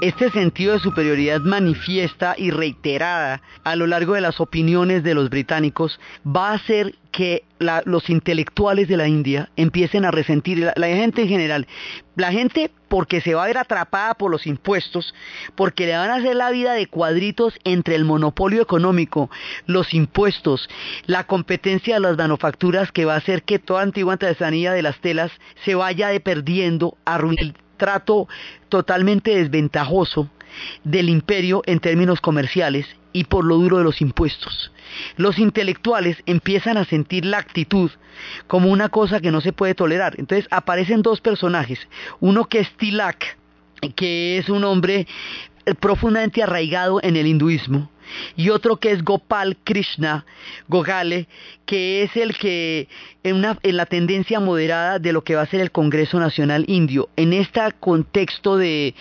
este 0.00 0.32
sentido 0.32 0.72
de 0.72 0.80
superioridad 0.80 1.42
manifiesta 1.42 2.34
y 2.36 2.50
reiterada 2.50 3.40
a 3.62 3.76
lo 3.76 3.86
largo 3.86 4.14
de 4.14 4.20
las 4.20 4.40
opiniones 4.40 5.04
de 5.04 5.14
los 5.14 5.30
británicos 5.30 6.00
va 6.26 6.50
a 6.50 6.54
hacer 6.54 6.96
que 7.12 7.44
los 7.84 8.10
intelectuales 8.10 8.88
de 8.88 8.96
la 8.96 9.06
India 9.06 9.48
empiecen 9.54 10.04
a 10.04 10.10
resentir, 10.10 10.72
la, 10.74 10.86
gente 10.88 11.22
en 11.22 11.28
general, 11.28 11.68
la 12.16 12.32
gente 12.32 12.72
porque 12.88 13.20
se 13.20 13.34
va 13.34 13.44
a 13.44 13.46
ver 13.46 13.58
atrapada 13.58 14.14
por 14.14 14.32
los 14.32 14.48
impuestos, 14.48 15.14
porque 15.54 15.86
le 15.86 15.96
van 15.96 16.10
a 16.10 16.16
hacer 16.16 16.34
la 16.34 16.50
vida 16.50 16.72
de 16.72 16.88
cuadritos 16.88 17.54
entre 17.62 17.94
el 17.94 18.04
monopolio 18.04 18.60
económico, 18.60 19.30
los 19.66 19.94
impuestos, 19.94 20.68
la 21.06 21.28
competencia 21.28 21.94
de 21.94 22.00
las 22.00 22.16
manufacturas 22.16 22.90
que 22.90 23.04
va 23.04 23.14
a 23.14 23.18
hacer 23.18 23.44
que 23.44 23.60
toda 23.60 23.82
antigua 23.82 24.14
artesanía 24.14 24.72
de 24.72 24.82
las 24.82 24.98
telas 24.98 25.30
se 25.64 25.76
vaya 25.76 26.08
de 26.08 26.18
perdiendo, 26.18 26.98
arruinando 27.04 27.65
trato 27.76 28.28
totalmente 28.68 29.36
desventajoso 29.36 30.30
del 30.84 31.08
imperio 31.08 31.62
en 31.66 31.80
términos 31.80 32.20
comerciales 32.20 32.86
y 33.12 33.24
por 33.24 33.44
lo 33.44 33.56
duro 33.56 33.78
de 33.78 33.84
los 33.84 34.00
impuestos. 34.00 34.72
Los 35.16 35.38
intelectuales 35.38 36.22
empiezan 36.26 36.76
a 36.76 36.84
sentir 36.84 37.24
la 37.24 37.38
actitud 37.38 37.90
como 38.46 38.70
una 38.70 38.88
cosa 38.88 39.20
que 39.20 39.30
no 39.30 39.40
se 39.40 39.52
puede 39.52 39.74
tolerar. 39.74 40.14
Entonces 40.18 40.46
aparecen 40.50 41.02
dos 41.02 41.20
personajes, 41.20 41.78
uno 42.20 42.46
que 42.46 42.60
es 42.60 42.70
Tilak, 42.76 43.36
que 43.94 44.38
es 44.38 44.48
un 44.48 44.64
hombre 44.64 45.06
profundamente 45.80 46.42
arraigado 46.42 47.00
en 47.02 47.16
el 47.16 47.26
hinduismo, 47.26 47.90
y 48.36 48.50
otro 48.50 48.76
que 48.76 48.92
es 48.92 49.04
Gopal 49.04 49.56
Krishna 49.64 50.24
Gogale, 50.68 51.28
que 51.64 52.02
es 52.02 52.16
el 52.16 52.36
que 52.36 52.88
en, 53.28 53.76
la 53.76 53.86
tendencia 53.86 54.38
moderada 54.38 54.98
de 54.98 55.12
lo 55.12 55.24
que 55.24 55.34
va 55.34 55.42
a 55.42 55.46
ser 55.46 55.60
el 55.60 55.72
Congreso 55.72 56.20
Nacional 56.20 56.64
Indio. 56.68 57.08
En 57.16 57.32
este 57.32 57.60
contexto 57.80 58.56
de, 58.56 58.94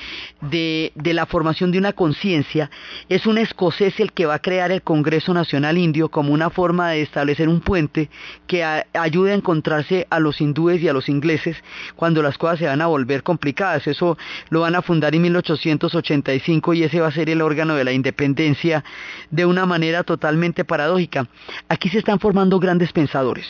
la 0.95 1.25
formación 1.27 1.71
de 1.71 1.77
una 1.77 1.93
conciencia, 1.93 2.71
es 3.07 3.27
un 3.27 3.37
escocés 3.37 3.99
el 3.99 4.13
que 4.13 4.25
va 4.25 4.35
a 4.35 4.41
crear 4.41 4.71
el 4.71 4.81
Congreso 4.81 5.33
Nacional 5.33 5.77
Indio 5.77 6.09
como 6.09 6.33
una 6.33 6.49
forma 6.49 6.89
de 6.91 7.03
establecer 7.03 7.47
un 7.47 7.61
puente 7.61 8.09
que 8.47 8.63
ayude 8.63 9.31
a 9.31 9.35
encontrarse 9.35 10.07
a 10.09 10.19
los 10.19 10.41
hindúes 10.41 10.81
y 10.81 10.87
a 10.87 10.93
los 10.93 11.07
ingleses 11.07 11.57
cuando 11.95 12.23
las 12.23 12.37
cosas 12.37 12.59
se 12.59 12.65
van 12.65 12.81
a 12.81 12.87
volver 12.87 13.21
complicadas. 13.21 13.85
Eso 13.85 14.17
lo 14.49 14.61
van 14.61 14.75
a 14.75 14.81
fundar 14.81 15.13
en 15.13 15.21
1885 15.21 16.73
y 16.73 16.83
ese 16.83 16.99
va 16.99 17.07
a 17.07 17.11
ser 17.11 17.29
el 17.29 17.41
órgano 17.41 17.75
de 17.75 17.83
la 17.83 17.91
independencia 17.91 18.83
de 19.31 19.45
una 19.45 19.65
manera 19.65 20.03
totalmente 20.03 20.65
paradójica. 20.65 21.27
Aquí 21.69 21.89
se 21.89 21.99
están 21.99 22.19
formando 22.19 22.59
grandes 22.59 22.91
pensadores. 22.91 23.45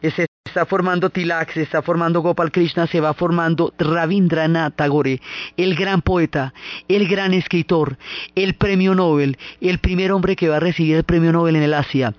Se 0.00 0.26
está 0.44 0.64
formando 0.66 1.10
Tilak, 1.10 1.52
se 1.52 1.62
está 1.62 1.82
formando 1.82 2.20
Gopal 2.20 2.50
Krishna, 2.50 2.86
se 2.86 3.00
va 3.00 3.14
formando 3.14 3.74
Rabindranath 3.78 4.76
Tagore, 4.76 5.20
el 5.56 5.74
gran 5.74 6.02
poeta, 6.02 6.54
el 6.88 7.06
gran 7.08 7.34
escritor, 7.34 7.98
el 8.34 8.54
premio 8.54 8.94
Nobel, 8.94 9.36
el 9.60 9.78
primer 9.78 10.12
hombre 10.12 10.36
que 10.36 10.48
va 10.48 10.56
a 10.56 10.60
recibir 10.60 10.96
el 10.96 11.04
premio 11.04 11.32
Nobel 11.32 11.56
en 11.56 11.62
el 11.62 11.74
Asia 11.74 12.14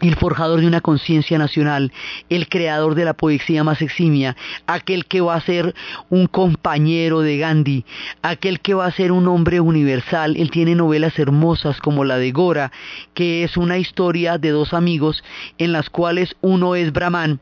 el 0.00 0.16
forjador 0.16 0.60
de 0.60 0.66
una 0.66 0.80
conciencia 0.80 1.38
nacional, 1.38 1.92
el 2.28 2.48
creador 2.48 2.94
de 2.94 3.04
la 3.04 3.14
poesía 3.14 3.64
más 3.64 3.82
eximia, 3.82 4.36
aquel 4.66 5.06
que 5.06 5.20
va 5.20 5.34
a 5.34 5.40
ser 5.40 5.74
un 6.08 6.26
compañero 6.26 7.20
de 7.20 7.38
Gandhi, 7.38 7.84
aquel 8.22 8.60
que 8.60 8.74
va 8.74 8.86
a 8.86 8.92
ser 8.92 9.12
un 9.12 9.26
hombre 9.28 9.60
universal. 9.60 10.36
Él 10.36 10.50
tiene 10.50 10.74
novelas 10.74 11.18
hermosas 11.18 11.80
como 11.80 12.04
la 12.04 12.18
de 12.18 12.32
Gora, 12.32 12.72
que 13.14 13.44
es 13.44 13.56
una 13.56 13.78
historia 13.78 14.38
de 14.38 14.50
dos 14.50 14.72
amigos 14.72 15.24
en 15.58 15.72
las 15.72 15.90
cuales 15.90 16.36
uno 16.40 16.74
es 16.74 16.92
Brahman 16.92 17.40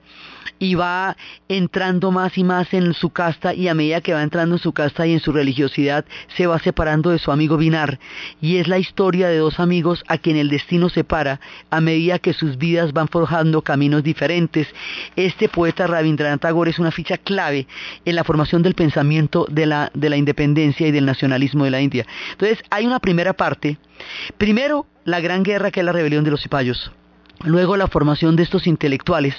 y 0.59 0.75
va 0.75 1.17
entrando 1.49 2.11
más 2.11 2.37
y 2.39 2.45
más 2.45 2.73
en 2.73 2.95
su 2.95 3.11
casta 3.11 3.55
y 3.55 3.69
a 3.69 3.75
medida 3.75 4.01
que 4.01 4.15
va 4.15 4.23
entrando 4.23 4.57
en 4.57 4.61
su 4.61 4.73
casta 4.73 5.07
y 5.07 5.13
en 5.13 5.21
su 5.21 5.33
religiosidad 5.33 6.05
se 6.37 6.47
va 6.47 6.59
separando 6.59 7.11
de 7.11 7.19
su 7.19 7.31
amigo 7.31 7.57
Binar 7.57 7.99
y 8.41 8.57
es 8.57 8.69
la 8.69 8.79
historia 8.79 9.29
de 9.29 9.39
dos 9.39 9.61
amigos 9.61 10.05
a 10.09 10.19
quien 10.19 10.37
el 10.37 10.49
destino 10.49 10.89
separa 10.89 11.41
a 11.71 11.81
medida 11.81 12.19
que 12.19 12.33
sus 12.33 12.59
vidas 12.59 12.93
van 12.93 13.09
forjando 13.09 13.63
caminos 13.63 14.03
diferentes. 14.03 14.69
Este 15.15 15.49
poeta 15.49 15.87
Rabindranath 15.87 16.41
Tagore 16.41 16.71
es 16.71 16.79
una 16.79 16.91
ficha 16.91 17.19
clave 17.19 17.67
en 18.05 18.15
la 18.15 18.25
formación 18.25 18.63
del 18.63 18.75
pensamiento 18.75 19.47
de 19.51 19.67
la, 19.67 19.91
de 19.95 20.11
la 20.11 20.17
independencia 20.17 20.87
y 20.87 20.93
del 20.93 21.07
nacionalismo 21.07 21.65
de 21.65 21.71
la 21.71 21.81
India. 21.81 22.07
Entonces 22.33 22.63
hay 22.71 22.87
una 22.87 23.01
primera 23.01 23.33
parte. 23.33 23.79
Primero, 24.39 24.87
la 25.05 25.21
gran 25.21 25.43
guerra 25.43 25.71
que 25.71 25.81
es 25.81 25.87
la 25.87 25.93
rebelión 25.93 26.25
de 26.25 26.31
los 26.31 26.43
cipayos 26.43 26.91
luego 27.45 27.77
la 27.77 27.89
formación 27.89 28.37
de 28.37 28.43
estos 28.43 28.67
intelectuales, 28.67 29.35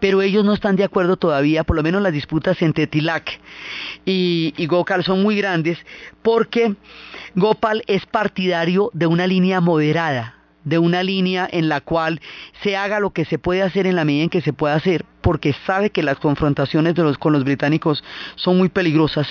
pero 0.00 0.22
ellos 0.22 0.44
no 0.44 0.54
están 0.54 0.76
de 0.76 0.84
acuerdo 0.84 1.16
todavía, 1.16 1.64
por 1.64 1.76
lo 1.76 1.82
menos 1.82 2.02
las 2.02 2.12
disputas 2.12 2.60
entre 2.62 2.86
Tilak 2.86 3.40
y, 4.04 4.54
y, 4.56 4.68
son 5.02 5.22
muy 5.22 5.36
grandes, 5.36 5.78
porque 6.22 6.74
Gopal 7.34 7.82
es 7.86 8.06
partidario 8.06 8.90
de 8.92 9.06
una 9.06 9.26
línea 9.26 9.60
moderada, 9.60 10.34
de 10.64 10.78
una 10.78 11.02
línea 11.02 11.48
en 11.50 11.68
la 11.68 11.80
cual 11.80 12.20
se 12.62 12.76
haga 12.76 13.00
lo 13.00 13.10
que 13.10 13.24
se 13.24 13.38
puede 13.38 13.62
hacer 13.62 13.86
en 13.86 13.96
la 13.96 14.04
medida 14.04 14.24
en 14.24 14.30
que 14.30 14.40
se 14.40 14.52
pueda 14.52 14.74
hacer, 14.74 15.04
porque 15.20 15.54
sabe 15.66 15.90
que 15.90 16.02
las 16.02 16.18
confrontaciones 16.18 16.94
con 17.18 17.32
los 17.32 17.44
británicos 17.44 18.02
son 18.34 18.58
muy 18.58 18.68
peligrosas, 18.68 19.26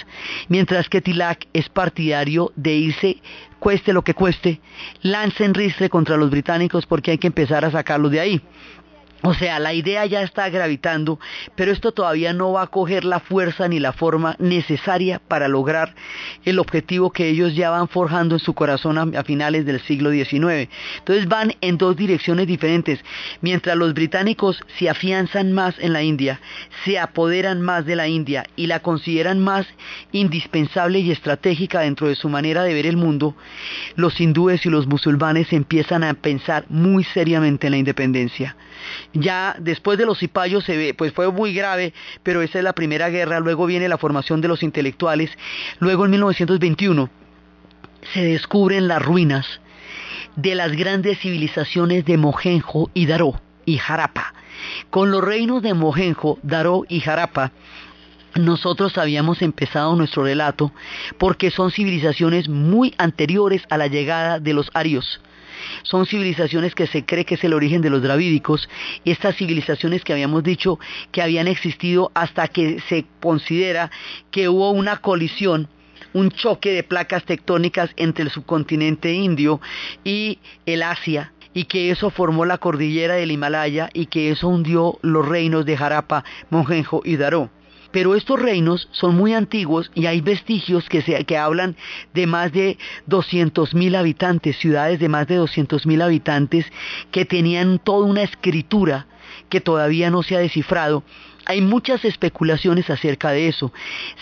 mientras 0.48 0.90
que 0.90 1.02
Tilak 1.02 1.48
es 1.54 1.70
partidario 1.70 2.52
de 2.56 2.74
irse 2.74 3.18
cueste 3.64 3.94
lo 3.94 4.02
que 4.02 4.14
cueste, 4.14 4.60
lancen 5.04 5.54
ristre 5.54 5.90
contra 5.90 6.18
los 6.18 6.30
británicos 6.30 6.86
porque 6.86 7.12
hay 7.12 7.18
que 7.18 7.28
empezar 7.28 7.64
a 7.64 7.72
sacarlos 7.72 8.12
de 8.12 8.20
ahí. 8.20 8.42
O 9.26 9.34
sea, 9.34 9.58
la 9.58 9.74
idea 9.74 10.06
ya 10.06 10.22
está 10.22 10.50
gravitando, 10.50 11.18
pero 11.56 11.72
esto 11.72 11.94
todavía 11.94 12.34
no 12.34 12.52
va 12.52 12.64
a 12.64 12.68
coger 12.68 13.06
la 13.06 13.22
fuerza 13.22 13.70
ni 13.70 13.80
la 13.80 13.94
forma 13.94 14.36
necesaria 14.38 15.22
para 15.26 15.48
lograr 15.48 15.96
el 16.44 16.60
objetivo 16.60 17.10
que 17.10 17.30
ellos 17.30 17.56
ya 17.56 17.70
van 17.70 17.88
forjando 17.88 18.36
en 18.36 18.40
su 18.40 18.54
corazón 18.54 18.98
a, 18.98 19.24
finales 19.24 19.66
del 19.66 19.80
siglo 19.80 20.12
XIX. 20.12 20.70
Entonces 20.98 21.30
van 21.30 21.54
en 21.62 21.78
dos 21.78 21.96
direcciones 21.96 22.48
diferentes. 22.48 23.00
Mientras 23.40 23.78
los 23.78 23.94
británicos 23.94 24.60
se 24.78 24.90
afianzan 24.90 25.54
más 25.54 25.76
en 25.80 25.94
la 25.94 26.04
India, 26.04 26.42
se 26.84 27.00
apoderan 27.00 27.62
más 27.62 27.86
de 27.86 27.96
la 27.96 28.10
India 28.10 28.46
y 28.58 28.68
la 28.68 28.82
consideran 28.82 29.40
más 29.40 29.66
indispensable 30.12 31.00
y 31.00 31.12
estratégica 31.12 31.80
dentro 31.80 32.10
de 32.10 32.16
su 32.16 32.28
manera 32.28 32.64
de 32.64 32.74
ver 32.74 32.88
el 32.88 32.98
mundo, 32.98 33.38
los 33.96 34.20
hindúes 34.20 34.66
y 34.66 34.70
los 34.70 34.86
musulmanes 34.86 35.54
empiezan 35.54 36.04
a 36.04 36.14
pensar 36.14 36.66
muy 36.68 37.06
seriamente 37.06 37.68
en 37.68 37.72
la 37.72 37.78
independencia 37.78 38.58
ya 39.14 39.56
después 39.60 39.98
de 39.98 40.06
los 40.06 40.20
cipayos 40.20 40.64
se 40.64 40.78
ve, 40.78 40.94
pues 40.94 41.14
fue 41.14 41.32
muy 41.32 41.54
grave, 41.54 41.94
pero 42.24 42.42
esa 42.42 42.60
es 42.60 42.64
la 42.64 42.74
primera 42.74 43.10
guerra, 43.10 43.40
luego 43.40 43.66
viene 43.66 43.90
la 43.90 43.98
formación 43.98 44.42
de 44.42 44.48
los 44.48 44.64
intelectuales, 44.64 45.32
luego 45.80 46.06
en 46.06 46.12
1921 46.12 47.10
se 48.14 48.24
descubren 48.24 48.88
las 48.88 49.02
ruinas 49.02 49.62
de 50.36 50.56
las 50.56 50.72
grandes 50.74 51.20
civilizaciones 51.20 52.06
de 52.06 52.18
Mohenjo 52.18 52.90
y 52.94 53.06
Daró 53.06 53.40
y 53.66 53.78
Jarapa. 53.78 54.34
Con 54.90 55.12
los 55.12 55.24
reinos 55.24 55.62
de 55.62 55.74
Mohenjo, 55.74 56.40
Daró 56.44 56.86
y 56.88 57.00
Jarapa, 57.00 57.52
nosotros 58.36 58.98
habíamos 58.98 59.42
empezado 59.42 59.96
nuestro 59.96 60.24
relato 60.24 60.72
porque 61.18 61.52
son 61.52 61.72
civilizaciones 61.72 62.50
muy 62.50 62.96
anteriores 62.98 63.64
a 63.70 63.78
la 63.78 63.88
llegada 63.88 64.40
de 64.40 64.54
los 64.54 64.72
arios 64.74 65.22
son 65.84 66.06
civilizaciones 66.06 66.76
que 66.76 66.88
se 66.88 67.06
cree 67.06 67.26
que 67.26 67.36
es 67.36 67.44
el 67.44 67.54
origen 67.54 67.82
de 67.82 67.90
los 67.90 68.02
dravídicos, 68.02 68.70
estas 69.06 69.36
civilizaciones 69.36 70.04
que 70.04 70.14
habíamos 70.14 70.44
dicho 70.44 70.80
que 71.12 71.22
habían 71.22 71.48
existido 71.48 72.12
hasta 72.14 72.48
que 72.48 72.80
se 72.88 73.06
considera 73.22 73.92
que 74.32 74.50
hubo 74.50 74.72
una 74.72 74.98
colisión 74.98 75.68
un 76.14 76.30
choque 76.30 76.72
de 76.72 76.84
placas 76.84 77.24
tectónicas 77.24 77.90
entre 77.96 78.24
el 78.24 78.30
subcontinente 78.30 79.14
indio 79.14 79.60
y 80.04 80.38
el 80.66 80.84
Asia, 80.84 81.34
y 81.54 81.66
que 81.66 81.92
eso 81.92 82.10
formó 82.10 82.46
la 82.46 82.58
cordillera 82.58 83.16
del 83.16 83.32
Himalaya 83.32 83.90
y 83.94 84.08
que 84.08 84.32
eso 84.32 84.48
hundió 84.48 84.98
los 85.02 85.28
reinos 85.28 85.66
de 85.66 85.78
Jarapa, 85.78 86.24
Mohenjo 86.50 87.02
y 87.04 87.16
Daró 87.18 87.50
pero 87.94 88.16
estos 88.16 88.42
reinos 88.42 88.90
son 88.92 89.16
muy 89.16 89.34
antiguos 89.34 89.92
y 89.94 90.08
hay 90.08 90.20
vestigios 90.20 90.90
que, 90.90 91.04
se, 91.04 91.24
que 91.26 91.38
hablan 91.38 91.78
de 92.14 92.26
más 92.26 92.52
de 92.52 92.80
200.000 93.08 93.96
habitantes, 93.96 94.58
ciudades 94.58 95.00
de 95.00 95.10
más 95.10 95.28
de 95.28 95.40
200.000 95.40 96.02
habitantes 96.02 96.66
que 97.12 97.24
tenían 97.24 97.78
toda 97.78 98.06
una 98.08 98.24
escritura 98.24 99.06
que 99.48 99.62
todavía 99.62 100.10
no 100.10 100.24
se 100.24 100.36
ha 100.36 100.40
descifrado 100.40 101.04
hay 101.46 101.62
muchas 101.62 102.06
especulaciones 102.06 102.90
acerca 102.90 103.32
de 103.32 103.48
eso. 103.48 103.74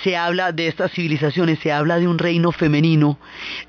Se 0.03 0.17
habla 0.17 0.51
de 0.51 0.67
estas 0.67 0.91
civilizaciones, 0.91 1.59
se 1.59 1.71
habla 1.71 1.99
de 1.99 2.07
un 2.07 2.17
reino 2.17 2.51
femenino, 2.51 3.17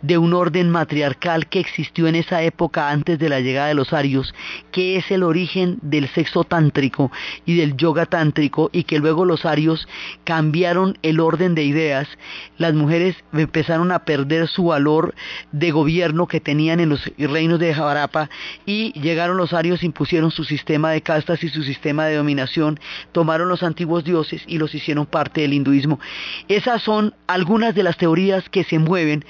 de 0.00 0.18
un 0.18 0.32
orden 0.32 0.70
matriarcal 0.70 1.46
que 1.48 1.60
existió 1.60 2.06
en 2.06 2.14
esa 2.14 2.42
época 2.42 2.90
antes 2.90 3.18
de 3.18 3.28
la 3.28 3.40
llegada 3.40 3.68
de 3.68 3.74
los 3.74 3.92
arios, 3.92 4.34
que 4.70 4.96
es 4.96 5.10
el 5.10 5.22
origen 5.22 5.78
del 5.82 6.08
sexo 6.08 6.44
tántrico 6.44 7.12
y 7.44 7.56
del 7.56 7.76
yoga 7.76 8.06
tántrico 8.06 8.70
y 8.72 8.84
que 8.84 8.98
luego 8.98 9.24
los 9.24 9.44
arios 9.44 9.86
cambiaron 10.24 10.98
el 11.02 11.20
orden 11.20 11.54
de 11.54 11.64
ideas. 11.64 12.08
Las 12.56 12.74
mujeres 12.74 13.16
empezaron 13.32 13.92
a 13.92 14.04
perder 14.04 14.48
su 14.48 14.66
valor 14.66 15.14
de 15.52 15.70
gobierno 15.70 16.26
que 16.26 16.40
tenían 16.40 16.80
en 16.80 16.88
los 16.88 17.10
reinos 17.18 17.58
de 17.58 17.74
Javarapa 17.74 18.30
y 18.64 18.98
llegaron 18.98 19.36
los 19.36 19.52
arios, 19.52 19.82
impusieron 19.82 20.30
su 20.30 20.44
sistema 20.44 20.90
de 20.90 21.02
castas 21.02 21.42
y 21.44 21.48
su 21.48 21.62
sistema 21.62 22.06
de 22.06 22.16
dominación, 22.16 22.80
tomaron 23.12 23.41
los 23.48 23.62
antiguos 23.62 24.04
dioses 24.04 24.42
y 24.46 24.58
los 24.58 24.74
hicieron 24.74 25.06
parte 25.06 25.42
del 25.42 25.52
hinduismo. 25.52 26.00
Esas 26.48 26.82
son 26.82 27.14
algunas 27.26 27.74
de 27.74 27.82
las 27.82 27.96
teorías 27.96 28.48
que 28.48 28.64
se 28.64 28.78
mueven. 28.78 29.24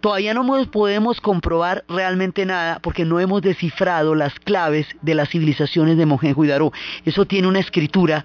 Todavía 0.00 0.34
no 0.34 0.44
podemos 0.70 1.20
comprobar 1.20 1.84
realmente 1.88 2.46
nada 2.46 2.78
porque 2.80 3.04
no 3.04 3.20
hemos 3.20 3.42
descifrado 3.42 4.14
las 4.14 4.38
claves 4.40 4.86
de 5.02 5.14
las 5.14 5.28
civilizaciones 5.28 5.96
de 5.96 6.06
Mohenjo 6.06 6.44
y 6.44 6.48
Daro. 6.48 6.72
Eso 7.04 7.26
tiene 7.26 7.48
una 7.48 7.60
escritura 7.60 8.24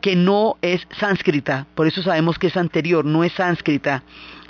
que 0.00 0.16
no 0.16 0.56
es 0.62 0.86
sánscrita, 0.98 1.66
por 1.74 1.86
eso 1.86 2.02
sabemos 2.02 2.38
que 2.38 2.48
es 2.48 2.56
anterior, 2.56 3.04
no 3.04 3.24
es 3.24 3.32
sánscrita 3.32 4.02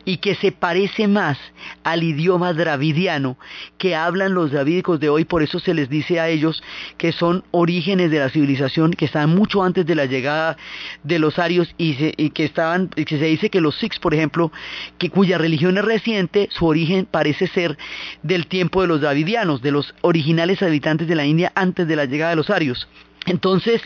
y 0.05 0.19
que 0.19 0.35
se 0.35 0.53
parece 0.53 1.09
más 1.09 1.39
al 1.85 2.03
idioma 2.03 2.53
dravidiano 2.53 3.37
que 3.79 3.95
hablan 3.95 4.35
los 4.35 4.51
dravídicos 4.51 5.01
de 5.01 5.09
hoy, 5.09 5.25
por 5.25 5.43
eso 5.43 5.59
se 5.59 5.75
les 5.75 5.89
dice 5.89 6.21
a 6.21 6.29
ellos 6.29 6.63
que 6.97 7.13
son 7.13 7.45
orígenes 7.51 8.11
de 8.11 8.19
la 8.19 8.31
civilización 8.31 8.93
que 8.93 9.05
están 9.05 9.31
mucho 9.31 9.63
antes 9.63 9.87
de 9.87 9.95
la 9.95 10.07
llegada 10.07 10.57
de 11.03 11.19
los 11.19 11.39
arios 11.39 11.75
y, 11.79 12.31
que 12.31 12.45
estaban 12.45 12.89
que 12.89 13.19
se 13.19 13.25
dice 13.25 13.51
que 13.51 13.61
los 13.61 13.77
Sikhs, 13.79 13.99
por 13.99 14.15
ejemplo, 14.15 14.53
que 14.99 15.11
cuya 15.11 15.39
religión 15.39 15.77
es 15.79 15.85
reciente, 15.85 16.49
su 16.51 16.67
origen 16.67 17.07
parece 17.11 17.47
ser 17.47 17.79
del 18.23 18.47
tiempo 18.47 18.83
de 18.83 18.89
los 18.89 19.01
dravidianos, 19.01 19.63
de 19.63 19.73
los 19.73 19.95
originales 20.03 20.63
habitantes 20.63 21.09
de 21.09 21.15
la 21.15 21.27
India 21.27 21.53
antes 21.55 21.87
de 21.87 21.97
la 21.97 22.05
llegada 22.05 22.31
de 22.31 22.37
los 22.37 22.51
arios. 22.51 22.89
Entonces, 23.27 23.83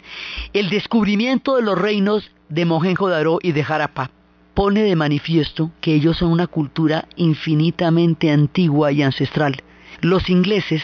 el 0.52 0.70
descubrimiento 0.70 1.56
de 1.56 1.62
los 1.62 1.78
reinos 1.78 2.30
de 2.48 2.64
Mohenjo-Daro 2.64 3.38
y 3.42 3.52
de 3.52 3.62
Harappa 3.62 4.10
pone 4.54 4.82
de 4.82 4.96
manifiesto 4.96 5.72
que 5.80 5.94
ellos 5.94 6.18
son 6.18 6.30
una 6.30 6.46
cultura 6.46 7.08
infinitamente 7.16 8.30
antigua 8.30 8.92
y 8.92 9.02
ancestral. 9.02 9.62
Los 10.00 10.28
ingleses 10.28 10.82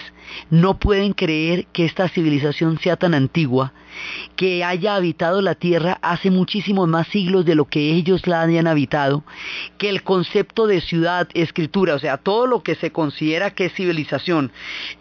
no 0.51 0.79
pueden 0.79 1.13
creer 1.13 1.67
que 1.73 1.85
esta 1.85 2.09
civilización 2.09 2.79
sea 2.79 2.97
tan 2.97 3.15
antigua, 3.15 3.73
que 4.37 4.65
haya 4.65 4.95
habitado 4.95 5.43
la 5.43 5.55
Tierra 5.55 5.99
hace 6.03 6.31
muchísimos 6.31 6.89
más 6.89 7.09
siglos 7.09 7.45
de 7.45 7.55
lo 7.55 7.67
que 7.67 7.93
ellos 7.93 8.27
la 8.27 8.43
hayan 8.43 8.67
habitado, 8.67 9.25
que 9.79 9.89
el 9.89 10.03
concepto 10.03 10.67
de 10.67 10.81
ciudad, 10.81 11.29
escritura, 11.35 11.95
o 11.95 11.99
sea, 11.99 12.17
todo 12.17 12.47
lo 12.47 12.63
que 12.63 12.77
se 12.77 12.93
considera 12.93 13.51
que 13.51 13.67
es 13.67 13.75
civilización, 13.75 14.53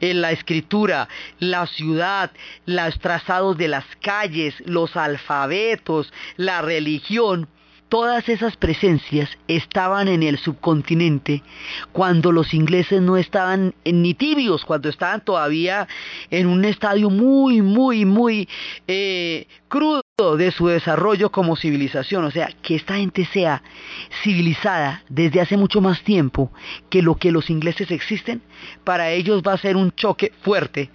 en 0.01 0.17
eh, 0.17 0.19
la 0.19 0.31
escritura, 0.31 1.07
la 1.39 1.67
ciudad, 1.67 2.31
los 2.65 2.99
trazados 2.99 3.57
de 3.57 3.67
las 3.67 3.85
calles, 4.01 4.55
los 4.65 4.97
alfabetos, 4.97 6.11
la 6.35 6.61
religión, 6.61 7.47
Todas 7.89 8.29
esas 8.29 8.55
presencias 8.55 9.29
estaban 9.47 10.07
en 10.07 10.21
el 10.21 10.37
subcontinente 10.37 11.41
cuando 11.91 12.31
los 12.31 12.53
ingleses 12.53 13.01
no 13.01 13.17
estaban 13.17 13.73
ni 13.83 14.13
tibios, 14.13 14.63
cuando 14.63 14.89
estaban 14.89 15.21
todavía 15.21 15.87
en 16.29 16.45
un 16.45 16.65
estadio 16.65 17.09
muy, 17.09 17.63
muy, 17.63 18.05
muy 18.05 18.47
eh, 18.87 19.47
crudo 19.67 20.01
de 20.19 20.51
su 20.51 20.67
desarrollo 20.67 21.31
como 21.31 21.55
civilización, 21.55 22.25
o 22.25 22.31
sea, 22.31 22.49
que 22.61 22.75
esta 22.75 22.95
gente 22.95 23.23
sea 23.25 23.63
civilizada 24.21 25.01
desde 25.07 25.39
hace 25.39 25.55
mucho 25.55 25.79
más 25.79 26.01
tiempo 26.03 26.51
que 26.89 27.01
lo 27.01 27.15
que 27.15 27.31
los 27.31 27.49
ingleses 27.49 27.89
existen, 27.89 28.41
para 28.83 29.11
ellos 29.11 29.41
va 29.47 29.53
a 29.53 29.57
ser 29.57 29.77
un 29.77 29.91
choque 29.93 30.33
fuerte 30.41 30.89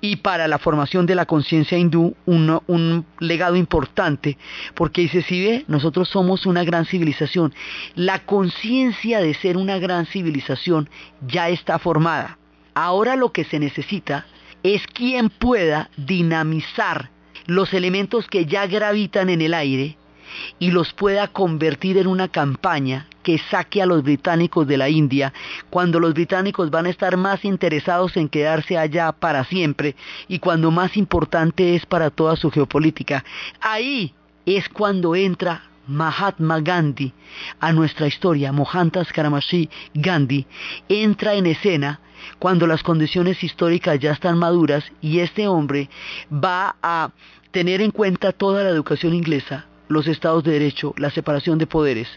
y 0.00 0.16
para 0.16 0.48
la 0.48 0.58
formación 0.58 1.06
de 1.06 1.14
la 1.14 1.26
conciencia 1.26 1.78
hindú 1.78 2.16
un, 2.26 2.60
un 2.66 3.06
legado 3.20 3.54
importante, 3.54 4.36
porque 4.74 5.02
dice, 5.02 5.22
si 5.22 5.44
ve, 5.44 5.64
nosotros 5.68 6.08
somos 6.08 6.44
una 6.44 6.64
gran 6.64 6.86
civilización, 6.86 7.54
la 7.94 8.24
conciencia 8.24 9.20
de 9.20 9.34
ser 9.34 9.56
una 9.56 9.78
gran 9.78 10.06
civilización 10.06 10.90
ya 11.24 11.48
está 11.50 11.78
formada. 11.78 12.38
Ahora 12.74 13.14
lo 13.14 13.30
que 13.30 13.44
se 13.44 13.60
necesita 13.60 14.26
es 14.64 14.84
quien 14.88 15.30
pueda 15.30 15.88
dinamizar 15.96 17.10
los 17.46 17.72
elementos 17.74 18.26
que 18.28 18.46
ya 18.46 18.66
gravitan 18.66 19.30
en 19.30 19.40
el 19.40 19.54
aire 19.54 19.96
y 20.58 20.70
los 20.70 20.92
pueda 20.92 21.28
convertir 21.28 21.98
en 21.98 22.06
una 22.06 22.28
campaña 22.28 23.06
que 23.22 23.38
saque 23.38 23.82
a 23.82 23.86
los 23.86 24.02
británicos 24.02 24.66
de 24.66 24.76
la 24.76 24.88
India, 24.88 25.32
cuando 25.70 25.98
los 25.98 26.14
británicos 26.14 26.70
van 26.70 26.86
a 26.86 26.90
estar 26.90 27.16
más 27.16 27.44
interesados 27.44 28.16
en 28.16 28.28
quedarse 28.28 28.78
allá 28.78 29.12
para 29.12 29.44
siempre 29.44 29.96
y 30.28 30.38
cuando 30.38 30.70
más 30.70 30.96
importante 30.96 31.74
es 31.74 31.86
para 31.86 32.10
toda 32.10 32.36
su 32.36 32.50
geopolítica. 32.50 33.24
Ahí 33.60 34.14
es 34.44 34.68
cuando 34.68 35.16
entra 35.16 35.62
Mahatma 35.86 36.60
Gandhi 36.60 37.12
a 37.60 37.72
nuestra 37.72 38.06
historia, 38.06 38.52
Mohandas 38.52 39.12
Karamashi 39.12 39.68
Gandhi, 39.94 40.46
entra 40.88 41.34
en 41.34 41.46
escena 41.46 42.00
cuando 42.38 42.66
las 42.66 42.82
condiciones 42.82 43.42
históricas 43.42 43.98
ya 43.98 44.12
están 44.12 44.38
maduras 44.38 44.84
y 45.00 45.20
este 45.20 45.48
hombre 45.48 45.88
va 46.32 46.76
a 46.82 47.10
tener 47.50 47.80
en 47.80 47.90
cuenta 47.90 48.32
toda 48.32 48.64
la 48.64 48.70
educación 48.70 49.14
inglesa, 49.14 49.66
los 49.88 50.06
estados 50.06 50.44
de 50.44 50.52
derecho, 50.52 50.94
la 50.96 51.10
separación 51.10 51.58
de 51.58 51.66
poderes, 51.66 52.08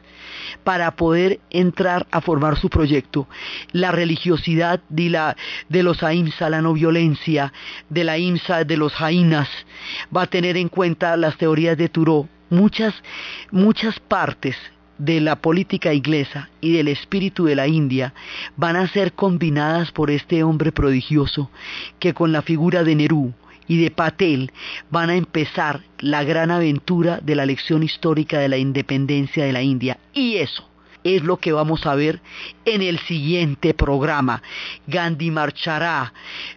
para 0.63 0.91
poder 0.95 1.39
entrar 1.49 2.07
a 2.11 2.21
formar 2.21 2.57
su 2.57 2.69
proyecto. 2.69 3.27
La 3.71 3.91
religiosidad 3.91 4.81
de, 4.89 5.09
la, 5.09 5.35
de 5.67 5.83
los 5.83 6.03
AIMSA, 6.03 6.49
la 6.49 6.61
no 6.61 6.73
violencia, 6.73 7.53
de 7.89 8.03
la 8.03 8.17
IMSA, 8.17 8.63
de 8.63 8.77
los 8.77 8.93
jainas, 8.93 9.49
va 10.15 10.23
a 10.23 10.27
tener 10.27 10.57
en 10.57 10.69
cuenta 10.69 11.17
las 11.17 11.37
teorías 11.37 11.77
de 11.77 11.89
Thoreau, 11.89 12.27
muchas, 12.49 12.93
muchas 13.51 13.99
partes 13.99 14.55
de 14.97 15.21
la 15.21 15.37
política 15.37 15.93
inglesa 15.93 16.49
y 16.59 16.73
del 16.73 16.89
espíritu 16.89 17.45
de 17.45 17.55
la 17.55 17.67
India 17.67 18.13
van 18.57 18.75
a 18.75 18.87
ser 18.87 19.13
combinadas 19.13 19.91
por 19.91 20.11
este 20.11 20.43
hombre 20.43 20.71
prodigioso 20.73 21.49
que 21.99 22.13
con 22.13 22.33
la 22.33 22.41
figura 22.41 22.83
de 22.83 22.95
Nerú 22.95 23.33
y 23.69 23.81
de 23.81 23.91
Patel 23.91 24.51
van 24.89 25.09
a 25.09 25.15
empezar 25.15 25.83
la 25.99 26.25
gran 26.25 26.51
aventura 26.51 27.21
de 27.21 27.35
la 27.35 27.45
lección 27.45 27.83
histórica 27.83 28.39
de 28.39 28.49
la 28.49 28.57
independencia 28.57 29.45
de 29.45 29.53
la 29.53 29.61
India. 29.61 29.97
Y 30.11 30.37
eso 30.37 30.69
es 31.03 31.23
lo 31.23 31.37
que 31.37 31.51
vamos 31.53 31.85
a 31.85 31.95
ver 31.95 32.19
en 32.65 32.81
el 32.81 32.99
siguiente 32.99 33.73
programa. 33.73 34.41
Gandhi 34.87 35.31
marchará 35.31 36.13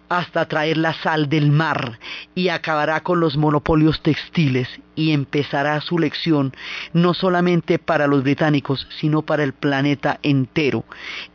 hasta 0.09 0.47
traer 0.47 0.77
la 0.77 0.93
sal 0.93 1.29
del 1.29 1.51
mar 1.51 1.99
y 2.35 2.49
acabará 2.49 3.01
con 3.01 3.19
los 3.19 3.37
monopolios 3.37 4.01
textiles 4.01 4.67
y 4.95 5.11
empezará 5.11 5.79
su 5.81 5.97
lección 5.97 6.53
no 6.93 7.13
solamente 7.13 7.79
para 7.79 8.07
los 8.07 8.23
británicos, 8.23 8.87
sino 8.99 9.21
para 9.21 9.43
el 9.43 9.53
planeta 9.53 10.19
entero 10.23 10.83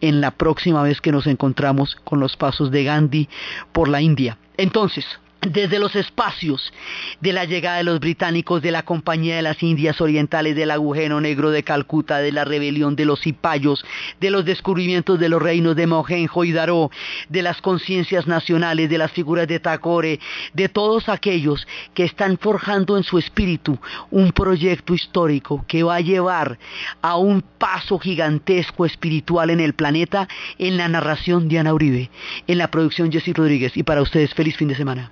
en 0.01 0.20
la 0.20 0.33
próxima 0.33 0.83
vez 0.83 1.01
que 1.01 1.12
nos 1.12 1.26
encontramos 1.26 1.97
con 2.05 2.20
los 2.20 2.37
pasos 2.37 2.70
de 2.70 2.85
Gandhi 2.85 3.29
por 3.72 3.89
la 3.89 4.03
India. 4.03 4.39
Entonces, 4.57 5.07
desde 5.41 5.78
los 5.78 5.95
espacios 5.95 6.72
de 7.20 7.32
la 7.32 7.45
llegada 7.45 7.78
de 7.78 7.84
los 7.84 8.01
británicos, 8.01 8.61
de 8.61 8.72
la 8.72 8.82
Compañía 8.82 9.36
de 9.36 9.43
las 9.43 9.62
Indias 9.62 10.01
Orientales, 10.01 10.57
del 10.57 10.70
agujero 10.70 11.20
negro 11.20 11.51
de 11.51 11.62
Calcuta, 11.62 12.18
de 12.18 12.32
la 12.32 12.45
rebelión 12.45 12.97
de 12.97 13.05
los 13.05 13.20
cipayos, 13.20 13.84
de 14.20 14.30
los 14.30 14.45
descubrimientos 14.45 15.18
de 15.18 15.28
los 15.28 15.41
reinos 15.41 15.76
de 15.76 15.86
Mohenjo 15.86 16.45
y 16.45 16.53
Daró, 16.53 16.91
de 17.28 17.43
las 17.43 17.61
conciencias 17.61 18.26
nacionales, 18.26 18.91
de 18.91 18.99
las 18.99 19.12
figuras 19.12 19.47
de 19.47 19.61
Tagore, 19.61 20.18
de 20.55 20.68
todos 20.68 21.09
aquellos 21.09 21.66
que 21.95 22.05
están 22.05 22.36
forjando 22.39 22.97
en 22.97 23.05
su 23.05 23.18
espíritu 23.18 23.78
un 24.11 24.32
proyecto 24.32 24.95
histórico 24.95 25.64
que 25.68 25.82
va 25.82 25.97
a 25.97 26.01
llevar 26.01 26.59
a 27.01 27.16
un 27.16 27.43
paso 27.43 27.99
gigantesco 27.99 28.84
espiritual 28.84 29.51
en 29.51 29.61
el 29.61 29.74
planeta, 29.74 30.28
en 30.59 30.76
la 30.76 30.89
narración 30.89 31.49
de 31.49 31.59
Ana 31.61 31.74
Uribe, 31.74 32.11
en 32.47 32.59
la 32.59 32.70
producción 32.70 33.12
Jessy 33.12 33.32
Rodríguez. 33.32 33.76
Y 33.76 33.84
para 33.84 34.03
ustedes, 34.03 34.34
feliz 34.34 34.57
fin 34.57 34.68
de 34.68 34.74
semana. 34.74 35.11